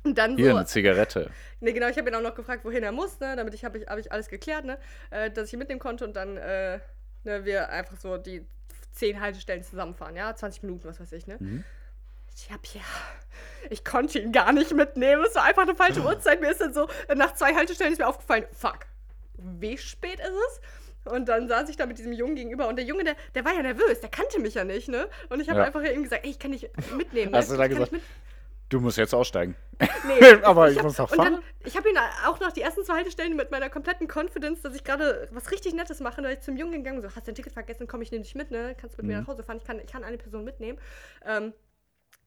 Und 0.04 0.18
dann 0.20 0.38
Hier 0.38 0.52
so, 0.52 0.58
eine 0.58 0.66
Zigarette. 0.68 1.32
Ne, 1.62 1.74
genau, 1.74 1.88
ich 1.88 1.98
habe 1.98 2.08
ihn 2.10 2.16
auch 2.16 2.22
noch 2.22 2.36
gefragt, 2.36 2.64
wohin 2.64 2.84
er 2.84 2.92
muss, 2.92 3.20
ne? 3.20 3.36
Damit 3.36 3.56
ich 3.56 3.66
habe 3.66 3.80
ich, 3.80 3.88
hab 3.88 3.98
ich 3.98 4.12
alles 4.12 4.28
geklärt, 4.28 4.64
ne? 4.66 4.78
Äh, 5.10 5.32
dass 5.32 5.48
ich 5.48 5.54
ihn 5.54 5.60
mitnehmen 5.60 5.80
konnte 5.80 6.06
und 6.06 6.16
dann 6.16 6.38
äh, 6.38 6.80
ne, 7.24 7.44
wir 7.44 7.70
einfach 7.70 7.98
so 7.98 8.18
die 8.18 8.46
zehn 8.92 9.20
Haltestellen 9.20 9.64
zusammenfahren, 9.64 10.16
ja? 10.16 10.36
20 10.36 10.62
Minuten, 10.62 10.88
was 10.88 11.00
weiß 11.00 11.12
ich, 11.14 11.26
ne? 11.26 11.38
Mhm. 11.40 11.64
Ich 12.36 12.52
hab 12.52 12.66
ja. 12.68 12.82
Ich 13.70 13.84
konnte 13.84 14.20
ihn 14.20 14.32
gar 14.32 14.52
nicht 14.52 14.74
mitnehmen. 14.74 15.24
Es 15.26 15.36
war 15.36 15.44
einfach 15.44 15.64
eine 15.64 15.76
falsche 15.76 16.02
Uhrzeit. 16.02 16.42
Mir 16.42 16.52
ist 16.52 16.62
dann 16.62 16.74
so, 16.74 16.88
nach 17.16 17.34
zwei 17.34 17.56
Haltestellen 17.56 17.94
ist 17.94 18.00
mir 18.00 18.08
aufgefallen, 18.08 18.46
fuck, 18.54 18.80
wie 19.38 19.78
spät 19.78 20.20
ist 20.20 20.30
es? 20.30 20.62
Und 21.12 21.28
dann 21.30 21.48
saß 21.48 21.70
ich 21.70 21.78
da 21.78 21.86
mit 21.86 21.98
diesem 22.00 22.14
Jungen 22.14 22.36
gegenüber 22.36 22.68
und 22.68 22.78
der 22.78 22.86
Junge, 22.86 23.04
der, 23.04 23.16
der 23.36 23.46
war 23.46 23.54
ja 23.54 23.62
nervös, 23.62 24.00
der 24.02 24.10
kannte 24.10 24.40
mich 24.40 24.56
ja 24.56 24.64
nicht, 24.64 24.88
ne? 24.90 25.08
Und 25.30 25.40
ich 25.40 25.50
habe 25.50 25.60
Ja. 25.60 25.66
einfach 25.66 25.84
ihm 25.84 26.02
gesagt, 26.04 26.26
ey, 26.26 26.32
ich 26.32 26.40
kann 26.40 26.52
dich 26.52 26.68
mitnehmen. 26.98 27.32
Ne? 27.32 27.38
Hast 27.38 27.50
du 27.50 27.54
ich 27.54 27.60
dann 27.60 27.70
kann 27.70 27.80
dich 27.80 27.90
gesagt, 27.92 28.06
Du 28.70 28.80
musst 28.80 28.98
jetzt 28.98 29.14
aussteigen. 29.14 29.56
Nee, 30.08 30.34
Aber 30.44 30.72
ich 30.72 30.78
hab- 30.78 30.84
muss 30.86 30.98
noch 30.98 31.12
und 31.12 31.18
dann, 31.20 31.34
fahren. 31.36 31.44
Ich 31.64 31.78
habe 31.78 31.88
ihn 31.88 31.98
auch 32.28 32.40
noch 32.40 32.52
die 32.52 32.62
ersten 32.62 32.84
zwei 32.84 32.96
Haltestellen 32.96 33.36
mit 33.36 33.52
meiner 33.52 33.70
kompletten 33.70 34.08
Confidence, 34.12 34.64
dass 34.64 34.74
ich 34.76 34.84
gerade 34.84 35.28
was 35.32 35.52
richtig 35.52 35.76
Nettes 35.76 36.00
mache. 36.00 36.24
Da 36.24 36.32
ich 36.32 36.40
zum 36.42 36.58
Jungen 36.58 36.72
gegangen 36.84 37.00
so, 37.04 37.10
hast 37.16 37.28
dein 37.28 37.36
Ticket 37.36 37.54
vergessen, 37.54 37.86
komm, 37.88 38.02
ich 38.02 38.10
nehme 38.12 38.24
dich 38.24 38.34
mit, 38.34 38.50
ne? 38.50 38.76
Kannst 38.80 38.98
mit 38.98 39.06
mir 39.06 39.14
Mhm. 39.18 39.20
nach 39.22 39.28
Hause 39.28 39.44
fahren. 39.44 39.58
Ich 39.58 39.66
kann, 39.66 39.80
ich 39.80 39.86
kann 39.92 40.04
eine 40.04 40.18
Person 40.18 40.44
mitnehmen. 40.44 40.80
Ähm, 41.24 41.54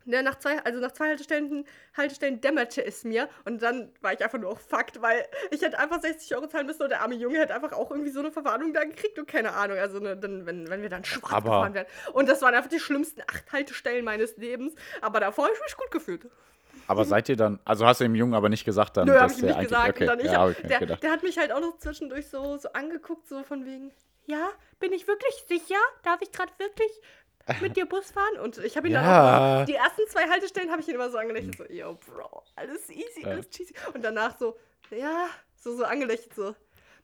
ne, 0.09 0.23
nach 0.23 0.39
zwei, 0.39 0.59
also 0.65 0.81
nach 0.81 0.93
zwei 0.93 1.09
Haltestellen, 1.09 1.65
Haltestellen 1.97 2.41
dämmerte 2.41 2.85
es 2.85 3.05
mir 3.05 3.29
und 3.45 3.63
dann 3.63 3.93
war 4.01 4.13
ich 4.13 4.23
einfach 4.25 4.39
nur 4.39 4.51
auch 4.51 4.59
fucked, 4.59 5.01
weil 5.03 5.27
ich 5.51 5.63
hätte 5.63 5.79
einfach 5.79 6.01
60 6.01 6.35
Euro 6.35 6.49
zahlen 6.49 6.67
müssen 6.67 6.83
und 6.83 6.89
der 6.89 7.03
arme 7.03 7.15
Junge 7.15 7.39
hätte 7.39 7.55
einfach 7.55 7.73
auch 7.73 7.91
irgendwie 7.91 8.11
so 8.11 8.21
eine 8.21 8.33
Verwarnung 8.33 8.73
da 8.73 8.85
gekriegt 8.85 9.19
und 9.19 9.29
keine 9.29 9.53
Ahnung, 9.53 9.79
also 9.79 9.99
ne, 10.01 10.17
dann, 10.17 10.47
wenn, 10.47 10.69
wenn 10.69 10.83
wir 10.83 10.89
dann 10.89 11.05
schwarz 11.05 11.33
Aber- 11.33 11.43
gefahren 11.51 11.75
wären. 11.75 11.87
Und 12.13 12.29
das 12.29 12.43
waren 12.43 12.55
einfach 12.55 12.71
die 12.71 12.81
schlimmsten 12.81 13.21
acht 13.23 13.53
Haltestellen 13.53 14.05
meines 14.05 14.37
Lebens, 14.37 14.75
aber 15.01 15.21
davor 15.21 15.45
habe 15.45 15.55
ich 15.55 15.63
mich 15.63 15.77
gut 15.77 15.91
gefühlt. 15.91 16.27
Aber 16.87 17.05
seid 17.05 17.29
ihr 17.29 17.37
dann, 17.37 17.61
also 17.67 17.87
hast 17.87 18.01
du 18.01 18.05
dem 18.05 18.15
Jungen 18.15 18.33
aber 18.33 18.49
nicht 18.49 18.65
gesagt 18.65 18.97
dann, 18.97 19.07
Nö, 19.09 19.15
hab 19.15 19.29
dass 19.29 19.33
ich 19.37 19.43
ihm 19.43 19.49
der 19.49 19.57
nicht 19.59 19.69
gesagt. 19.69 19.89
okay, 19.91 20.07
dann 20.07 20.21
ich 20.21 20.25
ja, 20.27 20.33
hab, 20.33 20.49
hab 20.49 20.59
ich 20.59 20.67
der, 20.67 20.97
der 20.97 21.11
hat 21.11 21.23
mich 21.23 21.37
halt 21.37 21.53
auch 21.53 21.61
noch 21.61 21.77
zwischendurch 21.79 22.29
so, 22.29 22.57
so 22.57 22.73
angeguckt, 22.73 23.29
so 23.29 23.43
von 23.43 23.67
wegen, 23.67 23.91
ja, 24.25 24.49
bin 24.81 24.93
ich 24.93 25.07
wirklich 25.07 25.35
sicher? 25.49 25.77
Darf 26.03 26.21
ich 26.23 26.33
gerade 26.33 26.53
wirklich 26.59 26.91
mit 27.61 27.77
dir 27.77 27.87
Bus 27.87 28.11
fahren? 28.11 28.39
Und 28.43 28.59
ich 28.59 28.77
habe 28.77 28.89
ihn 28.89 28.95
Ja. 28.95 29.03
dann 29.03 29.61
auch, 29.63 29.67
die 29.67 29.75
ersten 29.75 30.03
zwei 30.09 30.29
Haltestellen 30.29 30.71
habe 30.71 30.81
ich 30.81 30.89
ihn 30.89 30.95
immer 30.95 31.11
so 31.11 31.19
angelächelt, 31.19 31.57
so, 31.57 31.65
yo, 31.65 31.95
Bro, 32.07 32.43
alles 32.57 32.89
easy, 32.91 33.25
alles 33.25 33.49
cheesy. 33.51 33.75
Und 33.95 34.03
danach 34.03 34.39
so, 34.39 34.57
ja, 34.91 35.29
so, 35.57 35.77
so 35.77 35.85
angelächelt, 35.85 36.35
so, 36.35 36.55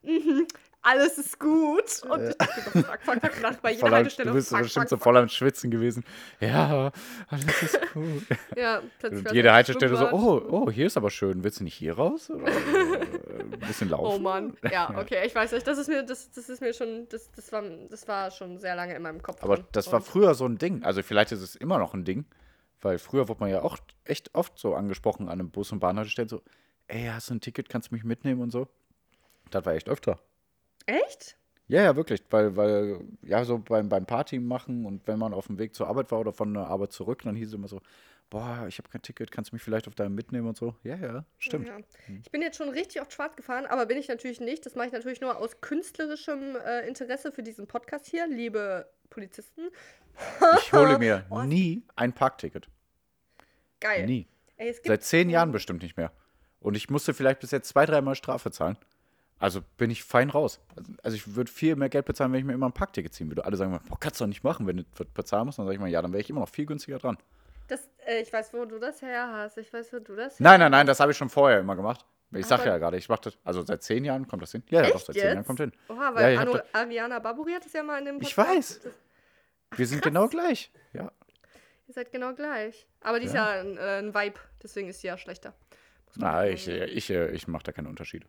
mhm, 0.02 0.46
alles 0.84 1.18
ist 1.18 1.40
gut. 1.40 2.02
Und 2.08 2.28
ich 2.28 2.36
dachte, 2.36 2.60
fuck, 2.60 3.00
fuck, 3.02 3.20
fuck, 3.20 3.42
nach 3.42 3.56
bei 3.56 3.72
jeder 3.72 3.90
Haltestelle, 3.90 4.28
du 4.28 4.34
bist 4.34 4.50
fuck, 4.50 4.62
bestimmt 4.62 4.90
fuck, 4.90 4.98
so 4.98 5.02
voll 5.02 5.16
am 5.16 5.28
Schwitzen 5.28 5.70
gewesen. 5.70 6.04
Ja, 6.40 6.92
alles 7.28 7.62
ist 7.62 7.92
gut. 7.92 8.22
Ja, 8.56 8.82
plötzlich 8.98 9.26
Und 9.26 9.34
jede 9.34 9.52
Haltestelle 9.52 9.96
so, 9.96 10.10
oh, 10.10 10.42
oh, 10.48 10.70
hier 10.70 10.86
ist 10.86 10.96
aber 10.96 11.10
schön. 11.10 11.42
Willst 11.42 11.60
du 11.60 11.64
nicht 11.64 11.74
hier 11.74 11.94
raus? 11.94 12.30
Oder 12.30 12.46
äh, 12.48 13.40
ein 13.40 13.50
bisschen 13.66 13.88
laufen? 13.88 14.06
Oh 14.06 14.18
Mann. 14.18 14.56
Ja, 14.70 14.90
okay, 14.96 15.26
ich 15.26 15.34
weiß 15.34 15.52
nicht. 15.52 15.66
Das 15.66 15.78
ist 15.78 15.88
mir, 15.88 16.02
das, 16.02 16.30
das 16.30 16.48
ist 16.48 16.60
mir 16.60 16.72
schon, 16.74 17.06
das, 17.08 17.30
das, 17.32 17.50
war, 17.52 17.62
das 17.62 18.06
war 18.06 18.30
schon 18.30 18.58
sehr 18.58 18.76
lange 18.76 18.94
in 18.94 19.02
meinem 19.02 19.22
Kopf. 19.22 19.42
Aber 19.42 19.56
drin. 19.56 19.66
das 19.72 19.90
war 19.90 20.00
früher 20.00 20.34
so 20.34 20.46
ein 20.46 20.58
Ding. 20.58 20.82
Also 20.84 21.02
vielleicht 21.02 21.32
ist 21.32 21.40
es 21.40 21.56
immer 21.56 21.78
noch 21.78 21.94
ein 21.94 22.04
Ding. 22.04 22.26
Weil 22.80 22.98
früher 22.98 23.28
wurde 23.28 23.40
man 23.40 23.50
ja 23.50 23.62
auch 23.62 23.78
echt 24.04 24.34
oft 24.34 24.58
so 24.58 24.74
angesprochen 24.74 25.28
an 25.28 25.40
einem 25.40 25.50
Bus- 25.50 25.72
und 25.72 25.80
Bahnhaltestellen 25.80 26.28
so, 26.28 26.42
ey, 26.86 27.06
hast 27.06 27.30
du 27.30 27.34
ein 27.34 27.40
Ticket, 27.40 27.70
kannst 27.70 27.90
du 27.90 27.94
mich 27.94 28.04
mitnehmen 28.04 28.42
und 28.42 28.50
so. 28.50 28.68
Das 29.50 29.64
war 29.64 29.72
echt 29.72 29.88
öfter. 29.88 30.18
Echt? 30.86 31.36
Ja, 31.66 31.82
ja, 31.82 31.96
wirklich, 31.96 32.22
weil, 32.30 32.56
weil, 32.56 33.00
ja, 33.22 33.44
so 33.44 33.58
beim, 33.58 33.88
beim 33.88 34.04
Party 34.04 34.38
machen 34.38 34.84
und 34.84 35.06
wenn 35.06 35.18
man 35.18 35.32
auf 35.32 35.46
dem 35.46 35.58
Weg 35.58 35.74
zur 35.74 35.88
Arbeit 35.88 36.10
war 36.10 36.20
oder 36.20 36.32
von 36.32 36.52
der 36.52 36.66
Arbeit 36.66 36.92
zurück, 36.92 37.22
dann 37.22 37.36
hieß 37.36 37.48
es 37.48 37.54
immer 37.54 37.68
so, 37.68 37.80
boah, 38.28 38.66
ich 38.68 38.78
habe 38.78 38.88
kein 38.90 39.00
Ticket, 39.00 39.30
kannst 39.30 39.50
du 39.50 39.54
mich 39.54 39.62
vielleicht 39.62 39.88
auf 39.88 39.94
deinem 39.94 40.14
mitnehmen 40.14 40.48
und 40.48 40.56
so. 40.56 40.74
Ja, 40.82 40.96
ja, 40.96 41.24
stimmt. 41.38 41.68
Ja. 41.68 41.78
Ich 42.22 42.30
bin 42.30 42.42
jetzt 42.42 42.56
schon 42.58 42.68
richtig 42.68 43.00
oft 43.00 43.12
schwarz 43.12 43.36
gefahren, 43.36 43.64
aber 43.66 43.86
bin 43.86 43.96
ich 43.96 44.08
natürlich 44.08 44.40
nicht. 44.40 44.66
Das 44.66 44.74
mache 44.74 44.88
ich 44.88 44.92
natürlich 44.92 45.20
nur 45.20 45.38
aus 45.38 45.60
künstlerischem 45.60 46.56
äh, 46.56 46.86
Interesse 46.86 47.32
für 47.32 47.42
diesen 47.42 47.66
Podcast 47.66 48.06
hier, 48.06 48.26
liebe 48.26 48.88
Polizisten. 49.10 49.62
Ich 50.58 50.72
hole 50.72 50.96
mir 50.96 51.26
nie 51.44 51.82
ein 51.96 52.12
Parkticket. 52.12 52.68
Geil. 53.80 54.06
Nie. 54.06 54.28
Ey, 54.56 54.72
Seit 54.84 55.02
zehn 55.02 55.28
Jahren 55.28 55.50
bestimmt 55.50 55.82
nicht 55.82 55.96
mehr. 55.96 56.12
Und 56.60 56.76
ich 56.76 56.88
musste 56.88 57.14
vielleicht 57.14 57.40
bis 57.40 57.50
jetzt 57.50 57.68
zwei, 57.68 57.84
dreimal 57.84 58.14
Strafe 58.14 58.52
zahlen. 58.52 58.78
Also 59.44 59.60
bin 59.76 59.90
ich 59.90 60.02
fein 60.02 60.30
raus. 60.30 60.58
Also 61.02 61.16
ich 61.18 61.36
würde 61.36 61.50
viel 61.50 61.76
mehr 61.76 61.90
Geld 61.90 62.06
bezahlen, 62.06 62.32
wenn 62.32 62.38
ich 62.38 62.46
mir 62.46 62.54
immer 62.54 62.64
ein 62.66 62.72
Parkticket 62.72 63.12
ziehen 63.12 63.28
würde. 63.30 63.44
Alle 63.44 63.58
sagen 63.58 63.72
mal, 63.72 63.80
boah, 63.86 64.00
kannst 64.00 64.18
du 64.18 64.24
doch 64.24 64.28
nicht 64.28 64.42
machen, 64.42 64.66
wenn 64.66 64.78
du 64.78 64.84
das 64.96 65.06
bezahlen 65.08 65.44
musst. 65.44 65.58
Dann 65.58 65.66
sage 65.66 65.74
ich 65.74 65.80
mal, 65.80 65.88
ja, 65.90 66.00
dann 66.00 66.12
wäre 66.12 66.22
ich 66.22 66.30
immer 66.30 66.40
noch 66.40 66.48
viel 66.48 66.64
günstiger 66.64 66.98
dran. 66.98 67.18
das, 67.68 67.86
äh, 68.06 68.22
ich 68.22 68.32
weiß, 68.32 68.54
wo 68.54 68.64
du 68.64 68.78
das 68.78 69.02
her 69.02 69.28
hast. 69.30 69.58
Ich 69.58 69.70
weiß, 69.70 69.92
wo 69.92 69.98
du 69.98 70.16
das 70.16 70.40
Nein, 70.40 70.60
nein, 70.60 70.70
nein, 70.72 70.86
das 70.86 70.98
habe 70.98 71.12
ich 71.12 71.18
schon 71.18 71.28
vorher 71.28 71.60
immer 71.60 71.76
gemacht. 71.76 72.06
Ich 72.32 72.46
sag 72.46 72.60
Aber- 72.60 72.70
ja 72.70 72.78
gerade, 72.78 72.96
ich 72.96 73.08
mache 73.10 73.20
das, 73.24 73.38
also 73.44 73.62
seit 73.66 73.82
zehn 73.82 74.02
Jahren 74.06 74.26
kommt 74.26 74.42
das 74.42 74.52
hin. 74.52 74.62
Ja, 74.70 74.82
ja, 74.82 74.90
doch, 74.90 75.00
seit 75.00 75.14
zehn 75.14 75.24
Jahren 75.34 75.44
kommt 75.44 75.60
hin. 75.60 75.72
Oha, 75.90 76.08
Ja, 76.08 76.14
weil 76.14 76.32
ich 76.32 76.38
hab 76.40 76.48
Anu, 76.48 76.56
da- 76.56 76.64
Ariana 76.80 77.18
Baburi 77.18 77.52
hat 77.52 77.66
es 77.66 77.72
ja 77.74 77.82
mal 77.82 77.98
in 77.98 78.06
dem 78.06 78.20
Ich 78.22 78.34
Podcast. 78.34 78.86
weiß. 78.86 78.92
Wir 79.76 79.86
sind 79.86 80.00
genau 80.02 80.26
gleich. 80.28 80.72
Ja. 80.94 81.12
Ihr 81.86 81.92
seid 81.94 82.10
genau 82.10 82.32
gleich. 82.32 82.86
Aber 83.02 83.20
die 83.20 83.26
ist 83.26 83.34
ja 83.34 83.50
ein, 83.60 83.76
äh, 83.76 83.98
ein 83.98 84.14
Vibe, 84.14 84.40
deswegen 84.62 84.88
ist 84.88 85.02
sie 85.02 85.08
ja 85.08 85.18
schlechter. 85.18 85.52
Sagen. 86.12 86.52
ich, 86.52 86.66
äh, 86.66 86.86
ich, 86.86 87.10
äh, 87.10 87.30
ich 87.32 87.46
mache 87.46 87.64
da 87.64 87.72
keine 87.72 87.88
Unterschiede. 87.90 88.26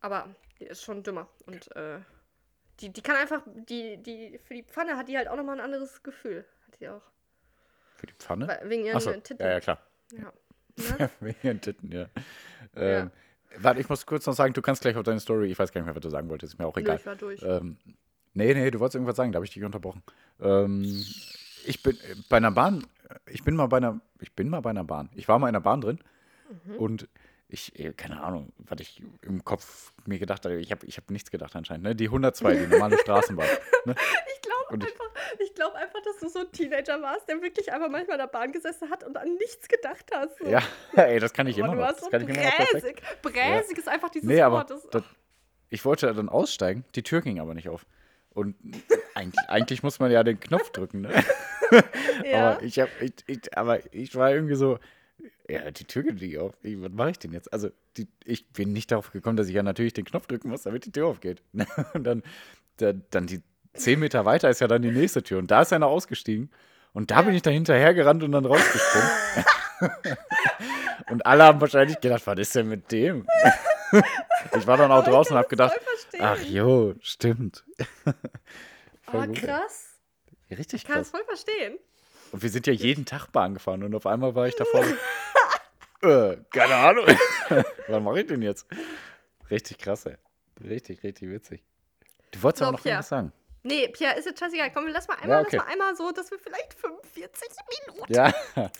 Aber 0.00 0.28
die 0.60 0.64
ist 0.64 0.82
schon 0.82 1.02
dümmer. 1.02 1.28
Und 1.46 1.74
äh, 1.76 1.98
die, 2.80 2.92
die 2.92 3.02
kann 3.02 3.16
einfach, 3.16 3.42
die, 3.68 3.96
die, 4.02 4.38
für 4.38 4.54
die 4.54 4.62
Pfanne 4.62 4.96
hat 4.96 5.08
die 5.08 5.16
halt 5.16 5.28
auch 5.28 5.36
nochmal 5.36 5.56
ein 5.58 5.64
anderes 5.64 6.02
Gefühl. 6.02 6.44
Hat 6.66 6.80
die 6.80 6.88
auch. 6.88 7.02
Für 7.96 8.06
die 8.06 8.14
Pfanne? 8.14 8.46
Weil, 8.48 8.68
wegen 8.70 8.84
ihren 8.84 8.96
Achso, 8.96 9.12
Titten. 9.12 9.44
ja, 9.44 9.52
ja, 9.52 9.60
klar. 9.60 9.78
Ja. 10.12 10.32
Ne? 10.98 11.10
Wegen 11.18 11.38
ihren 11.42 11.60
Titten, 11.60 11.90
ja. 11.90 12.06
Ähm, 12.76 13.10
Warte, 13.56 13.80
ich 13.80 13.88
muss 13.88 14.06
kurz 14.06 14.24
noch 14.26 14.34
sagen, 14.34 14.52
du 14.54 14.62
kannst 14.62 14.82
gleich 14.82 14.94
auf 14.96 15.02
deine 15.02 15.18
Story, 15.18 15.50
ich 15.50 15.58
weiß 15.58 15.72
gar 15.72 15.80
nicht 15.80 15.86
mehr, 15.86 15.96
was 15.96 16.02
du 16.02 16.10
sagen 16.10 16.28
wolltest, 16.28 16.52
ist 16.52 16.58
mir 16.60 16.66
auch 16.66 16.76
egal. 16.76 16.96
ich 16.98 17.06
war 17.06 17.16
durch. 17.16 17.42
Ähm, 17.42 17.78
nee, 18.34 18.54
nee, 18.54 18.70
du 18.70 18.78
wolltest 18.78 18.94
irgendwas 18.94 19.16
sagen, 19.16 19.32
da 19.32 19.38
habe 19.38 19.44
ich 19.46 19.50
dich 19.52 19.64
unterbrochen. 19.64 20.04
Ähm, 20.40 20.82
ich 21.66 21.82
bin 21.82 21.96
äh, 21.96 22.14
bei 22.28 22.36
einer 22.36 22.52
Bahn, 22.52 22.86
ich 23.26 23.42
bin 23.42 23.56
mal 23.56 23.66
bei 23.66 23.78
einer, 23.78 24.00
ich 24.20 24.32
bin 24.36 24.48
mal 24.48 24.60
bei 24.60 24.70
einer 24.70 24.84
Bahn. 24.84 25.10
Ich 25.16 25.26
war 25.26 25.40
mal 25.40 25.48
in 25.48 25.56
einer 25.56 25.62
Bahn 25.64 25.80
drin 25.80 25.98
Mhm. 26.64 26.76
und 26.76 27.08
ich, 27.48 27.78
eh, 27.78 27.92
keine 27.92 28.22
Ahnung, 28.22 28.52
was 28.58 28.80
ich 28.80 29.02
im 29.22 29.42
Kopf 29.44 29.92
mir 30.06 30.18
gedacht 30.18 30.44
habe. 30.44 30.60
Ich 30.60 30.70
habe 30.70 30.84
ich 30.86 30.96
hab 30.98 31.10
nichts 31.10 31.30
gedacht 31.30 31.56
anscheinend. 31.56 31.84
Ne? 31.84 31.94
Die 31.94 32.06
102, 32.06 32.54
die 32.54 32.66
normale 32.66 32.98
Straßenbahn. 33.02 33.46
Ne? 33.86 33.94
Ich 34.34 34.42
glaube 34.42 34.84
einfach, 34.84 35.10
ich 35.38 35.54
glaub 35.54 35.74
einfach, 35.74 36.00
dass 36.02 36.18
du 36.18 36.28
so 36.28 36.40
ein 36.40 36.52
Teenager 36.52 37.00
warst, 37.00 37.26
der 37.28 37.40
wirklich 37.40 37.72
einfach 37.72 37.88
manchmal 37.88 38.16
in 38.16 38.22
der 38.22 38.26
Bahn 38.26 38.52
gesessen 38.52 38.90
hat 38.90 39.02
und 39.02 39.16
an 39.16 39.34
nichts 39.36 39.66
gedacht 39.66 40.04
hast. 40.12 40.38
Ja, 40.40 40.62
ey, 41.02 41.18
das 41.18 41.32
kann 41.32 41.46
ich 41.46 41.56
Aber 41.62 41.72
immer 41.72 41.76
du 41.76 41.82
warst 41.82 42.00
so 42.00 42.10
bräsig. 42.10 43.02
Bräsig 43.22 43.78
ist 43.78 43.88
einfach 43.88 44.10
dieses 44.10 44.28
Nee, 44.28 44.42
aber 44.42 44.68
Wort. 44.68 44.84
Das, 44.92 45.04
ich 45.70 45.84
wollte 45.84 46.12
dann 46.12 46.28
aussteigen, 46.28 46.84
die 46.94 47.02
Tür 47.02 47.22
ging 47.22 47.40
aber 47.40 47.54
nicht 47.54 47.70
auf. 47.70 47.86
Und 48.30 48.56
eigentlich, 49.14 49.44
eigentlich 49.48 49.82
muss 49.82 49.98
man 50.00 50.10
ja 50.10 50.22
den 50.22 50.38
Knopf 50.38 50.70
drücken, 50.70 51.00
ne? 51.00 51.24
ja. 52.24 52.52
Aber 52.52 52.62
ich 52.62 52.78
hab, 52.78 52.88
ich, 53.00 53.12
ich, 53.26 53.56
aber 53.56 53.80
ich 53.94 54.14
war 54.16 54.32
irgendwie 54.32 54.54
so, 54.54 54.78
ja, 55.48 55.70
die 55.70 55.84
Tür 55.84 56.02
geht 56.02 56.20
nicht 56.20 56.38
auf. 56.38 56.52
Ich, 56.62 56.80
was 56.80 56.90
mache 56.92 57.10
ich 57.10 57.18
denn 57.18 57.32
jetzt? 57.32 57.52
Also, 57.52 57.70
die, 57.96 58.08
ich 58.24 58.48
bin 58.52 58.72
nicht 58.72 58.90
darauf 58.90 59.10
gekommen, 59.12 59.36
dass 59.36 59.48
ich 59.48 59.54
ja 59.54 59.62
natürlich 59.62 59.92
den 59.94 60.04
Knopf 60.04 60.26
drücken 60.26 60.50
muss, 60.50 60.62
damit 60.62 60.84
die 60.84 60.92
Tür 60.92 61.06
aufgeht. 61.06 61.42
Und 61.94 62.04
dann, 62.04 62.22
da, 62.76 62.92
dann 62.92 63.26
die 63.26 63.42
zehn 63.74 63.98
Meter 63.98 64.24
weiter 64.24 64.50
ist 64.50 64.60
ja 64.60 64.68
dann 64.68 64.82
die 64.82 64.90
nächste 64.90 65.22
Tür. 65.22 65.38
Und 65.38 65.50
da 65.50 65.62
ist 65.62 65.72
einer 65.72 65.86
ausgestiegen. 65.86 66.50
Und 66.92 67.10
da 67.10 67.22
bin 67.22 67.34
ich 67.34 67.42
da 67.42 67.50
hinterher 67.50 67.94
gerannt 67.94 68.22
und 68.22 68.32
dann 68.32 68.44
rausgesprungen. 68.44 69.08
und 71.10 71.26
alle 71.26 71.44
haben 71.44 71.60
wahrscheinlich 71.60 72.00
gedacht, 72.00 72.26
was 72.26 72.38
ist 72.38 72.54
denn 72.54 72.68
mit 72.68 72.90
dem? 72.90 73.26
ich 74.56 74.66
war 74.66 74.76
dann 74.78 74.90
auch 74.90 74.96
Aber 75.02 75.10
draußen 75.10 75.32
und 75.32 75.38
habe 75.38 75.48
gedacht, 75.48 75.74
voll 75.74 75.82
verstehen. 75.84 76.20
ach 76.22 76.40
jo, 76.42 76.94
stimmt. 77.00 77.64
Voll 78.04 78.14
Aber 79.06 79.28
ey. 79.28 79.32
krass. 79.32 79.98
Richtig 80.50 80.82
Ich 80.82 80.84
kann 80.88 81.02
es 81.02 81.10
krass. 81.12 81.20
voll 81.20 81.24
verstehen. 81.26 81.78
Und 82.32 82.42
wir 82.42 82.50
sind 82.50 82.66
ja 82.66 82.72
jeden 82.72 83.04
Tag 83.04 83.28
Bahn 83.32 83.54
gefahren 83.54 83.82
und 83.82 83.94
auf 83.94 84.06
einmal 84.06 84.34
war 84.34 84.46
ich 84.48 84.54
davor. 84.56 84.84
äh, 86.02 86.36
keine 86.50 86.74
Ahnung. 86.74 87.06
Was 87.88 88.02
mache 88.02 88.20
ich 88.20 88.26
denn 88.26 88.42
jetzt? 88.42 88.66
Richtig 89.50 89.78
krass, 89.78 90.06
ey. 90.06 90.16
Richtig, 90.62 91.02
richtig 91.02 91.30
witzig. 91.30 91.62
Du 92.32 92.42
wolltest 92.42 92.58
So, 92.60 92.64
aber 92.66 92.72
noch 92.72 92.82
Pierre. 92.82 92.94
irgendwas 92.96 93.08
sagen. 93.08 93.32
Nee, 93.64 93.88
Pia, 93.88 94.12
ist 94.12 94.24
jetzt 94.24 94.38
scheißegal. 94.38 94.70
Komm, 94.72 94.86
lass 94.88 95.08
mal 95.08 95.14
einmal, 95.20 95.40
Ja, 95.40 95.46
okay. 95.46 95.56
lass 95.56 95.66
mal 95.66 95.72
einmal 95.72 95.96
so, 95.96 96.10
dass 96.12 96.30
wir 96.30 96.38
vielleicht 96.38 96.74
45 96.74 97.48
Minuten. 97.86 98.12
Ja, 98.12 98.32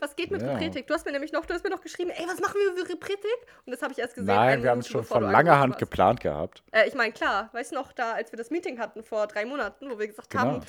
Was 0.00 0.16
geht 0.16 0.30
mit 0.30 0.42
Ja. 0.42 0.52
Repretik? 0.52 0.86
Du 0.86 0.94
hast 0.94 1.06
mir 1.06 1.12
nämlich 1.12 1.32
noch, 1.32 1.46
du 1.46 1.54
hast 1.54 1.62
mir 1.64 1.70
noch 1.70 1.80
geschrieben, 1.80 2.10
ey, 2.10 2.24
was 2.26 2.40
machen 2.40 2.54
wir 2.56 2.84
für 2.84 2.90
Repretik? 2.92 3.30
Und 3.64 3.72
das 3.72 3.82
habe 3.82 3.92
ich 3.92 3.98
erst 3.98 4.14
gesehen. 4.14 4.34
nein, 4.34 4.62
wir 4.62 4.70
haben 4.70 4.80
es 4.80 4.88
schon 4.88 5.04
von 5.04 5.22
langer 5.22 5.58
Hand 5.58 5.78
geplant 5.78 6.20
gehabt. 6.20 6.62
Äh, 6.72 6.88
ich 6.88 6.94
meine, 6.94 7.12
klar, 7.12 7.50
weißt 7.52 7.70
du 7.72 7.76
noch, 7.76 7.92
da, 7.92 8.12
als 8.12 8.32
wir 8.32 8.36
das 8.36 8.50
Meeting 8.50 8.78
hatten 8.78 9.02
vor 9.04 9.26
drei 9.26 9.44
Monaten, 9.44 9.90
wo 9.90 9.98
wir 9.98 10.08
gesagt 10.08 10.30
Genau. 10.30 10.42
haben, 10.44 10.60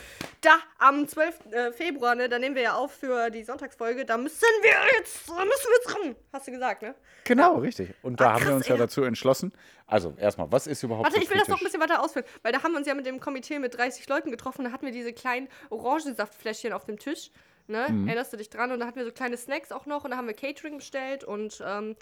da 0.41 0.57
am 0.77 1.07
12. 1.07 1.39
äh, 1.51 1.71
Februar, 1.71 2.15
ne, 2.15 2.29
da 2.29 2.39
nehmen 2.39 2.55
wir 2.55 2.63
ja 2.63 2.75
auf 2.75 2.91
für 2.93 3.29
die 3.31 3.43
Sonntagsfolge, 3.43 4.05
da 4.05 4.17
müssen 4.17 4.41
wir 4.61 4.71
jetzt, 4.99 5.27
da 5.29 5.33
müssen 5.45 5.67
wir 5.67 5.77
jetzt 5.83 5.95
ran. 5.95 6.15
Hast 6.33 6.47
du 6.47 6.51
gesagt, 6.51 6.81
ne? 6.83 6.95
Genau, 7.23 7.55
richtig. 7.57 7.93
Und 8.03 8.19
da 8.21 8.27
Ah, 8.27 8.33
haben 8.33 8.39
wir 8.41 8.45
krass, 8.47 8.55
uns 8.57 8.67
ja 8.67 8.75
ey. 8.75 8.79
dazu 8.79 9.03
entschlossen. 9.03 9.51
Also, 9.89 10.13
erstmal, 10.17 10.51
was 10.51 10.67
ist 10.67 10.83
überhaupt 10.83 11.05
Warte, 11.07 11.23
ich 11.23 11.29
will 11.29 11.37
das 11.37 11.47
noch 11.47 11.59
ein 11.59 11.63
bisschen 11.63 11.79
weiter 11.81 12.03
ausführen, 12.03 12.25
weil 12.43 12.51
da 12.51 12.61
haben 12.61 12.73
wir 12.73 12.77
uns 12.77 12.87
ja 12.87 12.93
mit 12.93 13.05
dem 13.05 13.19
Komitee 13.21 13.57
mit 13.57 13.77
30 13.77 14.07
Leuten 14.09 14.31
getroffen, 14.31 14.65
da 14.65 14.71
hatten 14.73 14.85
wir 14.85 14.91
diese 14.91 15.13
kleinen 15.13 15.47
Orangensaftfläschchen 15.69 16.73
auf 16.73 16.83
dem 16.85 16.99
Tisch, 16.99 17.31
ne? 17.67 17.87
Mhm. 17.89 18.07
Erinnerst 18.07 18.33
du 18.33 18.37
dich 18.37 18.49
dran? 18.49 18.71
Und 18.71 18.79
da 18.81 18.85
hatten 18.85 18.97
wir 18.97 19.05
so 19.05 19.11
kleine 19.13 19.37
Snacks 19.37 19.71
auch 19.71 19.85
noch 19.85 20.03
und 20.03 20.11
da 20.11 20.17
haben 20.17 20.27
wir 20.27 20.33
Catering 20.33 20.77
bestellt 20.77 21.23
und 21.23 21.63
ähm, 21.65 21.95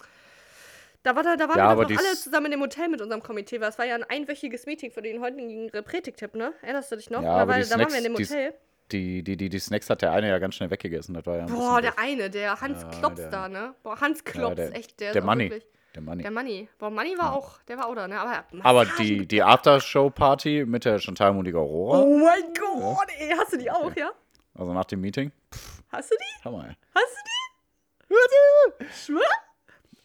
da, 1.04 1.16
war 1.16 1.22
da, 1.22 1.36
da 1.38 1.48
waren 1.48 1.58
Ja, 1.60 1.78
wir 1.78 1.84
doch 1.84 1.90
noch 1.92 2.00
alle 2.00 2.16
zusammen 2.16 2.48
in 2.48 2.52
dem 2.54 2.62
Hotel 2.62 2.88
mit 2.88 3.00
unserem 3.02 3.22
Komitee, 3.22 3.62
weil 3.62 3.70
es 3.70 3.78
war 3.78 3.86
ja 3.86 3.94
ein 3.94 4.04
einwöchiges 4.04 4.66
Meeting 4.66 4.90
für 4.92 5.04
den 5.04 5.22
heutigen 5.22 5.70
Repretik-Tipp, 5.70 6.34
ne? 6.34 6.54
Erinnerst 6.64 6.92
du 6.92 6.96
dich 6.96 7.12
noch? 7.12 7.22
Ja, 7.22 7.36
da, 7.36 7.42
aber 7.44 7.52
war, 7.54 7.60
die 7.60 7.70
da 7.70 7.78
waren 7.78 7.92
wir 7.92 7.98
in 8.00 8.04
dem 8.06 8.14
Hotel. 8.16 8.54
Die, 8.92 9.22
die, 9.24 9.38
die, 9.38 9.50
die 9.50 9.60
Snacks 9.60 9.90
hat 9.90 10.02
der 10.02 10.12
eine 10.12 10.30
ja 10.30 10.38
ganz 10.40 10.56
schnell 10.56 10.70
weggegessen. 10.72 11.14
Das 11.16 11.26
war 11.28 11.38
ja 11.38 11.46
ein 11.46 11.52
Boah, 11.54 11.82
der 11.82 11.92
doof. 11.92 12.00
eine, 12.00 12.30
der 12.32 12.60
Hans 12.62 12.82
Ja, 12.84 12.90
Klops 12.90 13.16
der- 13.18 13.30
da, 13.30 13.48
ne? 13.50 13.76
Boah, 13.84 14.00
Hans 14.02 14.24
Klops, 14.24 14.56
der- 14.56 14.76
echt, 14.76 15.00
der, 15.00 15.14
der 15.14 15.22
ist 15.22 15.26
Money. 15.26 15.50
wirklich- 15.52 15.66
Der 15.96 16.02
Money. 16.02 16.22
Der 16.24 16.32
Money. 16.32 16.70
Boah, 16.78 16.90
Money 16.90 17.18
war 17.18 17.34
auch, 17.34 17.62
der 17.64 17.78
war 17.78 17.88
auch 17.88 17.96
da, 17.96 18.08
ne? 18.08 18.20
Aber, 18.20 18.44
Aber 18.64 18.86
die, 19.00 19.26
die 19.26 19.42
Aftershow-Party 19.42 20.66
mit 20.66 20.84
der 20.84 21.00
Chantal 21.00 21.34
Monika 21.34 21.58
Aurora, 21.58 22.02
Oh 22.02 22.18
mein 22.18 22.44
Gott, 22.54 23.08
ey, 23.18 23.30
hast 23.38 23.54
du 23.54 23.58
die 23.58 23.72
auch, 23.72 23.96
ja? 23.96 24.12
also 24.54 24.74
nach 24.74 24.86
dem 24.86 25.00
Meeting, 25.02 25.32
Hast 25.92 26.12
du 26.12 26.16
die? 26.18 26.44
Hammer, 26.44 26.68
ey. 26.70 26.76
Hast 26.94 27.16
du 27.16 27.22
die? 28.10 28.86
Schwör? 28.94 29.22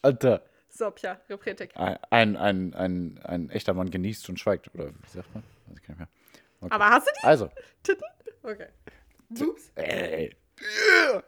Alter, 0.01 0.41
So, 0.69 0.89
Pia, 0.91 1.19
Repretik. 1.29 1.71
ein, 1.75 1.97
ein, 2.09 2.37
ein, 2.37 2.73
ein, 2.73 3.19
ein 3.23 3.49
echter 3.49 3.73
Mann 3.73 3.91
genießt 3.91 4.29
und 4.29 4.39
schweigt. 4.39 4.73
Oder 4.73 4.87
wie 4.89 5.07
sagt 5.09 5.33
man? 5.35 5.43
Weiß 5.67 5.77
ich 5.77 5.83
gar 5.83 5.89
nicht 5.89 5.99
mehr. 5.99 6.07
Okay. 6.61 6.73
Aber 6.73 6.89
hast 6.89 7.07
du 7.07 7.11
die? 7.21 7.27
Also, 7.27 7.49
Titten? 7.83 8.07
Okay. 8.43 8.67
Ups. 9.39 9.71
ey. 9.75 10.35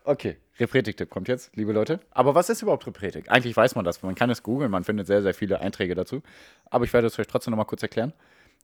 Okay, 0.04 0.38
Repretik-Tipp 0.60 1.10
kommt 1.10 1.28
jetzt, 1.28 1.56
liebe 1.56 1.72
Leute. 1.74 2.00
Aber 2.12 2.36
was 2.36 2.50
ist 2.50 2.62
überhaupt 2.62 2.86
Repretik? 2.88 3.30
Eigentlich 3.30 3.56
weiß 3.56 3.76
man 3.76 3.86
das. 3.86 4.04
Man 4.04 4.16
kann 4.16 4.30
es 4.30 4.44
googeln, 4.44 4.72
man 4.72 4.84
findet 4.84 5.08
sehr, 5.08 5.22
sehr 5.22 5.34
viele 5.34 5.60
Einträge 5.60 5.96
dazu. 5.96 6.22
Aber 6.70 6.86
ich 6.86 6.94
werde 6.94 7.08
es 7.08 7.18
euch 7.18 7.28
trotzdem 7.28 7.52
noch 7.52 7.58
mal 7.58 7.66
kurz 7.66 7.84
erklären. 7.84 8.14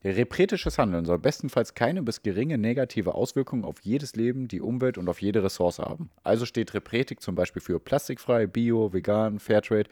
Repretisches 0.03 0.77
Handeln 0.77 1.03
soll 1.03 1.19
bestenfalls 1.19 1.73
keine 1.73 2.01
bis 2.01 2.21
geringe 2.21 2.57
negative 2.57 3.15
Auswirkungen 3.15 3.65
auf 3.65 3.81
jedes 3.81 4.15
Leben, 4.15 4.47
die 4.47 4.61
Umwelt 4.61 4.97
und 4.97 5.09
auf 5.09 5.21
jede 5.21 5.43
Ressource 5.43 5.79
haben. 5.79 6.09
Also 6.23 6.45
steht 6.45 6.73
Repretik 6.73 7.21
zum 7.21 7.35
Beispiel 7.35 7.61
für 7.61 7.79
plastikfrei, 7.79 8.47
bio, 8.47 8.93
vegan, 8.93 9.39
Fairtrade. 9.39 9.89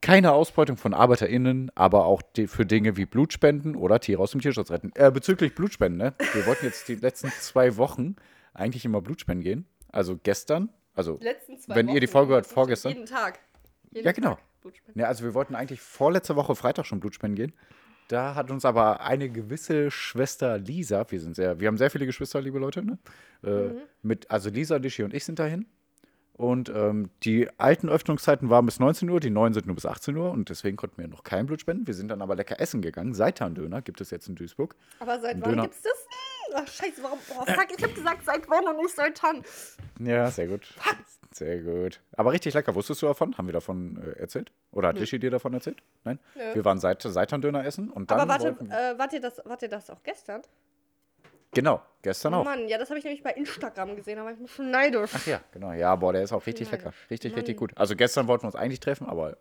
Keine 0.00 0.32
Ausbeutung 0.32 0.78
von 0.78 0.94
ArbeiterInnen, 0.94 1.70
aber 1.74 2.06
auch 2.06 2.22
für 2.46 2.64
Dinge 2.64 2.96
wie 2.96 3.04
Blutspenden 3.04 3.76
oder 3.76 4.00
Tiere 4.00 4.22
aus 4.22 4.30
dem 4.30 4.40
Tierschutz 4.40 4.70
retten. 4.70 4.90
Äh, 4.94 5.10
bezüglich 5.10 5.54
Blutspenden, 5.54 5.98
ne? 5.98 6.14
Wir 6.32 6.46
wollten 6.46 6.64
jetzt 6.64 6.88
die 6.88 6.94
letzten 6.94 7.28
zwei 7.28 7.76
Wochen 7.76 8.16
eigentlich 8.54 8.86
immer 8.86 9.02
Blutspenden 9.02 9.44
gehen. 9.44 9.66
Also 9.92 10.18
gestern, 10.22 10.68
also 10.94 11.18
Wenn 11.66 11.88
ihr 11.88 12.00
die 12.00 12.06
Wochen, 12.06 12.12
Folge 12.12 12.34
hört, 12.34 12.46
vorgestern. 12.46 12.92
Jeden 12.92 13.06
Tag. 13.06 13.38
Jeden 13.92 14.06
Ja, 14.06 14.12
genau. 14.12 14.38
Ja, 14.94 15.06
also 15.06 15.24
wir 15.24 15.34
wollten 15.34 15.54
eigentlich 15.54 15.80
vorletzte 15.80 16.36
Woche 16.36 16.54
Freitag 16.54 16.84
schon 16.86 17.00
Blutspenden 17.00 17.36
gehen. 17.36 17.52
Da 18.08 18.34
hat 18.34 18.50
uns 18.50 18.64
aber 18.64 19.00
eine 19.02 19.28
gewisse 19.30 19.90
Schwester 19.90 20.58
Lisa, 20.58 21.06
wir 21.10 21.20
sind 21.20 21.36
sehr, 21.36 21.60
wir 21.60 21.68
haben 21.68 21.78
sehr 21.78 21.90
viele 21.90 22.06
Geschwister, 22.06 22.40
liebe 22.40 22.58
Leute, 22.58 22.82
ne? 22.84 22.98
Äh, 23.44 23.48
Mhm. 23.68 23.80
mit, 24.02 24.30
also 24.30 24.50
Lisa, 24.50 24.78
Dischi 24.80 25.02
und 25.04 25.14
ich 25.14 25.24
sind 25.24 25.38
dahin. 25.38 25.66
Und 26.34 26.70
ähm, 26.74 27.10
die 27.22 27.48
alten 27.58 27.88
Öffnungszeiten 27.88 28.48
waren 28.50 28.64
bis 28.66 28.80
19 28.80 29.08
Uhr, 29.10 29.20
die 29.20 29.30
neuen 29.30 29.52
sind 29.52 29.66
nur 29.66 29.74
bis 29.76 29.86
18 29.86 30.16
Uhr 30.16 30.30
und 30.30 30.48
deswegen 30.48 30.76
konnten 30.76 30.98
wir 30.98 31.06
noch 31.06 31.22
kein 31.22 31.46
Blut 31.46 31.60
spenden. 31.60 31.86
Wir 31.86 31.94
sind 31.94 32.08
dann 32.08 32.22
aber 32.22 32.34
lecker 32.34 32.58
essen 32.58 32.80
gegangen. 32.82 33.12
Seitan-Döner 33.14 33.82
gibt 33.82 34.00
es 34.00 34.10
jetzt 34.10 34.26
in 34.28 34.34
Duisburg. 34.36 34.74
Aber 35.00 35.20
seit 35.20 35.40
wann 35.40 35.50
Döner. 35.50 35.62
gibt's 35.64 35.82
das? 35.82 36.06
Ach, 36.54 36.66
scheiße, 36.66 37.02
warum? 37.02 37.18
Oh, 37.30 37.44
fuck, 37.44 37.66
ich 37.76 37.82
hab 37.82 37.94
gesagt, 37.94 38.24
seit 38.24 38.48
wann 38.48 38.66
und 38.66 38.76
nicht 38.76 38.94
seit 38.94 39.22
wann. 39.22 39.44
Ja, 39.98 40.30
sehr 40.30 40.48
gut. 40.48 40.74
Sehr 41.32 41.58
gut. 41.58 42.00
Aber 42.16 42.32
richtig 42.32 42.54
lecker. 42.54 42.74
Wusstest 42.74 43.02
du 43.02 43.06
davon? 43.06 43.38
Haben 43.38 43.46
wir 43.46 43.52
davon 43.52 44.02
äh, 44.02 44.18
erzählt? 44.18 44.50
Oder 44.72 44.88
hat 44.88 44.98
Dischi 44.98 45.18
dir 45.18 45.30
davon 45.30 45.54
erzählt? 45.54 45.78
Nein? 46.04 46.18
Nö. 46.34 46.54
Wir 46.54 46.64
waren 46.64 46.80
Seit 46.80 47.02
Seitan-Döner 47.02 47.64
essen 47.64 47.88
und 47.88 48.10
dann 48.10 48.20
Aber 48.20 48.32
warte, 48.32 48.44
wollten, 48.46 48.70
äh, 48.70 48.98
wart, 48.98 49.12
ihr 49.12 49.20
das, 49.20 49.40
wart 49.44 49.62
ihr 49.62 49.68
das 49.68 49.90
auch 49.90 50.02
gestern? 50.02 50.42
Genau, 51.52 51.80
gestern 52.02 52.34
auch. 52.34 52.44
Mann, 52.44 52.68
ja, 52.68 52.78
das 52.78 52.90
habe 52.90 52.98
ich 52.98 53.04
nämlich 53.04 53.22
bei 53.22 53.32
Instagram 53.32 53.96
gesehen, 53.96 54.18
war 54.18 54.30
ich 54.30 54.38
ein 54.38 54.42
bisschen 54.42 54.70
neidisch. 54.70 55.10
Ach 55.14 55.26
ja, 55.26 55.40
genau. 55.52 55.72
Ja, 55.72 55.96
boah, 55.96 56.12
der 56.12 56.22
ist 56.22 56.32
auch 56.32 56.46
richtig 56.46 56.70
Nein. 56.70 56.80
lecker. 56.80 56.94
Richtig, 57.10 57.32
Mann. 57.32 57.38
richtig 57.40 57.56
gut. 57.56 57.72
Also 57.76 57.96
gestern 57.96 58.28
wollten 58.28 58.44
wir 58.44 58.46
uns 58.46 58.56
eigentlich 58.56 58.80
treffen, 58.80 59.08
aber 59.08 59.36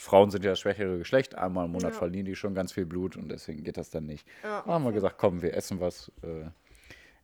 Frauen 0.00 0.30
sind 0.30 0.44
ja 0.44 0.50
das 0.52 0.60
schwächere 0.60 0.96
Geschlecht. 0.96 1.34
Einmal 1.34 1.66
im 1.66 1.72
Monat 1.72 1.92
Ja. 1.92 1.98
verlieren 1.98 2.24
die 2.24 2.34
schon 2.34 2.54
ganz 2.54 2.72
viel 2.72 2.86
Blut 2.86 3.16
und 3.16 3.28
deswegen 3.30 3.62
geht 3.64 3.76
das 3.76 3.90
dann 3.90 4.06
nicht. 4.06 4.26
Ja, 4.42 4.62
Da 4.64 4.72
haben 4.72 4.84
wir 4.84 4.92
gesagt, 4.92 5.16
komm, 5.18 5.42
wir 5.42 5.54
essen 5.54 5.78
was. 5.78 6.10
Äh, 6.22 6.46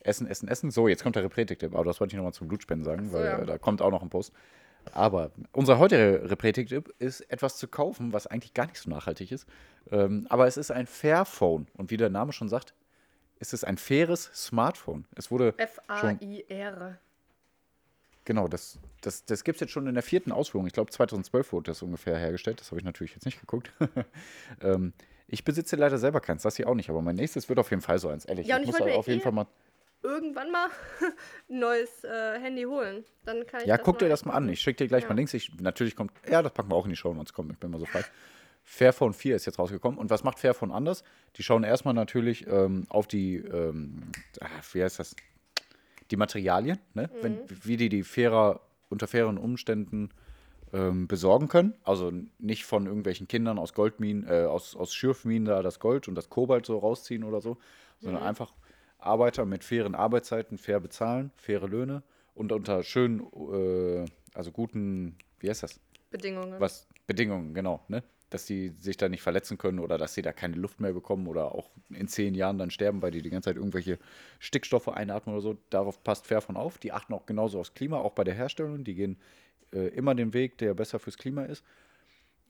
essen, 0.01 0.27
essen, 0.27 0.47
essen. 0.47 0.69
So, 0.69 0.87
jetzt 0.87 1.01
kommt 1.01 1.15
der 1.15 1.23
Repretik-Tipp. 1.23 1.73
Aber 1.73 1.83
das 1.85 1.99
wollte 1.99 2.13
ich 2.13 2.17
nochmal 2.17 2.33
zum 2.33 2.47
Blutspenden 2.47 2.85
sagen, 2.85 3.11
weil 3.11 3.25
ja. 3.25 3.39
äh, 3.39 3.45
da 3.47 3.57
kommt 3.57 3.81
auch 3.81 3.89
noch 3.89 4.03
ein 4.03 4.09
Post. 4.09 4.31
Aber 4.93 5.31
unser 5.53 5.79
heutiger 5.79 6.29
Repretik-Tipp 6.29 6.93
ist 6.99 7.21
etwas 7.31 7.57
zu 7.57 7.67
kaufen, 7.67 8.13
was 8.13 8.27
eigentlich 8.27 8.53
gar 8.53 8.67
nicht 8.67 8.77
so 8.79 8.89
nachhaltig 8.91 9.31
ist. 9.31 9.47
Ähm, 9.91 10.27
aber 10.29 10.45
es 10.47 10.55
ist 10.55 10.69
ein 10.71 10.85
Fairphone. 10.85 11.67
Und 11.73 11.89
wie 11.89 11.97
der 11.97 12.09
Name 12.09 12.31
schon 12.31 12.47
sagt, 12.47 12.75
ist 13.39 13.53
es 13.53 13.63
ein 13.63 13.77
faires 13.77 14.29
Smartphone. 14.33 15.05
Es 15.15 15.31
wurde 15.31 15.55
F-A-I-R. 15.57 16.99
Genau, 18.27 18.49
das, 18.49 18.77
das, 18.99 19.23
das 19.23 19.45
gibt 19.45 19.55
es 19.55 19.61
jetzt 19.61 19.71
schon 19.71 19.87
in 19.87 19.93
der 19.93 20.03
vierten 20.03 20.33
Ausführung. 20.33 20.67
Ich 20.67 20.73
glaube, 20.73 20.91
2012 20.91 21.53
wurde 21.53 21.71
das 21.71 21.81
ungefähr 21.81 22.17
hergestellt. 22.17 22.59
Das 22.59 22.71
habe 22.71 22.79
ich 22.81 22.83
natürlich 22.83 23.13
jetzt 23.13 23.23
nicht 23.23 23.39
geguckt. 23.39 23.71
ähm, 24.61 24.91
ich 25.29 25.45
besitze 25.45 25.77
leider 25.77 25.97
selber 25.97 26.19
keins, 26.19 26.41
das 26.41 26.57
hier 26.57 26.67
auch 26.67 26.75
nicht. 26.75 26.89
Aber 26.89 27.01
mein 27.01 27.15
nächstes 27.15 27.47
wird 27.47 27.57
auf 27.57 27.69
jeden 27.69 27.81
Fall 27.81 27.99
so 27.99 28.09
eins, 28.09 28.25
ehrlich. 28.25 28.45
Ja, 28.45 28.57
und 28.57 28.63
ich 28.63 28.67
ich 28.67 28.77
muss 28.79 28.81
auf 28.91 29.07
jeden 29.07 29.21
eh- 29.21 29.23
Fall 29.23 29.31
mal. 29.31 29.47
Irgendwann 30.03 30.51
mal 30.51 30.67
ein 31.49 31.59
neues 31.59 32.03
äh, 32.03 32.37
Handy 32.41 32.63
holen. 32.63 33.05
Dann 33.23 33.47
kann 33.47 33.61
ich 33.61 33.67
Ja, 33.67 33.77
guck 33.77 33.97
dir 33.97 34.09
das 34.09 34.25
mal 34.25 34.33
an. 34.33 34.49
Ich 34.49 34.59
schicke 34.59 34.83
dir 34.83 34.89
gleich 34.89 35.03
Ja. 35.03 35.09
mal 35.09 35.15
Links. 35.15 35.33
Ich, 35.33 35.57
natürlich 35.61 35.95
kommt. 35.95 36.11
Ja, 36.29 36.41
das 36.41 36.51
packen 36.51 36.69
wir 36.69 36.75
auch 36.75 36.83
in 36.83 36.89
die 36.89 36.97
Show 36.97 37.13
Notes. 37.13 37.31
Komm, 37.31 37.49
ich 37.51 37.57
bin 37.57 37.71
mal 37.71 37.79
so 37.79 37.85
frei. 37.85 38.03
Fairphone 38.65 39.13
4 39.13 39.37
ist 39.37 39.45
jetzt 39.45 39.57
rausgekommen. 39.57 39.97
Und 39.97 40.09
was 40.09 40.25
macht 40.25 40.37
Fairphone 40.39 40.73
anders? 40.73 41.05
Die 41.37 41.43
schauen 41.43 41.63
erstmal 41.63 41.93
natürlich 41.93 42.45
ähm, 42.47 42.87
auf 42.89 43.07
die, 43.07 43.37
ähm, 43.37 44.11
ah, 44.41 44.47
wie 44.73 44.83
heißt 44.83 44.99
das? 44.99 45.15
Die 46.11 46.17
Materialien, 46.17 46.79
ne? 46.93 47.03
Mhm. 47.03 47.23
Wenn, 47.23 47.39
wie 47.63 47.77
die 47.77 47.89
die 47.89 48.03
fairer, 48.03 48.61
unter 48.89 49.07
fairen 49.07 49.37
Umständen 49.37 50.09
ähm, 50.73 51.07
besorgen 51.07 51.47
können. 51.47 51.75
Also 51.83 52.11
nicht 52.39 52.65
von 52.65 52.85
irgendwelchen 52.87 53.27
Kindern 53.27 53.57
aus 53.57 53.73
Goldminen, 53.73 54.27
äh, 54.27 54.45
aus, 54.45 54.75
aus 54.75 54.93
Schürfminen 54.93 55.45
da 55.45 55.61
das 55.61 55.79
Gold 55.79 56.07
und 56.07 56.15
das 56.15 56.29
Kobalt 56.29 56.65
so 56.65 56.77
rausziehen 56.77 57.23
oder 57.23 57.41
so, 57.41 57.57
sondern 57.99 58.23
Mhm. 58.23 58.29
einfach 58.29 58.53
Arbeiter 58.99 59.45
mit 59.45 59.63
fairen 59.63 59.95
Arbeitszeiten 59.95 60.57
fair 60.57 60.79
bezahlen, 60.79 61.31
faire 61.35 61.67
Löhne 61.67 62.03
und 62.33 62.51
unter 62.51 62.83
schönen, 62.83 63.21
äh, 63.21 64.05
also 64.33 64.51
guten, 64.51 65.17
wie 65.39 65.49
heißt 65.49 65.63
das? 65.63 65.79
Bedingungen. 66.09 66.59
Was? 66.59 66.87
Bedingungen, 67.05 67.53
genau, 67.53 67.83
ne? 67.87 68.03
Dass 68.29 68.45
die 68.45 68.69
sich 68.79 68.97
da 68.97 69.07
nicht 69.07 69.21
verletzen 69.21 69.57
können 69.57 69.79
oder 69.79 69.97
dass 69.97 70.13
sie 70.13 70.21
da 70.21 70.33
keine 70.33 70.55
Luft 70.55 70.81
mehr 70.81 70.93
bekommen 70.93 71.27
oder 71.27 71.55
auch 71.55 71.69
in 71.89 72.07
zehn 72.07 72.35
Jahren 72.35 72.57
dann 72.57 72.71
sterben, 72.71 73.01
weil 73.01 73.11
die 73.11 73.21
die 73.21 73.29
ganze 73.29 73.49
Zeit 73.49 73.55
irgendwelche 73.55 73.99
Stickstoffe 74.39 74.89
einatmen 74.89 75.35
oder 75.35 75.41
so. 75.41 75.57
Darauf 75.69 76.03
passt 76.03 76.27
Fairphone 76.27 76.57
auf. 76.57 76.77
Die 76.77 76.91
achten 76.91 77.13
auch 77.13 77.25
genauso 77.25 77.59
aufs 77.59 77.73
Klima, 77.73 77.97
auch 77.97 78.13
bei 78.13 78.23
der 78.23 78.33
Herstellung. 78.33 78.83
Die 78.83 78.95
gehen 78.95 79.17
äh, 79.73 79.87
immer 79.89 80.13
den 80.13 80.33
Weg, 80.33 80.57
der 80.57 80.73
besser 80.73 80.99
fürs 80.99 81.17
Klima 81.17 81.43
ist. 81.43 81.63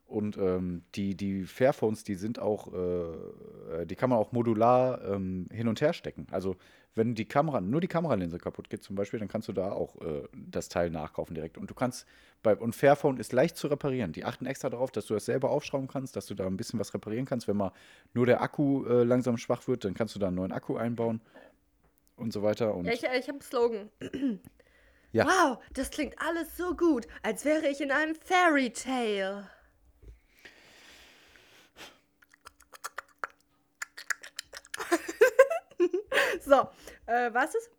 Und 0.07 0.37
ähm, 0.37 0.83
die, 0.95 1.15
die 1.15 1.43
Fairphones, 1.43 2.03
die 2.03 2.15
sind 2.15 2.39
auch, 2.39 2.73
äh, 2.73 3.85
die 3.85 3.95
kann 3.95 4.09
man 4.09 4.19
auch 4.19 4.31
modular 4.31 5.03
ähm, 5.03 5.47
hin 5.51 5.67
und 5.67 5.81
her 5.81 5.93
stecken. 5.93 6.27
Also 6.31 6.55
wenn 6.97 7.15
die 7.15 7.25
Kamera, 7.25 7.61
nur 7.61 7.79
die 7.79 7.87
Kameralinse 7.87 8.39
kaputt 8.39 8.69
geht 8.69 8.83
zum 8.83 8.95
Beispiel, 8.95 9.19
dann 9.19 9.29
kannst 9.29 9.47
du 9.47 9.53
da 9.53 9.71
auch 9.71 9.95
äh, 10.01 10.27
das 10.33 10.67
Teil 10.67 10.89
nachkaufen 10.89 11.35
direkt. 11.35 11.57
Und 11.57 11.69
du 11.69 11.73
kannst 11.73 12.05
bei, 12.43 12.55
und 12.55 12.75
Fairphone 12.75 13.17
ist 13.17 13.31
leicht 13.31 13.55
zu 13.55 13.67
reparieren. 13.67 14.11
Die 14.11 14.25
achten 14.25 14.45
extra 14.45 14.69
darauf, 14.69 14.91
dass 14.91 15.05
du 15.05 15.13
das 15.13 15.25
selber 15.25 15.51
aufschrauben 15.51 15.87
kannst, 15.87 16.15
dass 16.15 16.25
du 16.25 16.33
da 16.33 16.45
ein 16.47 16.57
bisschen 16.57 16.79
was 16.79 16.93
reparieren 16.93 17.25
kannst. 17.25 17.47
Wenn 17.47 17.57
mal 17.57 17.71
nur 18.13 18.25
der 18.25 18.41
Akku 18.41 18.85
äh, 18.85 19.03
langsam 19.03 19.37
schwach 19.37 19.67
wird, 19.67 19.85
dann 19.85 19.93
kannst 19.93 20.15
du 20.15 20.19
da 20.19 20.27
einen 20.27 20.35
neuen 20.35 20.51
Akku 20.51 20.75
einbauen 20.75 21.21
und 22.17 22.33
so 22.33 22.43
weiter. 22.43 22.73
Und 22.73 22.85
Ja, 22.85 22.93
ich, 22.93 23.03
ich 23.03 23.27
habe 23.27 23.31
einen 23.31 23.41
Slogan. 23.41 23.89
Ja. 25.13 25.25
Wow, 25.25 25.63
das 25.73 25.89
klingt 25.89 26.21
alles 26.21 26.57
so 26.57 26.75
gut, 26.75 27.07
als 27.23 27.45
wäre 27.45 27.65
ich 27.69 27.79
in 27.79 27.91
einem 27.91 28.13
Fairy 28.13 28.71
Tale. 28.71 29.49
so, 36.45 36.67
äh, 37.07 37.33
was 37.33 37.55
ist? 37.55 37.71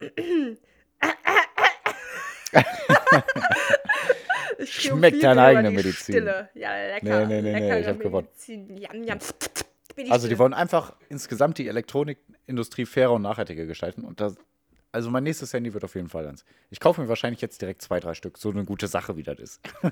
Schmeckt 4.64 5.22
deine 5.22 5.42
eigene 5.42 5.70
die 5.70 5.76
Medizin. 5.76 6.14
Stille. 6.14 6.48
Ja, 6.54 6.72
lecker. 6.74 7.26
Nee, 7.26 7.42
nee, 7.42 7.52
nee, 7.52 7.60
nee, 7.60 7.80
ich 7.80 7.86
hab 7.86 7.98
gewonnen. 7.98 8.28
Medizin. 8.28 8.76
Yam. 8.76 9.18
Bin 9.96 10.06
ich 10.06 10.12
Also 10.12 10.28
die 10.28 10.38
wollen 10.38 10.54
einfach 10.54 10.94
insgesamt 11.08 11.58
die 11.58 11.68
Elektronikindustrie 11.68 12.86
fairer 12.86 13.12
und 13.12 13.22
nachhaltiger 13.22 13.66
gestalten. 13.66 14.04
Und 14.04 14.20
das, 14.20 14.36
also 14.92 15.10
mein 15.10 15.24
nächstes 15.24 15.52
Handy 15.52 15.72
wird 15.74 15.84
auf 15.84 15.94
jeden 15.94 16.08
Fall 16.08 16.26
eins. 16.26 16.44
Ich 16.70 16.80
kaufe 16.80 17.00
mir 17.00 17.08
wahrscheinlich 17.08 17.40
jetzt 17.40 17.60
direkt 17.62 17.82
zwei, 17.82 18.00
drei 18.00 18.14
Stück. 18.14 18.38
So 18.38 18.50
eine 18.50 18.64
gute 18.64 18.86
Sache, 18.86 19.16
wie 19.16 19.22
das 19.22 19.38
ist. 19.38 19.60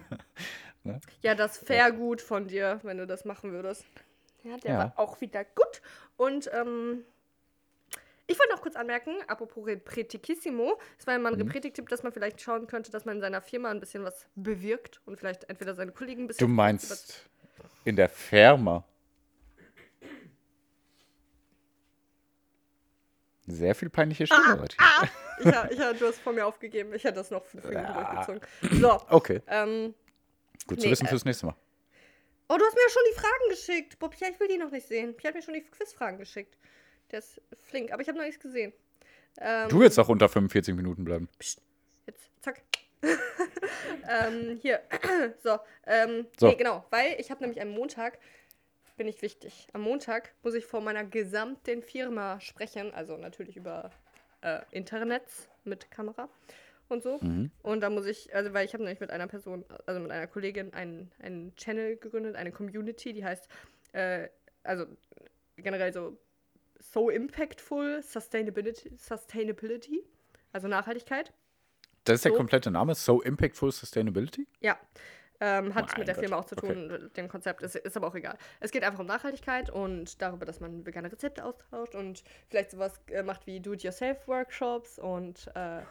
Ja, 1.20 1.34
das 1.34 1.58
fair 1.58 1.92
gut 1.92 2.22
von 2.22 2.46
dir, 2.46 2.80
wenn 2.82 2.96
du 2.96 3.06
das 3.06 3.26
machen 3.26 3.52
würdest. 3.52 3.84
Ja, 4.42 4.56
der 4.58 4.70
Ja. 4.70 4.78
war 4.78 4.92
auch 4.96 5.20
wieder 5.20 5.44
gut. 5.44 5.82
Und 6.16 6.48
ähm, 6.54 7.02
ich 8.30 8.38
wollte 8.38 8.52
noch 8.52 8.60
kurz 8.62 8.76
anmerken, 8.76 9.16
apropos 9.26 9.66
Repretikissimo, 9.66 10.78
es 10.98 11.06
war 11.06 11.14
ja 11.14 11.18
mal 11.18 11.32
ein 11.32 11.38
Mhm. 11.38 11.46
Repretik-Tipp, 11.46 11.88
dass 11.88 12.02
man 12.02 12.12
vielleicht 12.12 12.40
schauen 12.40 12.66
könnte, 12.66 12.90
dass 12.92 13.04
man 13.04 13.16
in 13.16 13.20
seiner 13.22 13.40
Firma 13.42 13.70
ein 13.70 13.80
bisschen 13.80 14.04
was 14.04 14.28
bewirkt 14.36 15.00
und 15.06 15.18
vielleicht 15.18 15.44
entweder 15.50 15.74
seine 15.74 15.92
Kollegen 15.92 16.22
ein 16.24 16.26
bisschen. 16.28 16.46
Du 16.46 16.52
meinst 16.52 17.28
in 17.84 17.96
der 17.96 18.08
Firma. 18.08 18.84
Sehr 23.46 23.74
viel 23.74 23.88
peinliche 23.88 24.26
Stille 24.26 24.60
heute. 24.60 24.76
Ah, 24.78 25.06
ich, 25.40 25.46
ha- 25.46 25.68
ich, 25.70 25.80
ha- 25.80 25.92
du 25.94 26.06
hast 26.06 26.18
vor 26.20 26.34
mir 26.34 26.44
aufgegeben. 26.46 26.92
Ich 26.92 27.04
hätte 27.04 27.14
das 27.14 27.30
noch 27.30 27.44
fünf 27.46 27.64
Minuten 27.64 27.94
durchgezogen. 27.94 28.40
So, 28.80 29.00
Okay, 29.08 29.40
ähm, 29.46 29.94
gut 30.66 30.78
zu 30.80 30.84
Nee, 30.86 30.92
wissen 30.92 31.06
äh, 31.06 31.08
fürs 31.08 31.24
nächste 31.24 31.46
Mal. 31.46 31.54
Oh, 32.50 32.56
du 32.58 32.64
hast 32.64 32.74
mir 32.74 32.82
ja 32.82 32.88
schon 32.90 33.02
die 33.10 33.18
Fragen 33.18 33.48
geschickt. 33.50 33.98
Bob, 33.98 34.14
ja, 34.16 34.28
ich 34.28 34.38
will 34.38 34.48
die 34.48 34.58
noch 34.58 34.70
nicht 34.70 34.86
sehen. 34.86 35.14
Ich 35.18 35.24
habe 35.24 35.36
mir 35.38 35.42
schon 35.42 35.54
die 35.54 35.62
Quizfragen 35.62 36.18
geschickt. 36.18 36.58
Der 37.10 37.20
ist 37.20 37.40
flink, 37.62 37.92
aber 37.92 38.02
ich 38.02 38.08
habe 38.08 38.18
noch 38.18 38.24
nichts 38.24 38.40
gesehen. 38.40 38.72
Ähm, 39.40 39.68
Du 39.68 39.82
jetzt 39.82 39.98
auch 39.98 40.08
unter 40.08 40.28
45 40.28 40.74
Minuten 40.74 41.04
bleiben. 41.04 41.28
Jetzt, 42.06 42.30
zack. 42.40 42.62
ähm, 43.02 44.58
hier. 44.60 44.80
so, 45.42 45.58
ähm, 45.86 46.26
So. 46.38 46.48
Nee, 46.48 46.56
genau, 46.56 46.84
weil 46.90 47.16
ich 47.18 47.30
habe 47.30 47.40
nämlich 47.40 47.60
am 47.60 47.70
Montag, 47.70 48.18
bin 48.96 49.06
ich 49.06 49.22
wichtig, 49.22 49.68
am 49.72 49.82
Montag 49.82 50.34
muss 50.42 50.54
ich 50.54 50.66
vor 50.66 50.80
meiner 50.80 51.04
gesamten 51.04 51.82
Firma 51.82 52.40
sprechen, 52.40 52.92
also 52.92 53.16
natürlich 53.16 53.56
über 53.56 53.90
äh, 54.42 54.60
Internets 54.72 55.48
mit 55.64 55.90
Kamera 55.90 56.28
und 56.88 57.02
so. 57.02 57.18
Mhm. 57.20 57.50
Und 57.62 57.80
da 57.80 57.90
muss 57.90 58.06
ich, 58.06 58.34
also 58.34 58.52
weil 58.54 58.64
ich 58.64 58.72
habe 58.72 58.82
nämlich 58.82 59.00
mit 59.00 59.10
einer 59.10 59.28
Person, 59.28 59.64
also 59.86 60.00
mit 60.00 60.10
einer 60.10 60.26
Kollegin 60.26 60.72
einen, 60.72 61.12
einen 61.20 61.54
Channel 61.54 61.96
gegründet, 61.96 62.34
eine 62.34 62.50
Community, 62.50 63.12
die 63.12 63.24
heißt, 63.24 63.48
äh, 63.92 64.28
also 64.64 64.86
generell 65.56 65.92
so 65.92 66.18
So 66.80 67.10
Impactful 67.10 68.02
Sustainability, 68.02 68.92
Sustainability 68.96 70.04
also 70.52 70.68
Nachhaltigkeit. 70.68 71.32
Das 72.04 72.16
ist 72.16 72.24
der 72.24 72.32
So. 72.32 72.38
komplette 72.38 72.70
Name. 72.70 72.94
So 72.94 73.20
Impactful 73.22 73.72
Sustainability? 73.72 74.46
Ja. 74.60 74.78
Ähm, 75.40 75.72
hat 75.74 75.86
Mein 75.90 76.00
mit 76.00 76.08
der 76.08 76.16
Gott, 76.16 76.24
Firma 76.24 76.36
auch 76.38 76.46
zu 76.46 76.56
okay. 76.56 76.66
tun, 76.66 76.88
mit 76.88 77.16
dem 77.16 77.28
Konzept. 77.28 77.62
Ist, 77.62 77.76
ist 77.76 77.96
aber 77.96 78.08
auch 78.08 78.14
egal. 78.16 78.36
Es 78.58 78.72
geht 78.72 78.82
einfach 78.82 78.98
um 78.98 79.06
Nachhaltigkeit 79.06 79.70
und 79.70 80.20
darüber, 80.20 80.44
dass 80.44 80.58
man 80.58 80.84
vegane 80.84 81.12
Rezepte 81.12 81.44
austauscht 81.44 81.94
und 81.94 82.24
vielleicht 82.48 82.72
sowas 82.72 83.00
äh, 83.10 83.22
macht 83.22 83.46
wie 83.46 83.60
Do-it-yourself-Workshops 83.60 84.98
und 84.98 85.48
äh, 85.54 85.82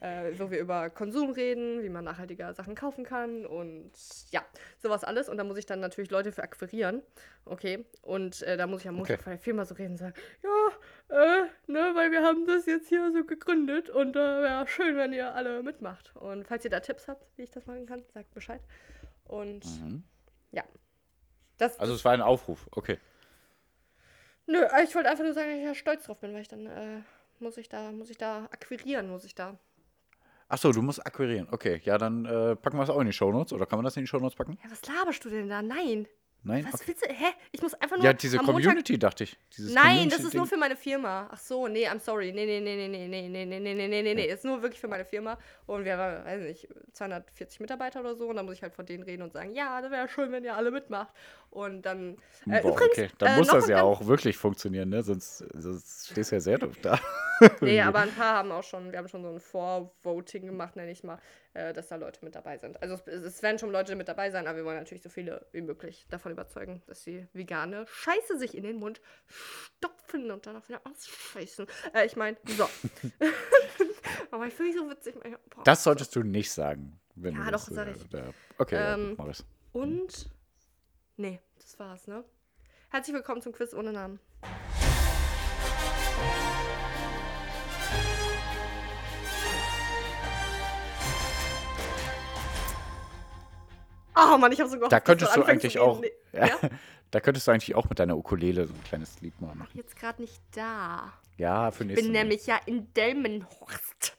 äh, 0.00 0.32
wo 0.38 0.50
wir 0.50 0.58
über 0.60 0.90
Konsum 0.90 1.30
reden, 1.30 1.82
wie 1.82 1.88
man 1.88 2.04
nachhaltiger 2.04 2.54
Sachen 2.54 2.74
kaufen 2.74 3.04
kann 3.04 3.44
und 3.46 3.90
ja, 4.30 4.44
sowas 4.78 5.04
alles. 5.04 5.28
Und 5.28 5.36
da 5.38 5.44
muss 5.44 5.58
ich 5.58 5.66
dann 5.66 5.80
natürlich 5.80 6.10
Leute 6.10 6.32
für 6.32 6.42
akquirieren. 6.42 7.02
Okay. 7.44 7.84
Und 8.02 8.42
äh, 8.42 8.56
da 8.56 8.66
muss 8.66 8.82
ich 8.82 8.88
am 8.88 8.94
Montag 8.96 9.14
Okay. 9.16 9.22
vor 9.24 9.32
der 9.32 9.40
Firma 9.40 9.64
so 9.64 9.74
reden 9.74 9.92
und 9.92 9.96
sagen, 9.98 10.14
ja, 10.42 11.16
äh, 11.16 11.46
ne, 11.66 11.92
weil 11.94 12.10
wir 12.12 12.22
haben 12.22 12.46
das 12.46 12.66
jetzt 12.66 12.88
hier 12.88 13.10
so 13.12 13.24
gegründet 13.24 13.90
und 13.90 14.16
äh, 14.16 14.18
wäre 14.18 14.66
schön, 14.68 14.96
wenn 14.96 15.12
ihr 15.12 15.34
alle 15.34 15.62
mitmacht. 15.62 16.14
Und 16.16 16.46
falls 16.46 16.64
ihr 16.64 16.70
da 16.70 16.80
Tipps 16.80 17.08
habt, 17.08 17.26
wie 17.36 17.42
ich 17.42 17.50
das 17.50 17.66
machen 17.66 17.86
kann, 17.86 18.04
sagt 18.14 18.32
Bescheid. 18.34 18.60
Und 19.24 19.64
Mhm. 19.80 20.04
ja. 20.52 20.64
Das, 21.58 21.78
Also 21.80 21.94
es 21.94 22.04
war 22.04 22.12
ein 22.12 22.22
Aufruf. 22.22 22.68
Okay. 22.70 22.98
nö, 24.46 24.64
ich 24.84 24.94
wollte 24.94 25.10
einfach 25.10 25.24
nur 25.24 25.32
sagen, 25.34 25.48
dass 25.50 25.58
ich 25.58 25.64
ja 25.64 25.74
stolz 25.74 26.04
drauf 26.04 26.18
bin, 26.20 26.32
weil 26.32 26.42
ich 26.42 26.48
dann 26.48 26.66
äh, 26.66 27.02
muss 27.40 27.56
ich 27.56 27.68
da, 27.68 27.90
muss 27.92 28.10
ich 28.10 28.16
da 28.16 28.44
akquirieren, 28.44 29.08
muss 29.08 29.24
ich 29.24 29.34
da. 29.34 29.58
Achso, 30.48 30.72
du 30.72 30.80
musst 30.82 31.04
akquirieren. 31.06 31.46
Okay, 31.50 31.80
ja, 31.84 31.98
dann 31.98 32.24
äh, 32.24 32.56
packen 32.56 32.78
wir 32.78 32.82
es 32.84 32.90
auch 32.90 33.00
in 33.00 33.06
die 33.06 33.12
Shownotes. 33.12 33.52
Oder 33.52 33.66
kann 33.66 33.78
man 33.78 33.84
das 33.84 33.96
in 33.96 34.02
die 34.04 34.06
Shownotes 34.06 34.34
packen? 34.36 34.58
Ja, 34.64 34.70
was 34.70 34.80
laberst 34.86 35.24
du 35.24 35.28
denn 35.30 35.48
da? 35.48 35.60
Nein. 35.62 36.06
Nein? 36.44 36.64
Was 36.66 36.74
Okay. 36.74 36.84
willst 36.86 37.04
du? 37.04 37.08
Hä? 37.12 37.32
Ich 37.50 37.60
muss 37.60 37.74
einfach 37.74 37.96
nur. 37.96 38.04
Ja, 38.06 38.12
diese 38.12 38.38
am 38.38 38.46
Montag- 38.46 38.62
Community, 38.62 38.96
dachte 38.98 39.24
ich. 39.24 39.36
Dieses 39.56 39.74
Nein, 39.74 40.08
das 40.08 40.20
ist 40.20 40.34
nur 40.34 40.46
für 40.46 40.56
meine 40.56 40.76
Firma. 40.76 41.28
Ach 41.32 41.38
so, 41.38 41.66
nee, 41.66 41.86
I'm 41.88 41.98
sorry. 41.98 42.32
Nee, 42.32 42.46
nee, 42.46 42.60
nee, 42.60 42.76
nee, 42.76 42.88
nee, 42.88 43.08
nee, 43.08 43.28
nee, 43.28 43.44
nee, 43.44 43.58
nee, 43.60 43.74
nee, 43.74 43.88
nee, 43.88 44.02
nee, 44.02 44.14
nee. 44.14 44.26
Ist 44.32 44.44
nur 44.44 44.62
wirklich 44.62 44.80
für 44.80 44.86
meine 44.86 45.04
Firma. 45.04 45.36
Und 45.66 45.84
wir 45.84 45.98
haben, 45.98 46.24
weiß 46.24 46.40
nicht, 46.42 46.68
240 46.92 47.58
Mitarbeiter 47.58 48.00
oder 48.00 48.14
so. 48.14 48.28
Und 48.28 48.36
dann 48.36 48.46
muss 48.46 48.54
ich 48.54 48.62
halt 48.62 48.72
von 48.72 48.86
denen 48.86 49.02
reden 49.02 49.22
und 49.22 49.32
sagen, 49.32 49.52
ja, 49.52 49.80
das 49.82 49.90
wäre 49.90 50.08
schön, 50.08 50.30
wenn 50.30 50.44
ihr 50.44 50.54
alle 50.56 50.70
mitmacht. 50.70 51.08
Und 51.50 51.82
dann. 51.82 52.16
Äh, 52.46 52.60
Boah, 52.62 52.72
übrigens, 52.72 52.92
okay, 52.92 53.08
dann 53.18 53.34
äh, 53.34 53.38
muss 53.38 53.48
das 53.48 53.68
ja 53.68 53.82
auch 53.82 54.06
wirklich 54.06 54.36
funktionieren, 54.36 54.90
ne? 54.90 55.02
Sonst, 55.02 55.38
sonst 55.54 56.08
stehst 56.10 56.30
du 56.30 56.36
ja 56.36 56.40
sehr 56.40 56.58
doof 56.58 56.76
da. 56.82 56.98
Nee, 57.60 57.80
aber 57.82 58.00
ein 58.00 58.10
paar 58.10 58.34
haben 58.34 58.50
auch 58.50 58.64
schon, 58.64 58.90
wir 58.90 58.98
haben 58.98 59.08
schon 59.08 59.22
so 59.22 59.28
ein 59.30 59.38
Vorvoting 59.38 60.46
gemacht, 60.46 60.74
nenne 60.74 60.90
ich 60.90 61.04
mal, 61.04 61.20
äh, 61.54 61.72
dass 61.72 61.86
da 61.88 61.94
Leute 61.96 62.24
mit 62.24 62.34
dabei 62.34 62.58
sind. 62.58 62.82
Also 62.82 62.98
es, 63.06 63.22
es 63.22 63.42
werden 63.42 63.58
schon 63.58 63.70
Leute 63.70 63.94
mit 63.94 64.08
dabei 64.08 64.30
sein, 64.30 64.48
aber 64.48 64.56
wir 64.56 64.64
wollen 64.64 64.78
natürlich 64.78 65.02
so 65.04 65.08
viele 65.08 65.46
wie 65.52 65.60
möglich 65.60 66.06
davon 66.10 66.32
überzeugen, 66.32 66.82
dass 66.86 67.04
sie 67.04 67.28
vegane 67.32 67.86
Scheiße 67.86 68.38
sich 68.38 68.56
in 68.56 68.64
den 68.64 68.76
Mund 68.76 69.00
stopfen 69.26 70.30
und 70.32 70.46
dann 70.46 70.56
auch 70.56 70.68
wieder 70.68 70.80
ausscheißen. 70.84 71.66
Äh, 71.94 72.06
ich 72.06 72.16
meine, 72.16 72.36
so. 72.56 72.68
aber 74.32 74.46
ich 74.48 74.54
finde 74.54 74.72
ich 74.72 74.76
so 74.76 74.90
witzig. 74.90 75.14
Boah. 75.14 75.62
Das 75.64 75.84
solltest 75.84 76.16
du 76.16 76.22
nicht 76.22 76.50
sagen. 76.50 76.98
Wenn 77.14 77.34
Ja, 77.34 77.44
du 77.44 77.52
doch, 77.52 77.66
das, 77.66 77.74
sag 77.74 77.96
ich. 77.96 78.08
Da, 78.08 78.30
okay, 78.58 78.74
ja, 78.74 78.94
Ähm, 78.94 79.08
gut, 79.10 79.18
mach 79.18 79.26
das. 79.26 79.44
Und. 79.72 80.30
Nee, 81.20 81.40
das 81.58 81.76
war's, 81.80 82.06
ne? 82.06 82.22
Herzlich 82.90 83.12
willkommen 83.12 83.42
zum 83.42 83.50
Quiz 83.52 83.74
ohne 83.74 83.92
Namen. 83.92 84.20
Oh 94.14 94.38
Mann, 94.38 94.52
ich 94.52 94.60
habe 94.60 94.70
sogar 94.70 94.88
Da 94.88 95.00
gehofft, 95.00 95.22
dass 95.22 95.32
könntest 95.32 95.36
du 95.36 95.42
eigentlich 95.42 95.78
auch, 95.80 96.00
ja, 96.32 96.46
ja? 96.46 96.56
da 97.10 97.18
könntest 97.18 97.48
du 97.48 97.50
eigentlich 97.50 97.74
auch 97.74 97.88
mit 97.88 97.98
deiner 97.98 98.16
Ukulele 98.16 98.68
so 98.68 98.72
ein 98.72 98.84
kleines 98.84 99.20
Lied 99.20 99.40
mal 99.40 99.56
machen. 99.56 99.70
Jetzt 99.74 99.96
gerade 99.96 100.22
nicht 100.22 100.40
da. 100.52 101.12
Ja, 101.36 101.72
für 101.72 101.84
nächstes 101.84 102.06
Bin 102.06 102.12
Mal. 102.12 102.20
nämlich 102.20 102.46
ja 102.46 102.60
in 102.66 102.94
Delmenhorst. 102.94 104.16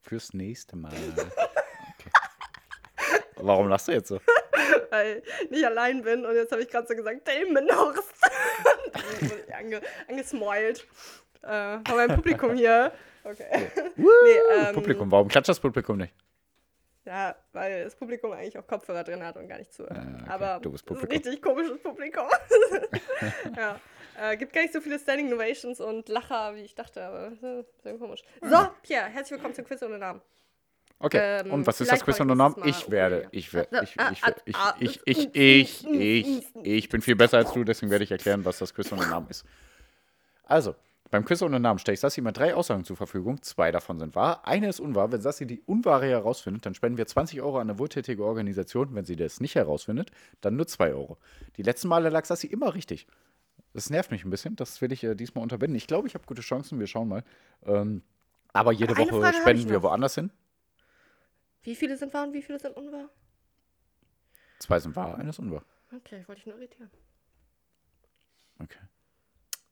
Fürs 0.00 0.34
nächste 0.34 0.74
Mal. 0.74 0.92
Okay. 2.00 2.10
Warum 3.36 3.68
lachst 3.68 3.88
du 3.88 3.92
jetzt 3.92 4.08
so? 4.08 4.20
Weil 4.90 5.22
ich 5.42 5.50
nicht 5.50 5.64
allein 5.64 6.02
bin 6.02 6.26
und 6.26 6.34
jetzt 6.34 6.52
habe 6.52 6.62
ich 6.62 6.68
gerade 6.68 6.86
so 6.86 6.94
gesagt, 6.94 7.26
Delmenhorst. 7.26 8.12
Dann 8.92 9.30
wurde 9.30 9.44
ich 9.46 9.54
ange, 9.54 9.80
angesmilet. 10.08 10.86
Äh, 11.42 11.48
war 11.48 11.82
mein 11.96 12.14
Publikum 12.14 12.54
hier. 12.54 12.92
Okay. 13.24 13.70
nee, 13.96 14.06
ähm, 14.52 14.74
Publikum, 14.74 15.10
warum 15.10 15.28
klatscht 15.28 15.48
das 15.48 15.60
Publikum 15.60 15.98
nicht? 15.98 16.14
Ja, 17.04 17.34
weil 17.52 17.84
das 17.84 17.96
Publikum 17.96 18.32
eigentlich 18.32 18.58
auch 18.58 18.66
Kopfhörer 18.66 19.04
drin 19.04 19.24
hat 19.24 19.36
und 19.36 19.48
gar 19.48 19.58
nicht 19.58 19.72
zuhört. 19.72 19.96
Ah, 19.96 20.18
okay. 20.20 20.30
Aber 20.30 20.60
Doofes 20.60 20.80
es 20.80 20.82
ist 20.82 20.90
ein 20.90 20.94
Publikum. 20.94 21.16
richtig 21.16 21.42
komisches 21.42 21.78
Publikum. 21.82 22.26
ja. 23.56 23.80
Äh, 24.20 24.36
gibt 24.36 24.52
gar 24.52 24.62
nicht 24.62 24.74
so 24.74 24.80
viele 24.80 24.98
Standing 24.98 25.32
Ovations 25.32 25.80
und 25.80 26.08
Lacher, 26.08 26.54
wie 26.54 26.60
ich 26.60 26.74
dachte, 26.74 27.02
aber 27.02 27.32
äh, 27.42 27.64
sehr 27.82 27.96
komisch. 27.96 28.22
So, 28.42 28.68
Pierre, 28.82 29.06
herzlich 29.06 29.32
willkommen 29.32 29.54
zum 29.54 29.64
Quiz 29.64 29.82
ohne 29.82 29.98
Namen. 29.98 30.20
Okay. 31.02 31.40
Ähm, 31.40 31.50
und 31.52 31.66
was 31.66 31.80
ist 31.80 31.90
das 31.90 32.04
Quiz 32.04 32.20
und 32.20 32.28
das 32.28 32.36
mal 32.36 32.54
Ich 32.64 32.90
werde, 32.90 33.26
ich 33.32 33.52
werde, 33.54 33.78
Ah, 33.78 33.82
ich, 33.82 33.98
ah, 33.98 34.34
ich, 34.44 34.54
ah, 34.54 34.74
ich, 34.78 35.00
ich, 35.06 35.34
ich, 35.34 35.86
ich, 35.86 35.86
ich, 35.86 36.46
ich 36.62 36.88
bin 36.90 37.00
viel 37.00 37.16
besser 37.16 37.38
als 37.38 37.52
du, 37.52 37.64
deswegen 37.64 37.90
werde 37.90 38.04
ich 38.04 38.10
erklären, 38.10 38.44
was 38.44 38.58
das 38.58 38.74
Quiz 38.74 38.92
und 38.92 39.00
Namen 39.00 39.26
ist. 39.30 39.44
Also, 40.44 40.74
beim 41.10 41.24
Quiz 41.24 41.42
ohne 41.42 41.58
Namen 41.58 41.78
stelle 41.78 41.94
ich 41.94 42.00
Sassi 42.00 42.20
mal 42.20 42.32
drei 42.32 42.54
Aussagen 42.54 42.84
zur 42.84 42.96
Verfügung. 42.96 43.42
Zwei 43.42 43.72
davon 43.72 43.98
sind 43.98 44.14
wahr. 44.14 44.46
Eine 44.46 44.68
ist 44.68 44.78
unwahr. 44.78 45.10
Wenn 45.10 45.20
Sassi 45.20 45.46
die 45.46 45.60
unwahre 45.62 46.06
herausfindet, 46.06 46.66
dann 46.66 46.74
spenden 46.74 46.98
wir 46.98 47.06
20 47.06 47.40
Euro 47.42 47.58
an 47.58 47.68
eine 47.68 47.78
wohltätige 47.78 48.24
Organisation. 48.24 48.94
Wenn 48.94 49.04
sie 49.04 49.16
das 49.16 49.40
nicht 49.40 49.56
herausfindet, 49.56 50.10
dann 50.40 50.54
nur 50.54 50.68
2 50.68 50.92
Euro. 50.92 51.18
Die 51.56 51.62
letzten 51.62 51.88
Male 51.88 52.10
lag 52.10 52.26
Sassi 52.26 52.46
immer 52.46 52.74
richtig. 52.74 53.08
Das 53.72 53.90
nervt 53.90 54.12
mich 54.12 54.24
ein 54.24 54.30
bisschen. 54.30 54.54
Das 54.54 54.80
will 54.80 54.92
ich 54.92 55.02
äh, 55.02 55.16
diesmal 55.16 55.42
unterbinden. 55.42 55.76
Ich 55.76 55.88
glaube, 55.88 56.06
ich 56.06 56.14
habe 56.14 56.24
gute 56.26 56.42
Chancen. 56.42 56.78
Wir 56.78 56.86
schauen 56.86 57.08
mal. 57.08 57.24
Ähm, 57.64 58.02
aber 58.52 58.72
jede 58.72 58.94
eine 58.94 59.00
Woche 59.04 59.20
Frage 59.20 59.36
spenden 59.36 59.68
wir 59.68 59.82
woanders 59.82 60.14
hin. 60.14 60.30
Wie 61.62 61.74
viele 61.76 61.96
sind 61.96 62.12
wahr 62.14 62.24
und 62.26 62.32
wie 62.32 62.42
viele 62.42 62.58
sind 62.58 62.76
unwahr? 62.76 63.08
Zwei 64.58 64.78
sind 64.80 64.94
wahr, 64.96 65.16
eine 65.18 65.30
ist 65.30 65.38
unwahr. 65.38 65.64
Okay, 65.94 66.22
wollte 66.26 66.40
ich 66.40 66.46
nur 66.46 66.56
irritieren. 66.56 66.90
Okay. 68.62 68.78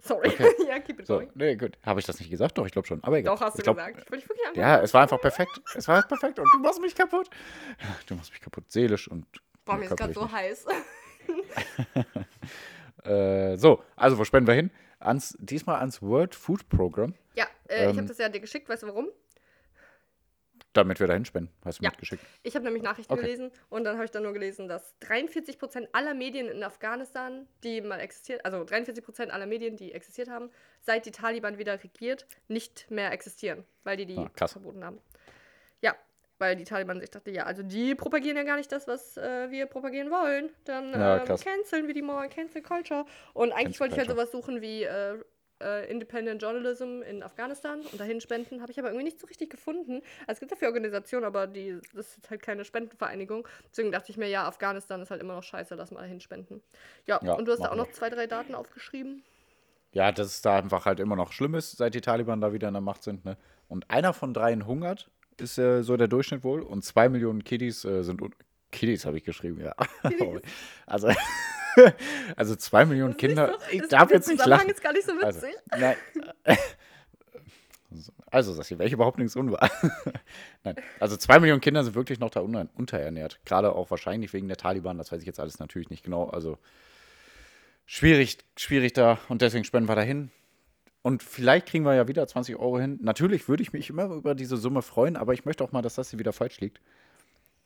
Sorry. 0.00 0.28
Okay. 0.28 0.48
ja, 0.68 0.78
keep 0.80 1.00
it 1.00 1.06
So, 1.06 1.14
going. 1.16 1.30
nee, 1.34 1.56
gut. 1.56 1.76
Habe 1.84 2.00
ich 2.00 2.06
das 2.06 2.18
nicht 2.20 2.30
gesagt? 2.30 2.56
Doch, 2.56 2.64
ich 2.66 2.72
glaube 2.72 2.86
schon. 2.86 3.02
Aber 3.04 3.18
egal. 3.18 3.34
Doch, 3.34 3.40
hast 3.42 3.54
du 3.54 3.58
ich 3.60 3.64
glaub, 3.64 3.76
gesagt. 3.76 3.98
Ich 3.98 4.10
wollte 4.10 4.26
dich 4.26 4.28
wirklich. 4.28 4.56
Ja, 4.56 4.80
es 4.80 4.94
war 4.94 5.02
einfach 5.02 5.20
perfekt. 5.20 5.60
Es 5.74 5.86
war 5.88 6.02
perfekt 6.02 6.38
und 6.38 6.48
du 6.52 6.58
machst 6.60 6.80
mich 6.80 6.94
kaputt. 6.94 7.28
Du 8.06 8.14
machst 8.14 8.30
mich 8.30 8.40
kaputt, 8.40 8.70
seelisch 8.70 9.08
und 9.08 9.26
Boah, 9.64 9.76
mir 9.76 9.86
ist 9.86 9.96
gerade 9.96 10.12
so 10.12 10.30
heiß. 10.30 10.66
Äh, 13.04 13.56
so, 13.56 13.82
also 13.96 14.18
wo 14.18 14.24
spenden 14.24 14.48
wir 14.48 14.54
hin? 14.54 14.70
Ans, 14.98 15.36
diesmal 15.40 15.78
ans 15.78 16.02
World 16.02 16.34
Food 16.34 16.68
Program, 16.68 17.14
ja, 17.34 17.46
äh, 17.68 17.84
ich 17.84 17.90
Ähm, 17.90 17.96
habe 17.98 18.08
das 18.08 18.18
ja 18.18 18.28
dir 18.28 18.40
geschickt. 18.40 18.68
Weißt 18.68 18.82
du 18.82 18.88
warum? 18.88 19.08
Damit 20.78 21.00
wir 21.00 21.06
dahin 21.06 21.24
spenden. 21.24 21.50
Hast 21.64 21.78
du 21.80 21.84
Ja. 21.84 21.90
mitgeschickt? 21.90 22.22
Ich 22.42 22.54
habe 22.54 22.64
nämlich 22.64 22.82
Nachrichten 22.82 23.12
Okay. 23.12 23.22
gelesen 23.22 23.50
und 23.68 23.84
dann 23.84 23.96
habe 23.96 24.04
ich 24.04 24.10
dann 24.10 24.22
nur 24.22 24.32
gelesen, 24.32 24.68
dass 24.68 24.94
43% 25.00 25.88
aller 25.92 26.14
Medien 26.14 26.48
in 26.48 26.62
Afghanistan, 26.64 27.46
die 27.62 27.80
mal 27.80 28.00
existiert, 28.00 28.44
also 28.44 28.64
43% 28.64 29.30
aller 29.30 29.46
Medien, 29.46 29.76
die 29.76 29.92
existiert 29.92 30.28
haben, 30.30 30.50
seit 30.80 31.06
die 31.06 31.10
Taliban 31.10 31.58
wieder 31.58 31.82
regiert, 31.82 32.26
nicht 32.48 32.90
mehr 32.90 33.12
existieren, 33.12 33.64
weil 33.84 33.96
die 33.96 34.06
die 34.06 34.16
Ah, 34.16 34.46
verboten 34.46 34.84
haben. 34.84 35.00
Ja, 35.80 35.94
weil 36.38 36.56
die 36.56 36.64
Taliban 36.64 37.00
sich 37.00 37.10
dachte, 37.10 37.30
ja, 37.30 37.44
also 37.44 37.62
die 37.62 37.94
propagieren 37.94 38.36
ja 38.36 38.44
gar 38.44 38.56
nicht 38.56 38.70
das, 38.72 38.86
was 38.88 39.16
äh, 39.16 39.50
wir 39.50 39.66
propagieren 39.66 40.10
wollen. 40.10 40.50
Dann 40.64 40.92
Ja, 40.94 41.18
ähm, 41.18 41.36
canceln 41.36 41.86
wir 41.86 41.94
die 41.94 42.02
mal, 42.02 42.28
cancel 42.28 42.62
culture. 42.62 43.04
Und 43.34 43.52
eigentlich 43.52 43.78
Cancel 43.78 43.80
wollte 43.80 43.94
ich 43.94 43.98
halt 43.98 44.08
sowas 44.10 44.30
suchen 44.32 44.60
wie 44.60 44.84
äh, 44.84 45.18
äh, 45.60 45.90
Independent 45.90 46.42
Journalism 46.42 47.02
in 47.02 47.22
Afghanistan 47.22 47.80
und 47.80 48.00
dahin 48.00 48.20
spenden. 48.20 48.60
Habe 48.62 48.72
ich 48.72 48.78
aber 48.78 48.88
irgendwie 48.88 49.04
nicht 49.04 49.20
so 49.20 49.26
richtig 49.26 49.50
gefunden. 49.50 50.02
Also 50.26 50.34
es 50.34 50.40
gibt 50.40 50.52
dafür 50.52 50.68
Organisationen, 50.68 51.24
aber 51.24 51.46
die, 51.46 51.78
das 51.94 52.16
ist 52.16 52.30
halt 52.30 52.42
keine 52.42 52.64
Spendenvereinigung. 52.64 53.46
Deswegen 53.70 53.92
dachte 53.92 54.10
ich 54.10 54.16
mir, 54.16 54.28
ja, 54.28 54.46
Afghanistan 54.46 55.00
ist 55.02 55.10
halt 55.10 55.20
immer 55.20 55.34
noch 55.34 55.42
scheiße, 55.42 55.74
lass 55.74 55.90
mal 55.90 56.00
dahin 56.00 56.20
spenden. 56.20 56.62
Ja, 57.06 57.20
Ja, 57.22 57.34
und 57.34 57.46
du 57.46 57.52
hast 57.52 57.60
da 57.60 57.70
auch 57.70 57.76
noch 57.76 57.90
zwei, 57.92 58.10
drei 58.10 58.26
Daten 58.26 58.54
aufgeschrieben. 58.54 59.22
Ja, 59.92 60.12
dass 60.12 60.26
es 60.26 60.42
da 60.42 60.58
einfach 60.58 60.86
halt 60.86 61.00
immer 61.00 61.16
noch 61.16 61.32
schlimm 61.32 61.54
ist, 61.54 61.76
seit 61.76 61.94
die 61.94 62.00
Taliban 62.00 62.40
da 62.40 62.52
wieder 62.52 62.68
in 62.68 62.74
der 62.74 62.80
Macht 62.80 63.02
sind. 63.02 63.24
Ne? 63.24 63.36
Und 63.68 63.90
einer 63.90 64.12
von 64.12 64.34
dreien 64.34 64.66
hungert, 64.66 65.10
ist 65.38 65.58
äh, 65.58 65.82
so 65.82 65.96
der 65.96 66.08
Durchschnitt 66.08 66.44
wohl. 66.44 66.62
Und 66.62 66.84
zwei 66.84 67.08
Millionen 67.08 67.44
Kiddies 67.44 67.84
äh, 67.84 68.02
sind. 68.02 68.20
Kiddies 68.70 69.06
habe 69.06 69.16
ich 69.16 69.24
geschrieben, 69.24 69.60
ja. 69.60 69.74
also, 70.86 71.08
also 72.36 72.56
zwei 72.56 72.84
Millionen 72.84 73.16
Kinder. 73.16 73.54
so- 73.58 73.76
ich 73.76 73.88
darf 73.88 74.10
jetzt 74.10 74.28
nicht 74.28 74.44
lachen. 74.44 74.68
ist 74.70 74.82
gar 74.82 74.92
nicht 74.92 75.06
so 75.06 75.12
Also, 75.22 75.42
witzig. 75.42 75.56
nein. 75.78 75.96
Also, 78.30 78.54
das 78.54 78.68
hier 78.68 78.78
wäre 78.78 78.86
ich 78.86 78.92
überhaupt 78.92 79.18
nichts 79.18 79.34
unwahr. 79.36 79.70
nein. 80.64 80.76
Also, 81.00 81.16
zwei 81.16 81.38
Millionen 81.40 81.62
Kinder 81.62 81.82
sind 81.82 81.94
wirklich 81.94 82.18
noch 82.20 82.28
da 82.28 82.40
unter 82.40 82.66
unterernährt. 82.74 83.40
Gerade 83.46 83.72
auch 83.74 83.90
wahrscheinlich 83.90 84.34
wegen 84.34 84.48
der 84.48 84.58
Taliban. 84.58 84.98
Das 84.98 85.10
weiß 85.10 85.20
ich 85.20 85.26
jetzt 85.26 85.40
alles 85.40 85.58
natürlich 85.58 85.88
nicht 85.88 86.04
genau. 86.04 86.28
Also, 86.28 86.58
schwierig, 87.86 88.36
schwierig 88.58 88.92
da. 88.92 89.18
Und 89.30 89.40
deswegen 89.40 89.64
spenden 89.64 89.88
wir 89.88 89.94
da 89.96 90.02
hin. 90.02 90.30
Und 91.00 91.22
vielleicht 91.22 91.66
kriegen 91.68 91.86
wir 91.86 91.94
ja 91.94 92.06
wieder 92.08 92.26
20 92.26 92.56
Euro 92.56 92.78
hin. 92.78 92.98
Natürlich 93.00 93.48
würde 93.48 93.62
ich 93.62 93.72
mich 93.72 93.88
immer 93.88 94.04
über 94.10 94.34
diese 94.34 94.58
Summe 94.58 94.82
freuen, 94.82 95.16
aber 95.16 95.32
ich 95.32 95.46
möchte 95.46 95.64
auch 95.64 95.72
mal, 95.72 95.80
dass 95.80 95.94
das 95.94 96.10
hier 96.10 96.18
wieder 96.18 96.34
falsch 96.34 96.60
liegt. 96.60 96.82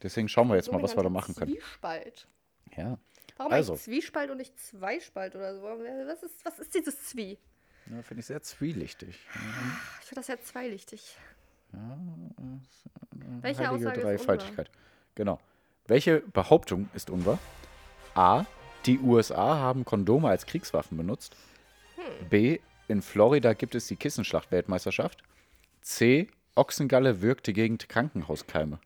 Deswegen 0.04 0.28
schauen 0.28 0.48
wir 0.48 0.54
jetzt 0.54 0.70
mal, 0.70 0.80
was 0.80 0.94
wir 0.96 1.02
da 1.02 1.08
machen 1.08 1.34
können. 1.34 1.52
Zwiespalt. 1.54 2.28
Ja. 2.76 2.98
Warum 3.36 3.52
Also. 3.52 3.72
eigentlich 3.72 3.84
Zwiespalt 3.84 4.30
und 4.30 4.38
nicht 4.38 4.58
Zweispalt 4.58 5.34
oder 5.34 5.54
so? 5.54 5.62
Was 5.62 6.22
ist, 6.22 6.44
was 6.44 6.58
ist 6.58 6.74
dieses 6.74 7.04
Zwie? 7.06 7.38
ja 7.90 8.02
Finde 8.02 8.20
ich 8.20 8.26
sehr 8.26 8.42
zwielichtig. 8.42 9.18
Ich 10.00 10.06
finde 10.06 10.20
das 10.20 10.28
ja 10.28 10.38
zweilichtig. 10.40 11.16
Welche 13.40 13.66
Heilige 13.66 13.88
Aussage 13.88 14.00
ist 14.00 14.04
Dreifaltigkeit. 14.04 14.70
Genau. 15.14 15.40
Welche 15.86 16.20
Behauptung 16.20 16.88
ist 16.94 17.10
unwahr? 17.10 17.38
A. 18.14 18.44
Die 18.86 18.98
USA 18.98 19.56
haben 19.56 19.84
Kondome 19.84 20.28
als 20.28 20.46
Kriegswaffen 20.46 20.96
benutzt. 20.96 21.36
Hm. 21.96 22.28
B. 22.28 22.58
In 22.88 23.00
Florida 23.00 23.52
gibt 23.54 23.74
es 23.74 23.86
die 23.86 23.96
Kissenschlacht-Weltmeisterschaft. 23.96 25.22
C. 25.80 26.28
Ochsengalle 26.54 27.22
wirkte 27.22 27.52
gegen 27.52 27.78
Krankenhauskeime. 27.78 28.78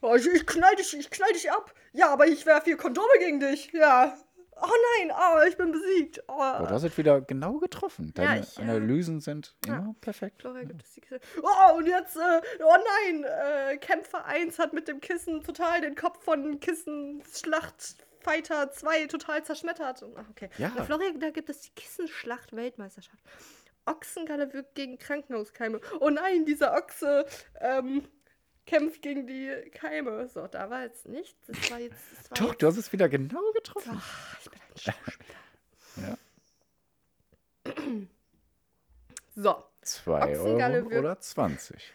Oh, 0.00 0.14
ich, 0.14 0.26
ich 0.26 0.46
knall 0.46 0.74
dich, 0.76 0.96
ich 0.96 1.10
knall 1.10 1.32
dich 1.32 1.50
ab. 1.50 1.74
Ja, 1.92 2.10
aber 2.10 2.26
ich 2.26 2.46
werfe 2.46 2.66
hier 2.66 2.76
Kondome 2.76 3.08
gegen 3.18 3.40
dich. 3.40 3.72
Ja. 3.72 4.16
Oh 4.60 4.66
nein, 4.98 5.12
oh, 5.16 5.40
ich 5.48 5.56
bin 5.56 5.70
besiegt. 5.70 6.20
Oh, 6.26 6.32
Oh, 6.36 6.64
du 6.66 6.70
hast 6.70 6.82
es 6.82 6.98
wieder 6.98 7.20
genau 7.20 7.58
getroffen. 7.58 8.10
Deine 8.14 8.40
ich, 8.40 8.56
ja. 8.56 8.62
Analysen 8.62 9.20
sind 9.20 9.54
Ja. 9.66 9.76
immer 9.78 9.94
perfekt. 10.00 10.40
Flora 10.42 10.64
gibt 10.64 10.82
es 10.82 10.94
die 10.94 11.00
Kissen. 11.00 11.20
Oh, 11.42 11.76
und 11.76 11.86
jetzt, 11.86 12.16
äh, 12.16 12.40
oh 12.64 12.74
nein, 13.06 13.22
äh, 13.24 13.76
Kämpfer 13.78 14.24
1 14.24 14.58
hat 14.58 14.72
mit 14.72 14.88
dem 14.88 15.00
Kissen 15.00 15.44
total 15.44 15.80
den 15.80 15.94
Kopf 15.94 16.24
von 16.24 16.58
Kissenschlacht-Fighter 16.58 18.72
2 18.72 19.06
total 19.06 19.44
zerschmettert. 19.44 20.04
Ach, 20.16 20.28
okay. 20.30 20.50
Ja. 20.58 20.72
In 20.76 20.82
Florida 20.84 21.30
gibt 21.30 21.50
es 21.50 21.60
die 21.60 21.70
Kissenschlacht-Weltmeisterschaft. 21.76 23.22
Ochsengalle 23.86 24.52
wirkt 24.52 24.74
gegen 24.74 24.98
Krankenhauskeime. 24.98 25.80
Oh 26.00 26.10
nein, 26.10 26.44
dieser 26.44 26.74
Ochse 26.74 27.26
ähm, 27.60 28.08
kämpft 28.68 29.02
gegen 29.02 29.26
die 29.26 29.70
Keime. 29.72 30.28
So, 30.28 30.46
da 30.46 30.70
war 30.70 30.82
jetzt 30.82 31.08
nichts. 31.08 31.46
Das 31.46 31.70
war 31.70 31.78
jetzt. 31.80 32.00
Das 32.16 32.30
war 32.30 32.38
Doch, 32.38 32.50
jetzt, 32.50 32.62
du 32.62 32.66
hast 32.66 32.76
es 32.76 32.92
wieder 32.92 33.08
genau 33.08 33.52
getroffen. 33.52 33.92
Ach, 33.96 34.38
ich 34.40 34.50
bin 34.50 34.60
ein 34.60 34.78
Schauspieler. 34.78 36.18
Ja. 37.64 37.74
So, 39.40 39.64
Zwei 39.82 40.36
Ochsengalle 40.36 40.78
Euro 40.78 40.90
wirkt- 40.90 40.98
oder 40.98 41.20
20. 41.20 41.94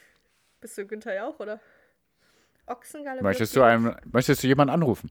bist 0.60 0.76
du 0.76 0.86
Günther 0.86 1.14
Jauch, 1.14 1.38
oder? 1.38 1.60
Ochsengalle 2.66 3.22
Möchtest 3.22 3.54
du, 3.54 3.62
einem, 3.62 3.96
möchtest 4.06 4.42
du 4.42 4.48
jemanden 4.48 4.74
anrufen? 4.74 5.08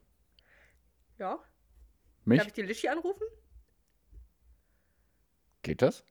Ja. 1.18 1.40
Mich? 2.26 2.40
Darf 2.40 2.48
ich 2.48 2.54
die 2.54 2.64
Lischi 2.64 2.90
anrufen? 2.90 3.24
Geht 5.62 5.82
das? 5.82 6.04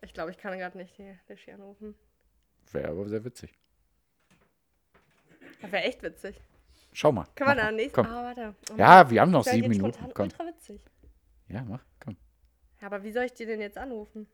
Ich 0.00 0.14
glaube, 0.14 0.30
ich 0.30 0.38
kann 0.38 0.56
gerade 0.56 0.78
nicht 0.78 0.96
die 0.96 1.18
Lischi 1.26 1.50
anrufen. 1.50 1.96
Wäre 2.70 2.90
aber 2.90 3.08
sehr 3.08 3.24
witzig. 3.24 3.58
Das 5.64 5.72
wäre 5.72 5.84
echt 5.84 6.02
witzig. 6.02 6.36
Schau 6.92 7.10
mal. 7.10 7.26
Können 7.34 7.50
wir 7.50 7.54
da 7.56 7.62
mal. 7.64 7.72
nächsten. 7.72 7.94
Komm. 7.94 8.06
Ah, 8.06 8.22
warte. 8.22 8.54
Oh 8.70 8.74
Ja, 8.76 9.10
wir 9.10 9.20
haben 9.20 9.30
noch 9.30 9.44
sieben 9.44 9.68
Minuten. 9.68 9.98
Komm. 10.12 10.24
ultra 10.26 10.46
witzig. 10.46 10.80
Ja, 11.48 11.62
mach, 11.64 11.82
komm. 12.00 12.16
Ja, 12.80 12.86
aber 12.86 13.02
wie 13.02 13.12
soll 13.12 13.24
ich 13.24 13.32
die 13.32 13.46
denn 13.46 13.60
jetzt 13.60 13.78
anrufen? 13.78 14.28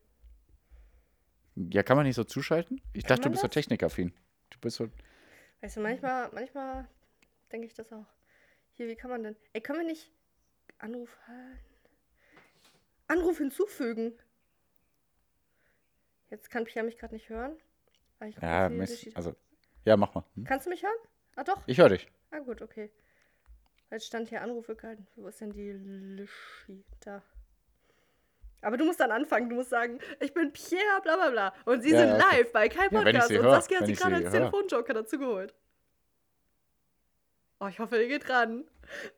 Ja, 1.55 1.83
kann 1.83 1.97
man 1.97 2.05
nicht 2.05 2.15
so 2.15 2.23
zuschalten? 2.23 2.81
Ich 2.93 3.03
Kann 3.03 3.09
dachte, 3.17 3.21
du 3.23 3.29
bist 3.31 3.41
so 3.41 3.47
das? 3.47 3.53
technikaffin. 3.53 4.13
Du 4.49 4.59
bist 4.59 4.77
so. 4.77 4.89
Weißt 5.61 5.77
du, 5.77 5.81
manchmal, 5.81 6.29
manchmal 6.33 6.87
denke 7.51 7.67
ich 7.67 7.73
das 7.73 7.91
auch. 7.93 8.05
Hier, 8.71 8.87
wie 8.87 8.95
kann 8.95 9.09
man 9.09 9.23
denn? 9.23 9.35
Ey, 9.53 9.61
können 9.61 9.79
wir 9.79 9.85
nicht 9.85 10.11
Anruf 10.79 11.17
Anruf 13.07 13.37
hinzufügen? 13.37 14.13
Jetzt 16.29 16.49
kann 16.49 16.63
Pia 16.65 16.83
mich 16.83 16.97
gerade 16.97 17.13
nicht 17.13 17.29
hören. 17.29 17.57
Ja, 18.41 18.69
Mist. 18.69 19.07
Also, 19.15 19.35
ja, 19.85 19.97
mach 19.97 20.13
mal. 20.13 20.23
Hm? 20.35 20.43
Kannst 20.45 20.65
du 20.65 20.69
mich 20.69 20.83
hören? 20.83 20.97
Ah, 21.35 21.43
doch. 21.43 21.61
Ich 21.65 21.77
höre 21.77 21.89
dich. 21.89 22.07
Ah, 22.31 22.39
gut, 22.39 22.61
okay. 22.61 22.91
Jetzt 23.89 24.05
stand 24.05 24.29
hier 24.29 24.41
Anrufe 24.41 24.75
gehalten. 24.75 25.07
Wo 25.15 25.27
ist 25.27 25.41
denn 25.41 25.51
die 25.51 25.71
Lischi? 25.71 26.83
Da. 27.01 27.21
Aber 28.61 28.77
du 28.77 28.85
musst 28.85 28.99
dann 28.99 29.11
anfangen. 29.11 29.49
Du 29.49 29.55
musst 29.55 29.69
sagen, 29.69 29.99
ich 30.19 30.33
bin 30.33 30.53
Pierre, 30.53 31.01
bla 31.01 31.15
bla 31.15 31.29
bla. 31.29 31.53
Und 31.65 31.81
sie 31.81 31.91
Ja, 31.91 31.99
sind 31.99 32.11
okay. 32.21 32.37
live 32.37 32.51
bei 32.51 32.69
kein 32.69 32.91
Ja, 32.91 32.99
ich 32.99 33.05
Podcast. 33.05 33.27
sie 33.27 33.37
und 33.37 33.45
hör, 33.45 33.55
Saskia 33.55 33.79
hat 33.79 33.87
sie 33.87 33.93
gerade 33.95 34.15
als. 34.17 34.31
Telefonjoker 34.31 34.93
dazu 34.93 35.17
geholt. 35.17 35.53
Oh, 37.59 37.67
ich 37.67 37.79
hoffe, 37.79 38.01
ihr 38.01 38.07
geht 38.07 38.29
ran. 38.29 38.65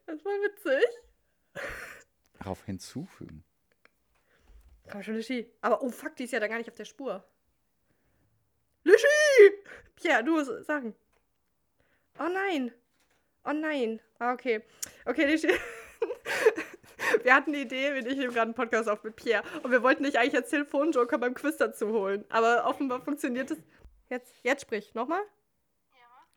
Das 0.05 0.23
war 0.25 0.31
witzig. 0.33 0.83
Darauf 2.39 2.63
hinzufügen. 2.65 3.43
Komm 4.91 5.03
schon, 5.03 5.15
Lischi. 5.15 5.49
Aber, 5.61 5.81
oh 5.81 5.89
fuck, 5.89 6.15
die 6.15 6.23
ist 6.25 6.31
ja 6.31 6.39
da 6.39 6.47
gar 6.47 6.57
nicht 6.57 6.69
auf 6.69 6.75
der 6.75 6.85
Spur. 6.85 7.23
Lischi! 8.83 9.05
Pierre, 9.95 10.23
du 10.23 10.31
musst 10.33 10.65
sagen. 10.65 10.95
Oh 12.19 12.29
nein. 12.31 12.71
Oh 13.45 13.53
nein. 13.53 13.99
Ah, 14.19 14.33
okay. 14.33 14.61
Okay, 15.05 15.25
Lischi. 15.25 15.49
Wir 17.23 17.35
hatten 17.35 17.53
die 17.53 17.61
Idee, 17.61 17.93
wir 17.93 18.01
nehmen 18.01 18.33
gerade 18.33 18.41
einen 18.41 18.53
Podcast 18.53 18.89
auf 18.89 19.03
mit 19.03 19.15
Pierre. 19.15 19.43
Und 19.61 19.71
wir 19.71 19.83
wollten 19.83 20.03
dich 20.03 20.17
eigentlich 20.17 20.35
als 20.35 20.49
Telefonjoker 20.49 21.17
beim 21.17 21.33
Quiz 21.33 21.57
dazu 21.57 21.89
holen. 21.89 22.25
Aber 22.29 22.65
offenbar 22.65 23.01
funktioniert 23.01 23.51
es. 23.51 23.57
Jetzt, 24.09 24.33
jetzt 24.43 24.61
sprich. 24.61 24.93
Nochmal? 24.93 25.21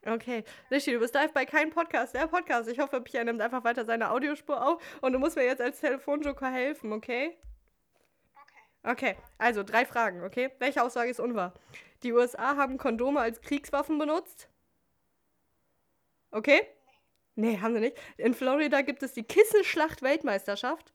Okay. 0.04 0.44
Lishi, 0.70 0.92
du 0.92 1.00
bist 1.00 1.14
live 1.14 1.32
bei 1.32 1.44
keinem 1.46 1.70
Podcast. 1.70 2.14
Der 2.14 2.26
Podcast. 2.26 2.68
Ich 2.68 2.78
hoffe, 2.78 3.00
Pierre 3.00 3.24
nimmt 3.24 3.40
einfach 3.40 3.64
weiter 3.64 3.84
seine 3.84 4.10
Audiospur 4.10 4.64
auf 4.64 4.82
und 5.00 5.12
du 5.12 5.18
musst 5.18 5.36
mir 5.36 5.44
jetzt 5.44 5.60
als 5.60 5.80
Telefonjoker 5.80 6.50
helfen, 6.50 6.92
okay? 6.92 7.36
Okay, 8.84 9.16
also 9.36 9.64
drei 9.64 9.84
Fragen, 9.84 10.22
okay? 10.22 10.52
Welche 10.60 10.80
Aussage 10.80 11.10
ist 11.10 11.18
unwahr? 11.18 11.54
Die 12.04 12.12
USA 12.12 12.56
haben 12.56 12.78
Kondome 12.78 13.18
als 13.18 13.40
Kriegswaffen 13.40 13.98
benutzt? 13.98 14.48
Okay? 16.30 16.66
Nee, 17.34 17.60
haben 17.60 17.74
sie 17.74 17.80
nicht. 17.80 17.98
In 18.16 18.34
Florida 18.34 18.80
gibt 18.80 19.02
es 19.02 19.12
die 19.12 19.22
Kissenschlacht-Weltmeisterschaft. 19.22 20.94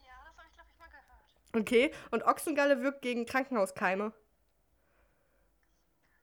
Ja, 0.00 0.12
das 0.24 0.36
habe 0.36 0.46
ich, 0.48 0.54
glaube 0.54 0.70
ich, 0.72 0.78
mal 0.78 0.88
gehört. 0.88 1.56
Okay. 1.56 1.90
Und 2.12 2.22
Ochsengalle 2.22 2.82
wirkt 2.82 3.02
gegen 3.02 3.26
Krankenhauskeime. 3.26 4.12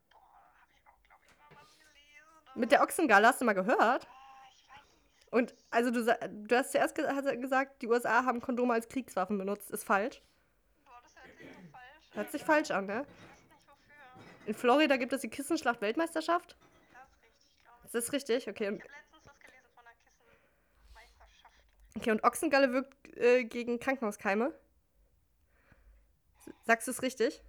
Boah, 0.09 0.19
habe 0.61 0.71
ich 0.73 0.87
auch, 0.87 1.03
glaube 1.03 1.21
ich, 1.29 1.37
mal 1.37 1.47
was 1.61 1.77
gelesen. 1.77 2.55
Mit 2.55 2.71
der 2.71 2.81
Ochsengalle 2.81 3.27
hast 3.27 3.41
du 3.41 3.45
mal 3.45 3.53
gehört? 3.53 4.07
Ah, 4.07 4.47
ich 4.53 4.69
weiß 4.69 4.85
nicht. 4.93 5.33
Und 5.33 5.53
also 5.69 5.91
du, 5.91 6.05
du 6.05 6.55
hast 6.55 6.71
zuerst 6.71 6.95
ge 6.95 7.05
hast 7.05 7.29
gesagt, 7.41 7.81
die 7.81 7.87
USA 7.87 8.23
haben 8.23 8.39
Kondome 8.39 8.73
als 8.73 8.87
Kriegswaffen 8.87 9.37
benutzt. 9.37 9.69
Ist 9.69 9.83
falsch. 9.83 10.21
Boah, 10.85 11.01
das 11.03 11.13
hört 11.21 11.37
sich 11.37 11.49
so 11.49 11.61
falsch 11.73 12.07
an. 12.09 12.15
Hört 12.15 12.31
sich 12.31 12.43
falsch 12.45 12.71
an, 12.71 12.85
ne? 12.85 13.01
Ich 13.01 13.09
weiß 13.09 13.39
nicht 13.49 13.67
wofür. 13.67 14.47
In 14.47 14.53
Florida 14.53 14.95
gibt 14.95 15.11
es 15.11 15.19
die 15.19 15.29
Kissenschlacht-Weltmeisterschaft. 15.29 16.55
Das 16.93 17.09
ist 17.09 17.21
richtig, 17.21 17.61
glaube 17.61 17.79
ich. 17.79 17.84
Ist 17.84 17.84
das 17.95 18.11
richtig? 18.13 18.47
Okay. 18.47 18.67
Und, 18.67 18.77
Ich 18.77 18.83
habe 18.83 18.93
letztens 18.93 19.25
was 19.25 19.39
gelesen 19.39 19.69
von 19.73 19.83
der 19.85 19.93
Kissenmeisterschaft. 19.93 21.53
okay, 21.97 22.11
und 22.11 22.23
Ochsengalle 22.23 22.71
wirkt 22.73 23.17
äh, 23.17 23.43
gegen 23.45 23.79
Krankenhauskeime. 23.79 24.53
Sagst 26.63 26.87
du 26.87 26.91
es 26.91 27.01
richtig? 27.01 27.41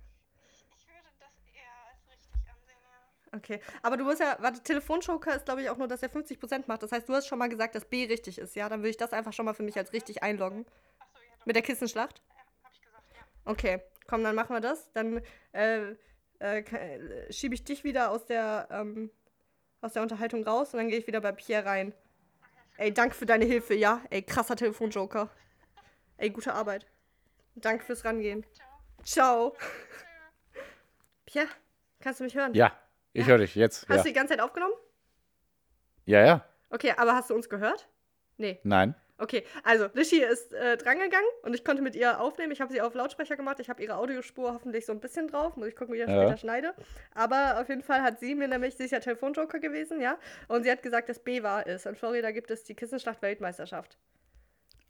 Ich 0.50 0.88
würde 0.88 1.08
das 1.18 1.28
eher 1.54 1.68
als 1.90 2.00
richtig 2.10 2.32
ansehen, 2.50 2.78
ja. 2.82 3.38
Okay. 3.38 3.60
Aber 3.82 3.96
du 3.96 4.04
musst 4.04 4.20
ja, 4.20 4.36
warte, 4.40 4.62
Telefonjoker 4.62 5.34
ist, 5.36 5.44
glaube 5.44 5.62
ich, 5.62 5.70
auch 5.70 5.76
nur, 5.76 5.88
dass 5.88 6.02
er 6.02 6.10
50% 6.10 6.64
macht. 6.66 6.82
Das 6.82 6.92
heißt, 6.92 7.08
du 7.08 7.14
hast 7.14 7.26
schon 7.26 7.38
mal 7.38 7.48
gesagt, 7.48 7.74
dass 7.74 7.84
B 7.84 8.06
richtig 8.06 8.38
ist, 8.38 8.56
ja? 8.56 8.68
Dann 8.68 8.80
würde 8.80 8.90
ich 8.90 8.96
das 8.96 9.12
einfach 9.12 9.32
schon 9.32 9.44
mal 9.44 9.54
für 9.54 9.62
mich 9.62 9.76
als 9.76 9.92
richtig 9.92 10.22
einloggen. 10.22 10.64
Achso, 10.98 11.18
ja, 11.18 11.36
doch. 11.38 11.46
Mit 11.46 11.56
der 11.56 11.62
Kissenschlacht? 11.62 12.22
Ja, 12.28 12.36
habe 12.64 12.72
ich 12.72 12.80
gesagt, 12.80 13.04
ja. 13.14 13.22
Okay, 13.44 13.82
komm, 14.06 14.22
dann 14.22 14.34
machen 14.34 14.54
wir 14.54 14.60
das. 14.60 14.90
Dann 14.92 15.22
äh, 15.52 15.94
äh, 16.40 16.60
äh, 16.60 17.32
schiebe 17.32 17.54
ich 17.54 17.64
dich 17.64 17.84
wieder 17.84 18.10
aus 18.10 18.26
der, 18.26 18.68
ähm, 18.70 19.10
aus 19.80 19.92
der 19.92 20.02
Unterhaltung 20.02 20.44
raus 20.44 20.72
und 20.72 20.78
dann 20.78 20.88
gehe 20.88 20.98
ich 20.98 21.06
wieder 21.06 21.20
bei 21.20 21.32
Pierre 21.32 21.64
rein. 21.66 21.94
Ey, 22.78 22.92
danke 22.92 23.14
für 23.14 23.26
deine 23.26 23.44
Hilfe, 23.44 23.74
ja? 23.74 24.02
Ey, 24.10 24.22
krasser 24.22 24.56
Telefonjoker. 24.56 25.30
Ey, 26.18 26.30
gute 26.30 26.52
Arbeit. 26.52 26.86
Danke 27.54 27.84
fürs 27.84 28.04
Rangehen. 28.04 28.44
Ciao. 29.02 29.52
Ciao. 29.52 29.56
Pierre, 31.24 31.48
kannst 32.00 32.20
du 32.20 32.24
mich 32.24 32.34
hören? 32.34 32.54
Ja, 32.54 32.72
ich 33.12 33.26
höre 33.26 33.38
dich 33.38 33.54
jetzt. 33.54 33.88
Hast 33.88 33.96
Ja. 33.96 34.02
du 34.02 34.08
die 34.08 34.12
ganze 34.14 34.34
Zeit 34.34 34.40
aufgenommen? 34.40 34.74
ja, 36.04 36.24
ja. 36.24 36.44
Okay, 36.70 36.92
aber 36.96 37.14
hast 37.14 37.30
du 37.30 37.34
uns 37.34 37.48
gehört? 37.48 37.88
Nee. 38.36 38.60
Nein. 38.64 38.94
Okay, 39.18 39.44
also 39.64 39.88
Lishi 39.94 40.22
ist 40.22 40.52
äh, 40.52 40.76
drangegangen 40.76 41.28
und 41.42 41.54
ich 41.54 41.64
konnte 41.64 41.82
mit 41.82 41.96
ihr 41.96 42.20
aufnehmen. 42.20 42.52
Ich 42.52 42.60
habe 42.60 42.70
sie 42.72 42.82
auf 42.82 42.94
Lautsprecher 42.94 43.36
gemacht. 43.36 43.58
Ich 43.60 43.70
habe 43.70 43.82
ihre 43.82 43.96
Audiospur 43.96 44.52
hoffentlich 44.52 44.84
so 44.84 44.92
ein 44.92 45.00
bisschen 45.00 45.28
drauf. 45.28 45.56
Muss 45.56 45.68
ich 45.68 45.76
gucken, 45.76 45.94
wie 45.94 45.98
ich 45.98 46.04
das 46.04 46.14
Ja. 46.14 46.22
später 46.22 46.36
schneide. 46.36 46.74
Aber 47.14 47.58
auf 47.60 47.68
jeden 47.68 47.82
Fall 47.82 48.02
hat 48.02 48.20
sie 48.20 48.34
mir 48.34 48.46
nämlich, 48.46 48.76
sie 48.76 48.84
ist 48.84 48.90
ja 48.90 49.00
Telefonjoker 49.00 49.58
gewesen, 49.58 50.00
ja. 50.02 50.18
Und 50.48 50.64
sie 50.64 50.70
hat 50.70 50.82
gesagt, 50.82 51.08
dass 51.08 51.18
B 51.18 51.42
wahr 51.42 51.66
ist. 51.66 51.86
In 51.86 51.94
Florida 51.94 52.30
gibt 52.30 52.50
es 52.50 52.64
die 52.64 52.74
Kissenschlacht-Weltmeisterschaft. 52.74 53.96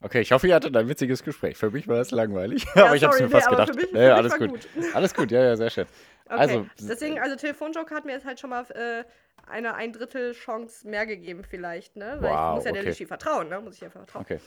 Okay, 0.01 0.21
ich 0.21 0.31
hoffe, 0.31 0.47
ihr 0.47 0.53
hattet 0.55 0.75
ein 0.77 0.87
witziges 0.87 1.23
Gespräch. 1.23 1.57
Für 1.57 1.71
mich 1.71 1.87
war 1.87 1.99
es 1.99 2.11
langweilig. 2.11 2.65
Ja, 2.75 2.85
aber 2.85 2.95
ich 2.95 3.03
habe 3.03 3.15
es 3.15 3.21
mir 3.21 3.29
fast 3.29 3.47
nee, 3.49 3.55
aber 3.55 3.65
gedacht. 3.65 3.75
mich- 3.81 3.91
ja, 3.91 3.97
für 3.99 4.03
ja, 4.05 4.15
alles 4.15 4.31
war 4.33 4.47
gut. 4.47 4.67
Alles 4.93 5.13
gut, 5.15 5.31
ja, 5.31 5.43
ja, 5.43 5.55
sehr 5.57 5.69
schön. 5.71 5.85
Okay, 6.25 6.35
Also, 6.39 6.67
deswegen, 6.81 7.19
also 7.19 7.35
Telefonjoker 7.35 7.95
hat 7.95 8.05
mir 8.05 8.11
jetzt 8.13 8.25
halt 8.25 8.39
schon 8.39 8.49
mal 8.51 8.63
äh, 8.71 9.03
eine 9.49 9.73
ein 9.75 9.93
Drittel 9.93 10.33
Chance 10.33 10.87
mehr 10.87 11.05
gegeben 11.05 11.43
vielleicht, 11.43 11.95
ne? 11.95 12.17
Weil 12.19 12.31
ich 12.31 12.37
Wow, 12.37 12.55
muss 12.55 12.65
ja 12.65 12.71
der 12.73 12.81
okay. 12.81 12.89
Lishi 12.89 13.05
vertrauen, 13.05 13.47
ne? 13.49 13.59
Muss 13.61 13.75
ich 13.77 13.83
einfach 13.85 14.01
vertrauen. 14.01 14.23
okay. 14.23 14.39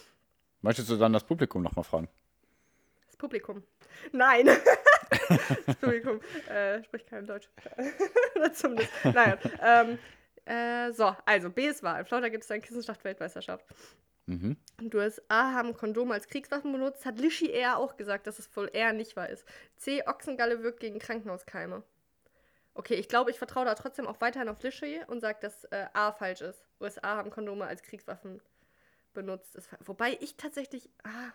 Möchtest 0.62 0.90
du 0.90 0.96
dann 0.96 1.12
das 1.14 1.24
Publikum 1.24 1.62
nochmal 1.62 1.84
fragen? 1.84 2.08
Das 3.06 3.16
Publikum. 3.16 3.62
Nein. 4.12 4.46
das 5.66 5.76
Publikum 5.76 6.20
äh, 6.48 6.84
spricht 6.84 7.08
kein 7.08 7.26
Deutsch. 7.26 7.48
Zumindest. 8.52 8.90
Naja. 9.04 9.38
Ähm, 9.62 9.98
äh, 10.44 10.92
so, 10.92 11.16
also 11.24 11.48
B 11.50 11.66
ist 11.66 11.82
wahr. 11.82 11.98
In 11.98 12.04
Florida 12.04 12.28
gibt 12.28 12.44
es 12.44 12.50
eine 12.50 12.60
Kissenschlacht-Weltmeisterschaft. 12.60 13.64
Mhm. 14.30 14.56
Und 14.78 14.94
USA 14.94 15.52
haben 15.52 15.74
Kondome 15.74 16.14
als 16.14 16.28
Kriegswaffen 16.28 16.70
benutzt. 16.70 17.04
Hat 17.04 17.18
Lishi 17.18 17.50
eher 17.50 17.78
auch 17.78 17.96
gesagt, 17.96 18.28
dass 18.28 18.38
es 18.38 18.54
wohl 18.56 18.70
eher 18.72 18.92
nicht 18.92 19.16
wahr 19.16 19.28
ist. 19.28 19.44
C. 19.76 20.06
Ochsengalle 20.06 20.62
wirkt 20.62 20.78
gegen 20.78 21.00
Krankenhauskeime. 21.00 21.82
Okay, 22.74 22.94
ich 22.94 23.08
glaube, 23.08 23.32
ich 23.32 23.38
vertraue 23.38 23.64
da 23.64 23.74
trotzdem 23.74 24.06
auch 24.06 24.20
weiterhin 24.20 24.48
auf 24.48 24.62
Lishi 24.62 25.00
und 25.08 25.20
sage, 25.20 25.38
dass 25.40 25.64
äh, 25.64 25.86
A 25.94 26.12
falsch 26.12 26.42
ist. 26.42 26.64
USA 26.80 27.16
haben 27.16 27.30
Kondome 27.30 27.66
als 27.66 27.82
Kriegswaffen 27.82 28.40
benutzt. 29.14 29.56
Ist, 29.56 29.68
wobei 29.80 30.16
ich 30.20 30.36
tatsächlich. 30.36 30.88
Ah, 31.02 31.32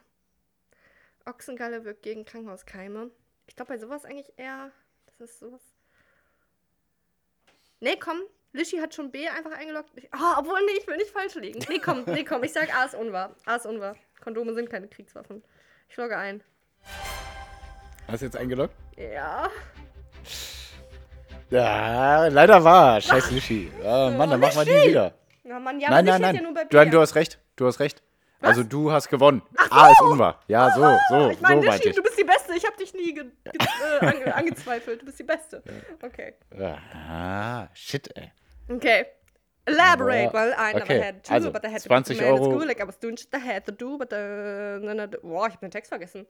Ochsengalle 1.25 1.83
wirkt 1.83 2.03
gegen 2.03 2.23
Krankenhauskeime. 2.23 3.11
Ich 3.47 3.57
glaube 3.57 3.73
bei 3.73 3.77
sowas 3.77 4.05
eigentlich 4.05 4.31
eher. 4.37 4.71
Das 5.05 5.19
ist 5.19 5.39
sowas. 5.39 5.61
Nee, 7.81 7.97
komm. 7.99 8.21
Lishi 8.55 8.77
hat 8.77 8.93
schon 8.93 9.11
B 9.11 9.27
einfach 9.27 9.51
eingeloggt. 9.51 9.91
Oh, 10.13 10.39
obwohl, 10.39 10.59
nee, 10.65 10.79
ich 10.79 10.87
will 10.87 10.97
nicht 10.97 11.11
falsch 11.11 11.35
liegen. 11.35 11.59
Nee, 11.69 11.79
komm, 11.79 12.03
nee, 12.07 12.23
komm. 12.23 12.43
Ich 12.43 12.53
sag 12.53 12.73
A 12.75 12.85
ist 12.85 12.95
unwahr. 12.95 13.35
A 13.45 13.55
ist 13.55 13.65
unwahr. 13.65 13.95
Kondome 14.23 14.53
sind 14.53 14.69
keine 14.69 14.87
Kriegswaffen. 14.87 15.43
Ich 15.89 15.97
logge 15.97 16.17
ein. 16.17 16.41
Hast 18.07 18.21
du 18.21 18.25
jetzt 18.25 18.37
eingeloggt? 18.37 18.75
Ja. 18.97 19.49
Ja, 21.49 22.27
leider 22.27 22.63
war. 22.63 23.01
Scheiß 23.01 23.31
Lishi. 23.31 23.71
Oh, 23.83 24.09
Mann, 24.11 24.29
dann 24.29 24.39
machen 24.39 24.57
wir 24.57 24.65
die 24.65 24.89
wieder. 24.89 25.13
Na 25.43 25.59
Mann, 25.59 25.79
ja, 25.79 25.89
nein, 25.89 26.05
nein, 26.05 26.21
nein. 26.21 26.35
ja 26.35 26.41
nur 26.41 26.53
bei 26.53 26.63
du, 26.63 26.77
B. 26.77 26.89
du 26.89 26.99
hast 26.99 27.15
recht. 27.15 27.39
Du 27.55 27.67
hast 27.67 27.79
recht. 27.79 28.01
Also 28.41 28.63
du 28.63 28.91
hast 28.91 29.09
gewonnen. 29.09 29.41
A 29.69 29.89
ist 29.89 30.01
unwahr. 30.01 30.39
Ja, 30.47 30.71
so, 30.71 30.81
so, 31.09 31.29
ich 31.31 31.41
meine, 31.41 31.61
so 31.61 31.67
meinte 31.67 31.89
ich. 31.89 31.95
du 31.95 32.03
bist 32.03 32.17
die 32.17 32.23
Beste. 32.23 32.53
Ich 32.55 32.65
habe 32.65 32.77
dich 32.77 32.93
nie 32.93 33.13
ge 33.13 33.25
ge 33.43 33.67
äh, 34.01 34.05
ange 34.05 34.35
angezweifelt. 34.35 35.01
Du 35.01 35.05
bist 35.05 35.19
die 35.19 35.23
Beste. 35.23 35.63
Okay. 36.01 36.35
Ah, 36.59 37.67
shit, 37.73 38.15
ey. 38.15 38.31
Okay. 38.70 39.05
Elaborate. 39.68 40.32
Well, 40.34 40.53
I 40.57 40.74
never 40.74 40.84
Okay, 40.86 40.99
had 40.99 41.24
to, 41.24 41.34
also, 41.34 41.51
but 41.51 41.66
I 41.66 41.70
had 41.70 41.84
20 41.84 42.13
to 42.16 42.22
man 42.22 42.34
at 42.34 42.39
Euro. 42.39 42.43
school, 42.51 42.68
like 42.68 42.80
I 42.82 42.84
was 42.84 42.97
doing 42.97 43.16
shit 43.16 43.30
I 43.34 43.39
had 43.39 43.66
to 43.66 43.72
do, 43.72 43.97
but 43.97 44.13
uh, 44.13 44.78
no, 44.80 44.93
no, 44.93 45.07
boah, 45.07 45.47
ich 45.47 45.53
habe 45.53 45.61
den 45.61 45.72
Text 45.72 45.89
vergessen. 45.89 46.26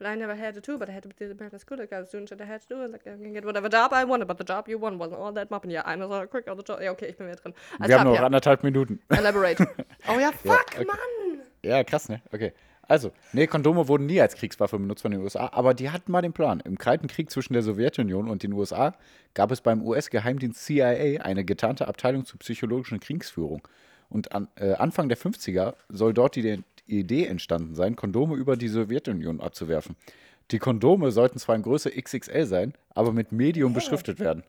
Well, 0.00 0.10
I 0.10 0.16
never 0.16 0.34
had 0.34 0.54
to 0.54 0.60
do, 0.60 0.78
but 0.78 0.88
I 0.88 0.92
had 0.92 1.04
to 1.04 1.10
do 1.10 1.28
the 1.28 1.34
man 1.40 1.50
at 1.52 1.60
school, 1.60 1.78
like 1.78 1.92
I 1.92 2.00
was 2.00 2.10
doing 2.10 2.26
shit 2.26 2.40
I 2.40 2.44
had 2.44 2.60
to 2.62 2.68
do, 2.68 2.82
and 2.82 2.92
like 2.92 3.06
I 3.06 3.10
can 3.16 3.32
get 3.32 3.44
whatever 3.44 3.68
job 3.68 3.92
I 3.92 4.02
wanted, 4.04 4.26
but 4.26 4.36
the 4.38 4.42
job 4.44 4.66
you 4.68 4.78
won 4.78 4.98
wasn't 4.98 5.20
all 5.20 5.30
that 5.32 5.48
mopping. 5.52 5.70
Yeah, 5.70 5.82
I'm 5.86 6.00
so 6.00 6.26
quick 6.26 6.48
on 6.50 6.56
the 6.56 6.64
job. 6.64 6.80
Ja, 6.82 6.90
okay, 6.90 7.06
ich 7.10 7.16
bin 7.18 7.28
wieder 7.28 7.36
drin. 7.36 7.54
Also, 7.78 7.88
Wir 7.88 7.98
haben 8.00 8.08
ab, 8.08 8.12
noch 8.14 8.20
ja. 8.20 8.26
anderthalb 8.26 8.64
Minuten. 8.64 8.98
Elaborate. 9.10 9.64
Oh 10.08 10.18
ja, 10.18 10.32
fuck, 10.32 10.66
okay. 10.74 10.84
Mann. 10.84 11.42
Ja, 11.62 11.84
krass, 11.84 12.08
ne? 12.08 12.20
Okay. 12.32 12.52
Also, 12.92 13.10
nee, 13.32 13.46
Kondome 13.46 13.88
wurden 13.88 14.04
nie 14.04 14.20
als 14.20 14.36
Kriegswaffe 14.36 14.78
benutzt 14.78 15.00
von 15.00 15.12
den 15.12 15.22
USA, 15.22 15.48
aber 15.54 15.72
die 15.72 15.88
hatten 15.88 16.12
mal 16.12 16.20
den 16.20 16.34
Plan. 16.34 16.60
Im 16.60 16.76
Kalten 16.76 17.06
Krieg 17.06 17.30
zwischen 17.30 17.54
der 17.54 17.62
Sowjetunion 17.62 18.28
und 18.28 18.42
den 18.42 18.52
USA 18.52 18.94
gab 19.32 19.50
es 19.50 19.62
beim 19.62 19.80
US-Geheimdienst 19.80 20.62
CIA 20.62 21.22
eine 21.22 21.42
getarnte 21.42 21.88
Abteilung 21.88 22.26
zur 22.26 22.38
psychologischen 22.40 23.00
Kriegsführung. 23.00 23.66
Und 24.10 24.32
an, 24.32 24.48
äh, 24.56 24.74
Anfang 24.74 25.08
der 25.08 25.16
50er 25.16 25.72
soll 25.88 26.12
dort 26.12 26.36
die 26.36 26.62
Idee 26.86 27.24
entstanden 27.24 27.74
sein, 27.74 27.96
Kondome 27.96 28.36
über 28.36 28.58
die 28.58 28.68
Sowjetunion 28.68 29.40
abzuwerfen. 29.40 29.96
Die 30.50 30.58
Kondome 30.58 31.12
sollten 31.12 31.38
zwar 31.38 31.56
in 31.56 31.62
Größe 31.62 31.90
XXL 31.90 32.44
sein, 32.44 32.74
aber 32.90 33.12
mit 33.14 33.32
Medium 33.32 33.72
beschriftet 33.72 34.20
werden. 34.20 34.42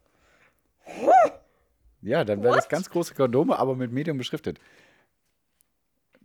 Ja, 2.02 2.26
dann 2.26 2.44
wäre 2.44 2.58
das 2.58 2.68
ganz 2.68 2.90
große 2.90 3.16
Kondome, 3.16 3.58
aber 3.58 3.78
mit 3.78 3.94
Medium 3.94 4.18
beschriftet. 4.18 4.60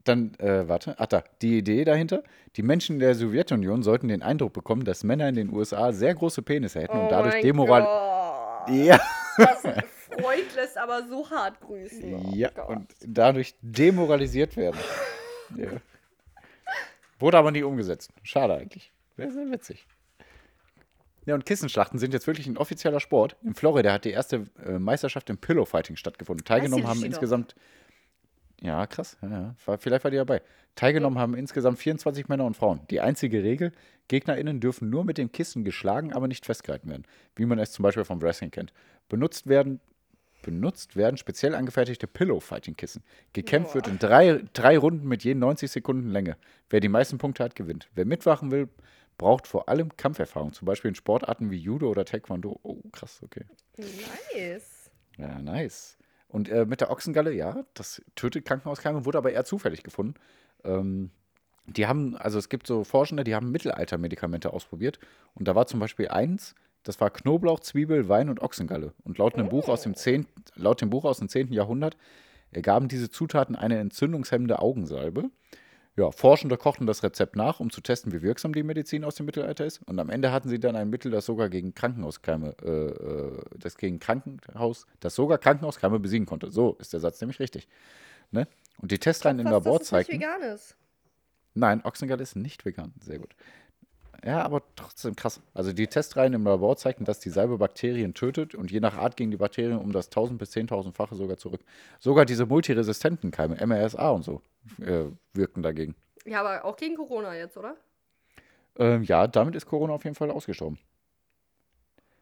Dann, 0.09 0.35
äh, 0.39 0.69
warte, 0.69 0.95
ach 0.99 1.07
da, 1.07 1.23
die 1.43 1.59
Idee 1.59 1.85
dahinter, 1.85 2.23
die 2.57 2.63
Menschen 2.63 2.95
in 2.95 3.01
der 3.01 3.15
Sowjetunion 3.15 3.83
sollten 3.83 4.09
den 4.09 4.23
Eindruck 4.23 4.53
bekommen, 4.53 4.85
dass 4.85 5.05
Männer 5.05 5.29
in 5.29 5.35
den 5.35 5.53
USA 5.53 5.93
sehr 5.93 6.15
große 6.15 6.43
Penisse 6.43 6.81
hätten 6.81 6.97
Oh 6.97 7.03
und 7.03 7.11
dadurch 7.11 7.41
demoral... 7.43 7.83
Gott. 7.83 8.75
Ja, 8.75 8.99
Das 9.39 9.63
Freund 9.63 10.55
lässt 10.57 10.77
aber 10.77 11.07
so 11.09 11.29
hart 11.31 11.61
grüßen. 11.61 12.15
Oh 12.15 12.33
ja, 12.35 12.51
Gott. 12.51 12.69
und 12.69 12.87
dadurch 13.07 13.55
demoralisiert 13.63 14.57
werden. 14.57 14.79
Ja. 15.57 15.69
Wurde 17.19 17.39
aber 17.39 17.51
nie 17.51 17.63
umgesetzt. 17.63 18.11
Schade 18.23 18.55
eigentlich. 18.55 18.93
Wäre 19.17 19.31
sehr 19.31 19.51
witzig. 19.51 19.87
Ja, 21.27 21.35
und 21.35 21.45
Kissenschlachten 21.45 21.99
sind 21.99 22.15
jetzt 22.15 22.27
wirklich 22.27 22.47
ein 22.47 22.57
offizieller 22.57 23.01
Sport. 23.01 23.37
In 23.43 23.55
Florida 23.55 23.93
hat 23.93 24.05
die 24.05 24.11
erste 24.11 24.47
äh, 24.65 24.79
Meisterschaft 24.79 25.29
im 25.31 25.39
Pillowfighting 25.39 25.97
stattgefunden. 25.97 26.45
Teilgenommen 26.45 26.87
haben 26.87 27.05
insgesamt. 27.05 27.55
Ja, 28.61 28.87
krass. 28.87 29.17
Ja, 29.23 29.29
ja. 29.29 29.55
War, 29.67 29.79
vielleicht 29.79 30.05
war 30.05 30.11
die 30.11 30.17
dabei. 30.17 30.43
Teilgenommen 30.75 31.19
haben 31.19 31.35
insgesamt 31.35 31.79
24 31.79 32.29
Männer 32.29 32.45
und 32.45 32.57
Frauen. 32.57 32.81
Die 32.91 33.01
einzige 33.01 33.43
Regel: 33.43 33.73
GegnerInnen 34.09 34.61
dürfen 34.61 34.91
nur 34.91 35.05
mit 35.05 35.19
dem 35.19 35.31
Kissen 35.33 35.65
geschlagen, 35.65 36.13
aber 36.13 36.29
nicht 36.29 36.45
festgehalten 36.47 36.89
werden. 36.89 37.05
Wie 37.37 37.47
man 37.47 37.59
es 37.59 37.73
zum 37.73 37.83
Beispiel 37.83 38.05
vom 38.05 38.21
Wrestling 38.21 38.51
kennt. 38.51 38.73
Benutzt 39.09 39.47
werden. 39.47 39.81
Benutzt 40.43 40.95
werden 40.95 41.17
speziell 41.17 41.57
angefertigte 41.57 42.07
Pillow-Fighting-Kissen. 42.07 43.03
Gekämpft 43.33 43.75
wird 43.75 43.89
in 43.89 43.99
drei, 43.99 44.45
drei 44.53 44.79
Runden 44.79 45.09
mit 45.09 45.25
je 45.25 45.35
90 45.35 45.69
Sekunden 45.69 46.11
Länge. 46.11 46.37
Wer 46.71 46.79
die 46.79 46.89
meisten 46.89 47.19
Punkte 47.19 47.43
hat, 47.43 47.57
gewinnt. 47.57 47.89
Wer 47.97 48.07
mitwachen 48.07 48.53
will, 48.53 48.69
braucht 49.19 49.49
vor 49.49 49.69
allem 49.69 49.97
Kampferfahrung, 49.97 50.53
zum 50.53 50.67
Beispiel 50.67 50.91
in 50.91 50.95
Sportarten 50.95 51.51
wie 51.51 51.59
Judo 51.59 51.91
oder 51.91 52.05
Taekwondo. 52.05 52.61
Oh, 52.63 52.81
krass, 52.93 53.21
okay. 53.25 53.45
Nice. 53.77 54.91
Ja, 55.19 55.41
nice. 55.41 55.99
Und 56.29 56.49
äh, 56.49 56.67
mit 56.67 56.81
der 56.81 56.91
Ochsengalle, 56.91 57.33
ja, 57.33 57.65
das 57.75 58.03
tötet 58.15 58.45
Krankenhauskeime, 58.45 59.05
wurde 59.05 59.19
aber 59.19 59.33
eher 59.33 59.45
zufällig 59.45 59.83
gefunden. 59.83 60.15
Ähm, 60.65 61.11
die 61.67 61.87
haben, 61.87 62.17
also 62.17 62.39
es 62.39 62.49
gibt 62.49 62.67
so 62.67 62.85
Forschende, 62.85 63.25
die 63.25 63.35
haben 63.35 63.51
Mittelaltermedikamente 63.51 64.53
ausprobiert. 64.53 64.99
Und 65.35 65.49
da 65.49 65.55
war 65.55 65.67
zum 65.67 65.81
Beispiel 65.81 66.09
eins, 66.09 66.55
das 66.83 67.01
war 67.01 67.11
Knoblauch, 67.11 67.61
Zwiebel, 67.61 68.09
Wein 68.09 68.29
und 68.29 68.41
Ochsengalle. 68.41 68.93
Und 69.05 69.19
laut 69.19 69.35
einem 69.35 69.49
Buch 69.49 69.69
aus 69.69 69.83
dem 69.83 69.95
10., 69.95 70.27
laut 70.55 70.81
dem 70.81 70.91
Buch 70.91 71.05
aus 71.05 71.19
dem 71.19 71.29
10. 71.29 71.53
Jahrhundert 71.53 71.97
ergaben 72.51 72.89
diese 72.89 73.11
Zutaten 73.11 73.57
eine 73.57 73.79
entzündungshemmende 73.79 74.59
Augensalbe. 74.61 75.31
Ja, 75.99 76.13
Forschende 76.13 76.57
kochten 76.57 76.87
das 76.87 77.03
Rezept 77.03 77.35
nach, 77.35 77.59
um 77.59 77.71
zu 77.71 77.81
testen, 77.81 78.13
wie 78.13 78.23
wirksam 78.23 78.53
die 78.53 78.63
Medizin 78.63 79.03
aus 79.03 79.17
dem 79.17 79.27
Mittelalter 79.27 79.67
ist. 79.67 79.81
Und 79.85 79.99
am 79.99 80.11
Ende 80.11 80.31
hatten 80.31 80.49
sie 80.49 80.61
dann 80.61 80.77
ein 80.77 80.89
Mittel, 80.89 81.11
das 81.11 81.27
sogar 81.27 81.49
gegen 81.49 81.75
Krankenhauskeime, 81.75 82.55
äh, 82.63 82.69
äh, 82.69 83.43
das 83.59 83.77
gegen 83.77 83.99
Krankenhaus, 83.99 84.87
das 85.01 85.17
sogar 85.17 85.39
Krankenhauskeime 85.39 85.99
besiegen 85.99 86.25
konnte. 86.25 86.53
So 86.53 86.77
ist 86.79 86.93
der 86.93 87.01
Satz 87.01 87.21
nämlich 87.21 87.41
richtig. 87.41 87.67
Ne? 88.31 88.47
Und 88.81 88.93
die 88.93 89.01
Testreihen 89.01 89.41
im 89.41 89.47
Labor 89.47 89.81
dass 89.81 89.89
es 89.89 89.93
nicht 89.93 90.07
zeigten. 90.07 90.13
vegan 90.13 90.43
ist. 90.43 90.77
Nein, 91.55 91.85
Ochsengalle 91.85 92.23
ist 92.23 92.37
nicht 92.37 92.65
vegan. 92.65 92.93
Sehr 93.01 93.19
gut. 93.19 93.35
Ja, 94.25 94.43
aber 94.43 94.63
trotzdem 94.75 95.15
krass. 95.15 95.41
Also 95.55 95.73
die 95.73 95.87
Testreihen 95.87 96.35
im 96.35 96.45
Labor 96.45 96.77
zeigten, 96.77 97.05
dass 97.05 97.21
die 97.21 97.31
Salbe 97.31 97.57
Bakterien 97.59 98.15
tötet 98.15 98.55
und 98.55 98.71
je 98.71 98.81
nach 98.81 98.97
Art 98.97 99.17
gingen 99.17 99.31
die 99.31 99.37
Bakterien 99.37 99.79
um 99.79 99.93
das 99.93 100.07
1000 100.09 100.39
bis 100.39 100.51
10.000-fache 100.57 101.15
sogar 101.15 101.37
zurück. 101.37 101.61
Sogar 102.01 102.25
diese 102.25 102.45
multiresistenten 102.45 103.31
Keime, 103.31 103.65
MRSA 103.65 104.11
und 104.11 104.25
so, 104.25 104.43
äh, 104.81 105.05
wirkten 105.35 105.63
dagegen. 105.63 105.95
Ja, 106.27 106.41
aber 106.41 106.65
auch 106.65 106.77
gegen 106.77 106.97
Corona 106.97 107.35
jetzt, 107.37 107.57
oder? 107.57 107.77
Ähm, 108.77 109.05
ja, 109.05 109.27
damit 109.29 109.55
ist 109.55 109.67
Corona 109.67 109.93
auf 109.93 110.05
jeden 110.05 110.17
Fall 110.17 110.31
ausgestorben. 110.31 110.79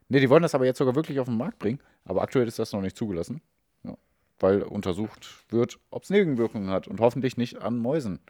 Ne, 0.08 0.20
die 0.20 0.30
wollen 0.30 0.42
das 0.42 0.54
aber 0.54 0.66
jetzt 0.66 0.78
sogar 0.78 0.94
wirklich 0.94 1.18
auf 1.18 1.26
den 1.26 1.36
Markt 1.36 1.58
bringen, 1.58 1.80
aber 2.04 2.22
aktuell 2.22 2.46
ist 2.46 2.58
das 2.58 2.72
noch 2.72 2.82
nicht 2.82 2.96
zugelassen. 2.96 3.40
Ja, 3.82 3.96
weil 4.38 4.62
untersucht 4.62 5.44
wird, 5.48 5.78
ob 5.90 6.04
es 6.04 6.10
Nebenwirkungen 6.10 6.70
hat 6.70 6.88
und 6.88 7.00
hoffentlich 7.00 7.36
nicht 7.36 7.60
an 7.60 7.78
Mäusen. 7.78 8.20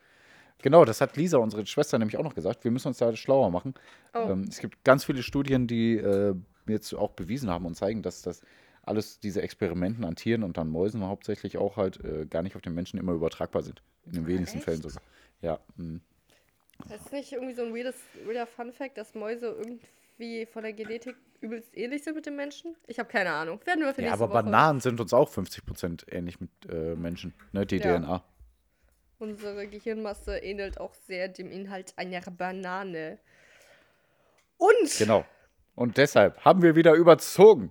Genau, 0.62 0.84
das 0.84 1.00
hat 1.00 1.16
Lisa, 1.16 1.38
unsere 1.38 1.66
Schwester, 1.66 1.98
nämlich 1.98 2.16
auch 2.16 2.24
noch 2.24 2.34
gesagt. 2.34 2.64
Wir 2.64 2.70
müssen 2.70 2.88
uns 2.88 2.98
da 2.98 3.14
schlauer 3.14 3.50
machen. 3.50 3.74
Oh. 4.14 4.30
Ähm, 4.30 4.46
es 4.48 4.58
gibt 4.58 4.84
ganz 4.84 5.04
viele 5.04 5.22
Studien, 5.22 5.66
die 5.66 5.96
äh, 5.96 6.34
jetzt 6.66 6.92
auch 6.94 7.12
bewiesen 7.12 7.50
haben 7.50 7.66
und 7.66 7.74
zeigen, 7.74 8.02
dass 8.02 8.22
das 8.22 8.42
alles 8.82 9.20
diese 9.20 9.42
Experimenten 9.42 10.04
an 10.04 10.16
Tieren 10.16 10.42
und 10.42 10.58
an 10.58 10.68
Mäusen 10.68 11.04
hauptsächlich 11.04 11.58
auch 11.58 11.76
halt 11.76 12.02
äh, 12.04 12.26
gar 12.26 12.42
nicht 12.42 12.56
auf 12.56 12.62
den 12.62 12.74
Menschen 12.74 12.98
immer 12.98 13.12
übertragbar 13.12 13.62
sind. 13.62 13.82
In 14.06 14.12
den 14.12 14.26
wenigsten 14.26 14.58
echt? 14.58 14.64
Fällen 14.64 14.82
sogar. 14.82 15.02
Ja, 15.42 15.58
mh. 15.76 16.00
Das 16.88 17.00
ist 17.00 17.12
nicht 17.12 17.32
irgendwie 17.32 17.54
so 17.54 17.62
ein 17.62 17.74
weirdes, 17.74 17.96
weirder 18.26 18.46
Fun-Fact, 18.46 18.98
dass 18.98 19.14
Mäuse 19.14 19.46
irgendwie 19.46 20.46
von 20.46 20.62
der 20.62 20.72
Genetik 20.72 21.16
übelst 21.40 21.76
ähnlich 21.76 22.04
sind 22.04 22.14
mit 22.14 22.26
den 22.26 22.36
Menschen? 22.36 22.76
Ich 22.86 22.98
habe 22.98 23.08
keine 23.08 23.30
Ahnung. 23.30 23.60
Werden 23.64 23.84
wir 23.84 23.94
für 23.94 24.02
ja 24.02 24.12
aber 24.12 24.28
Woche. 24.28 24.44
Bananen 24.44 24.80
sind 24.80 25.00
uns 25.00 25.12
auch 25.12 25.30
50% 25.30 26.10
ähnlich 26.12 26.40
mit 26.40 26.50
äh, 26.68 26.94
Menschen, 26.94 27.34
ne? 27.52 27.66
Die 27.66 27.76
Ja. 27.76 27.98
DNA. 27.98 28.24
Unsere 29.18 29.66
Gehirnmasse 29.66 30.38
ähnelt 30.38 30.78
auch 30.78 30.94
sehr 30.94 31.28
dem 31.28 31.50
Inhalt 31.50 31.94
einer 31.96 32.20
Banane. 32.20 33.18
Und, 34.58 34.98
Genau. 34.98 35.24
Und 35.74 35.96
deshalb 35.98 36.44
haben 36.44 36.62
wir 36.62 36.74
wieder 36.76 36.94
überzogen. 36.94 37.70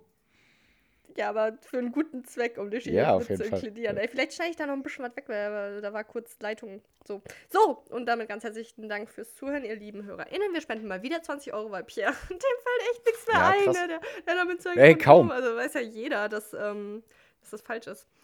ja, 1.18 1.30
aber 1.30 1.58
für 1.62 1.78
einen 1.78 1.92
guten 1.92 2.24
Zweck, 2.26 2.58
um 2.58 2.70
die 2.70 2.82
Schiene 2.82 2.98
Ja, 2.98 3.20
zu 3.20 3.34
inkludieren. 3.34 3.98
Ja. 3.98 4.08
Vielleicht 4.08 4.34
schneide 4.34 4.52
ich 4.52 4.58
da 4.58 4.66
noch 4.68 4.74
ein 4.74 4.84
bisschen 4.84 5.06
was 5.06 5.16
weg, 5.16 5.26
weil 5.28 5.82
da 5.82 5.94
war 5.94 6.04
kurz 6.04 6.38
Leitung. 6.40 6.82
So. 7.08 7.22
So, 7.50 7.84
und 7.90 8.06
damit 8.06 8.28
ganz 8.28 8.44
herzlichen 8.44 8.90
Dank 8.90 9.10
fürs 9.10 9.34
Zuhören, 9.36 9.64
ihr 9.64 9.76
lieben 9.76 10.04
HörerInnen. 10.04 10.54
Wir 10.54 10.62
spenden 10.62 10.88
mal 10.88 11.02
wieder 11.04 11.22
20 11.22 11.54
Euro, 11.54 11.72
weil 11.72 11.84
Pierre, 11.84 12.14
dem 12.30 12.38
fällt 12.38 12.92
echt 12.92 13.06
nichts 13.06 13.28
mehr 13.28 13.38
Ja, 13.38 13.50
ein. 13.50 13.66
Ne? 13.66 13.88
Der, 13.88 14.00
der 14.28 14.36
damit 14.36 14.66
Ey, 14.78 14.96
kaum. 14.96 15.32
Also 15.32 15.56
weiß 15.56 15.74
ja 15.76 15.82
jeder, 15.82 16.28
dass, 16.30 16.54
ähm, 16.54 17.02
dass 17.46 17.52
das 17.52 17.62
falsch 17.62 17.88
ist. 17.88 18.08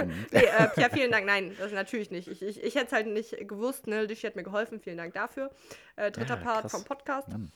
Mhm. 0.00 0.26
nee, 0.32 0.44
äh, 0.44 0.68
Pierre, 0.68 0.90
vielen 0.90 1.10
Dank. 1.10 1.26
Nein, 1.26 1.54
das 1.58 1.72
natürlich 1.72 2.10
nicht. 2.10 2.26
Ich, 2.28 2.40
ich, 2.40 2.62
ich 2.62 2.74
hätte 2.74 2.86
es 2.86 2.92
halt 2.92 3.06
nicht 3.06 3.36
gewusst. 3.48 3.86
Ne? 3.86 4.04
Lishi 4.04 4.26
hat 4.26 4.34
mir 4.36 4.42
geholfen. 4.42 4.80
Vielen 4.80 4.96
Dank 4.96 5.12
dafür. 5.12 5.50
Äh, 5.96 6.10
dritter 6.10 6.36
Ja, 6.36 6.42
Part 6.42 6.60
krass. 6.62 6.72
vom 6.72 6.84
Podcast. 6.84 7.28
Mann. 7.28 7.52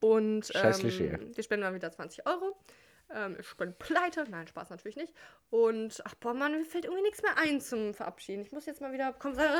Und 0.00 0.50
ähm, 0.54 1.34
wir 1.34 1.42
spenden 1.44 1.66
mal 1.66 1.74
wieder 1.74 1.92
20 1.92 2.26
Euro. 2.26 2.56
Ähm, 3.14 3.36
ich 3.38 3.54
bin 3.56 3.74
pleite. 3.74 4.24
Nein, 4.30 4.46
Spaß 4.46 4.70
natürlich 4.70 4.96
nicht. 4.96 5.12
Und, 5.50 6.02
ach 6.04 6.14
boah, 6.14 6.32
Mann, 6.34 6.52
mir 6.52 6.64
fällt 6.64 6.84
irgendwie 6.84 7.02
nichts 7.02 7.22
mehr 7.22 7.36
ein 7.36 7.60
zum 7.60 7.92
Verabschieden. 7.94 8.42
Ich 8.42 8.52
muss 8.52 8.66
jetzt 8.66 8.80
mal 8.80 8.92
wieder. 8.92 9.14
Komm, 9.18 9.38
äh, 9.38 9.56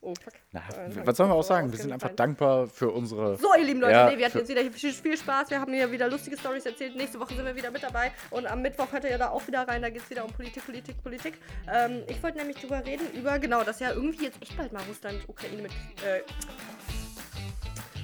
oh, 0.00 0.14
fuck. 0.14 0.32
Na, 0.52 0.60
Äh, 0.60 1.06
was 1.06 1.16
sollen 1.16 1.30
wir 1.30 1.34
auch 1.34 1.42
sagen? 1.42 1.70
Wir 1.72 1.78
sind 1.78 1.92
einfach 1.92 2.10
dankbar 2.10 2.66
für 2.66 2.90
unsere. 2.90 3.36
So, 3.36 3.48
ihr 3.58 3.64
lieben 3.64 3.80
Leute, 3.80 3.92
Ja, 3.92 4.10
nee, 4.10 4.18
wir 4.18 4.26
hatten 4.26 4.38
jetzt 4.38 4.48
wieder 4.48 4.62
viel, 4.70 4.92
viel 4.92 5.16
Spaß. 5.16 5.50
Wir 5.50 5.60
haben 5.60 5.72
hier 5.72 5.90
wieder 5.90 6.08
lustige 6.08 6.36
Stories 6.38 6.66
erzählt. 6.66 6.96
Nächste 6.96 7.18
Woche 7.20 7.34
sind 7.34 7.44
wir 7.44 7.54
wieder 7.56 7.70
mit 7.70 7.82
dabei. 7.82 8.12
Und 8.30 8.46
am 8.46 8.62
Mittwoch 8.62 8.90
hört 8.92 9.04
ihr 9.04 9.18
da 9.18 9.30
auch 9.30 9.46
wieder 9.46 9.66
rein. 9.66 9.82
Da 9.82 9.90
geht 9.90 10.02
es 10.02 10.10
wieder 10.10 10.24
um 10.24 10.32
Politik, 10.32 10.64
Politik, 10.64 11.02
Politik. 11.02 11.34
Ähm, 11.72 12.02
ich 12.08 12.22
wollte 12.22 12.38
nämlich 12.38 12.56
drüber 12.58 12.84
reden, 12.84 13.10
über, 13.12 13.38
genau, 13.38 13.62
dass 13.64 13.80
ja 13.80 13.92
irgendwie 13.92 14.24
jetzt 14.24 14.40
echt 14.42 14.56
bald 14.56 14.72
mal 14.72 14.82
Russland, 14.88 15.28
Ukraine 15.28 15.62
mit. 15.62 15.72
Äh, 16.04 16.22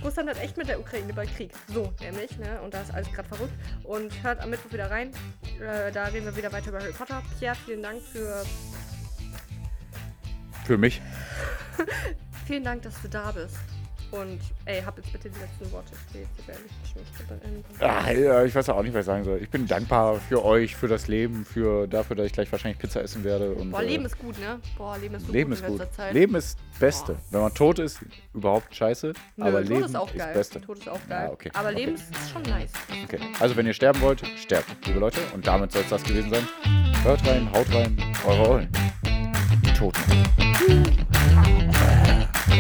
Russland 0.05 0.29
hat 0.29 0.39
echt 0.43 0.57
mit 0.59 0.69
der 0.69 0.79
Ukraine 0.79 1.13
bald 1.15 1.35
Krieg. 1.35 1.51
So, 1.73 1.91
nämlich, 2.03 2.37
ne? 2.37 2.61
Und 2.63 2.75
da 2.75 2.83
ist 2.83 2.93
alles 2.93 3.11
gerade 3.11 3.27
verrückt. 3.29 3.55
Und 3.85 4.23
hört 4.23 4.39
am 4.41 4.51
Mittwoch 4.51 4.71
wieder 4.71 4.91
rein. 4.91 5.11
Äh, 5.61 5.91
da 5.93 6.05
reden 6.05 6.27
wir 6.27 6.37
wieder 6.37 6.53
weiter 6.53 6.69
über 6.69 6.81
Harry 6.81 6.93
Potter. 6.93 7.23
Pierre, 7.39 7.57
vielen 7.65 7.83
Dank 7.83 8.03
für. 8.03 8.45
Für 10.65 10.79
mich. 10.79 11.01
Vielen 12.47 12.65
Dank, 12.65 12.83
dass 12.83 13.01
du 13.03 13.09
da 13.09 13.31
bist. 13.33 13.57
Und 14.11 14.39
ey, 14.67 14.81
hab 14.81 14.97
jetzt 14.97 15.13
bitte 15.13 15.29
die 15.29 15.41
letzten 15.41 15.73
Worte. 15.73 15.93
Ah, 17.81 18.13
ja, 18.13 18.45
ich 18.45 18.55
weiß 18.55 18.69
auch 18.69 18.83
nicht, 18.83 18.95
was 18.95 19.01
ich 19.01 19.07
sagen 19.07 19.25
soll. 19.25 19.39
Ich 19.43 19.51
bin 19.51 19.67
dankbar 19.67 20.21
für 20.21 20.45
euch, 20.45 20.77
für 20.77 20.87
das 20.87 21.09
Leben, 21.09 21.45
für 21.45 21.89
dafür, 21.89 22.15
dass 22.15 22.27
ich 22.27 22.33
gleich 22.33 22.53
wahrscheinlich 22.53 22.79
Pizza 22.79 23.03
essen 23.03 23.25
werde. 23.25 23.51
Und, 23.53 23.73
Boah, 23.73 23.83
äh, 23.83 23.87
Leben 23.87 24.05
ist 24.05 24.17
gut, 24.17 24.39
ne? 24.39 24.61
Boah, 24.79 24.97
Leben 24.99 25.17
ist 25.17 25.27
so 25.27 25.33
Leben 25.33 25.51
gut 25.51 25.59
ist 25.59 25.67
in 25.67 25.79
gut. 25.79 25.93
Zeit. 25.95 26.15
Leben 26.15 26.35
ist 26.37 26.59
Beste. 26.79 27.17
Wenn 27.33 27.41
man 27.41 27.55
tot 27.55 27.81
ist, 27.81 28.01
überhaupt 28.33 28.73
scheiße. 28.73 29.15
Nö, 29.37 29.45
aber 29.45 29.61
Tod 29.63 29.69
Leben 29.69 29.85
ist 29.85 29.97
auch 29.97 30.15
geil. 30.15 30.35
Beste. 30.35 30.61
Tod 30.61 30.79
ist 30.79 30.89
auch 30.89 31.01
geil. 31.09 31.27
Ja, 31.27 31.33
okay. 31.33 31.51
Aber 31.53 31.71
Okay. 31.71 31.79
Leben 31.79 31.95
ist 31.97 32.31
schon 32.33 32.43
nice. 32.43 32.71
Okay. 33.05 33.19
Also 33.41 33.57
wenn 33.57 33.67
ihr 33.67 33.75
sterben 33.75 34.01
wollt, 34.01 34.23
sterbt, 34.37 34.69
liebe 34.87 35.01
Leute. 35.01 35.19
Und 35.35 35.45
damit 35.45 35.73
soll 35.73 35.83
es 35.83 35.89
das 35.89 36.05
gewesen 36.05 36.31
sein. 36.31 36.47
Hört 37.03 37.27
rein, 37.27 37.51
haut 37.53 37.67
rein, 37.75 37.97
eure 38.25 38.49
Eulen. 38.49 38.69
Toten. 39.75 40.23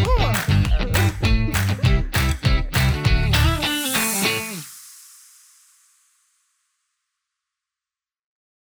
Oh. 0.06 0.93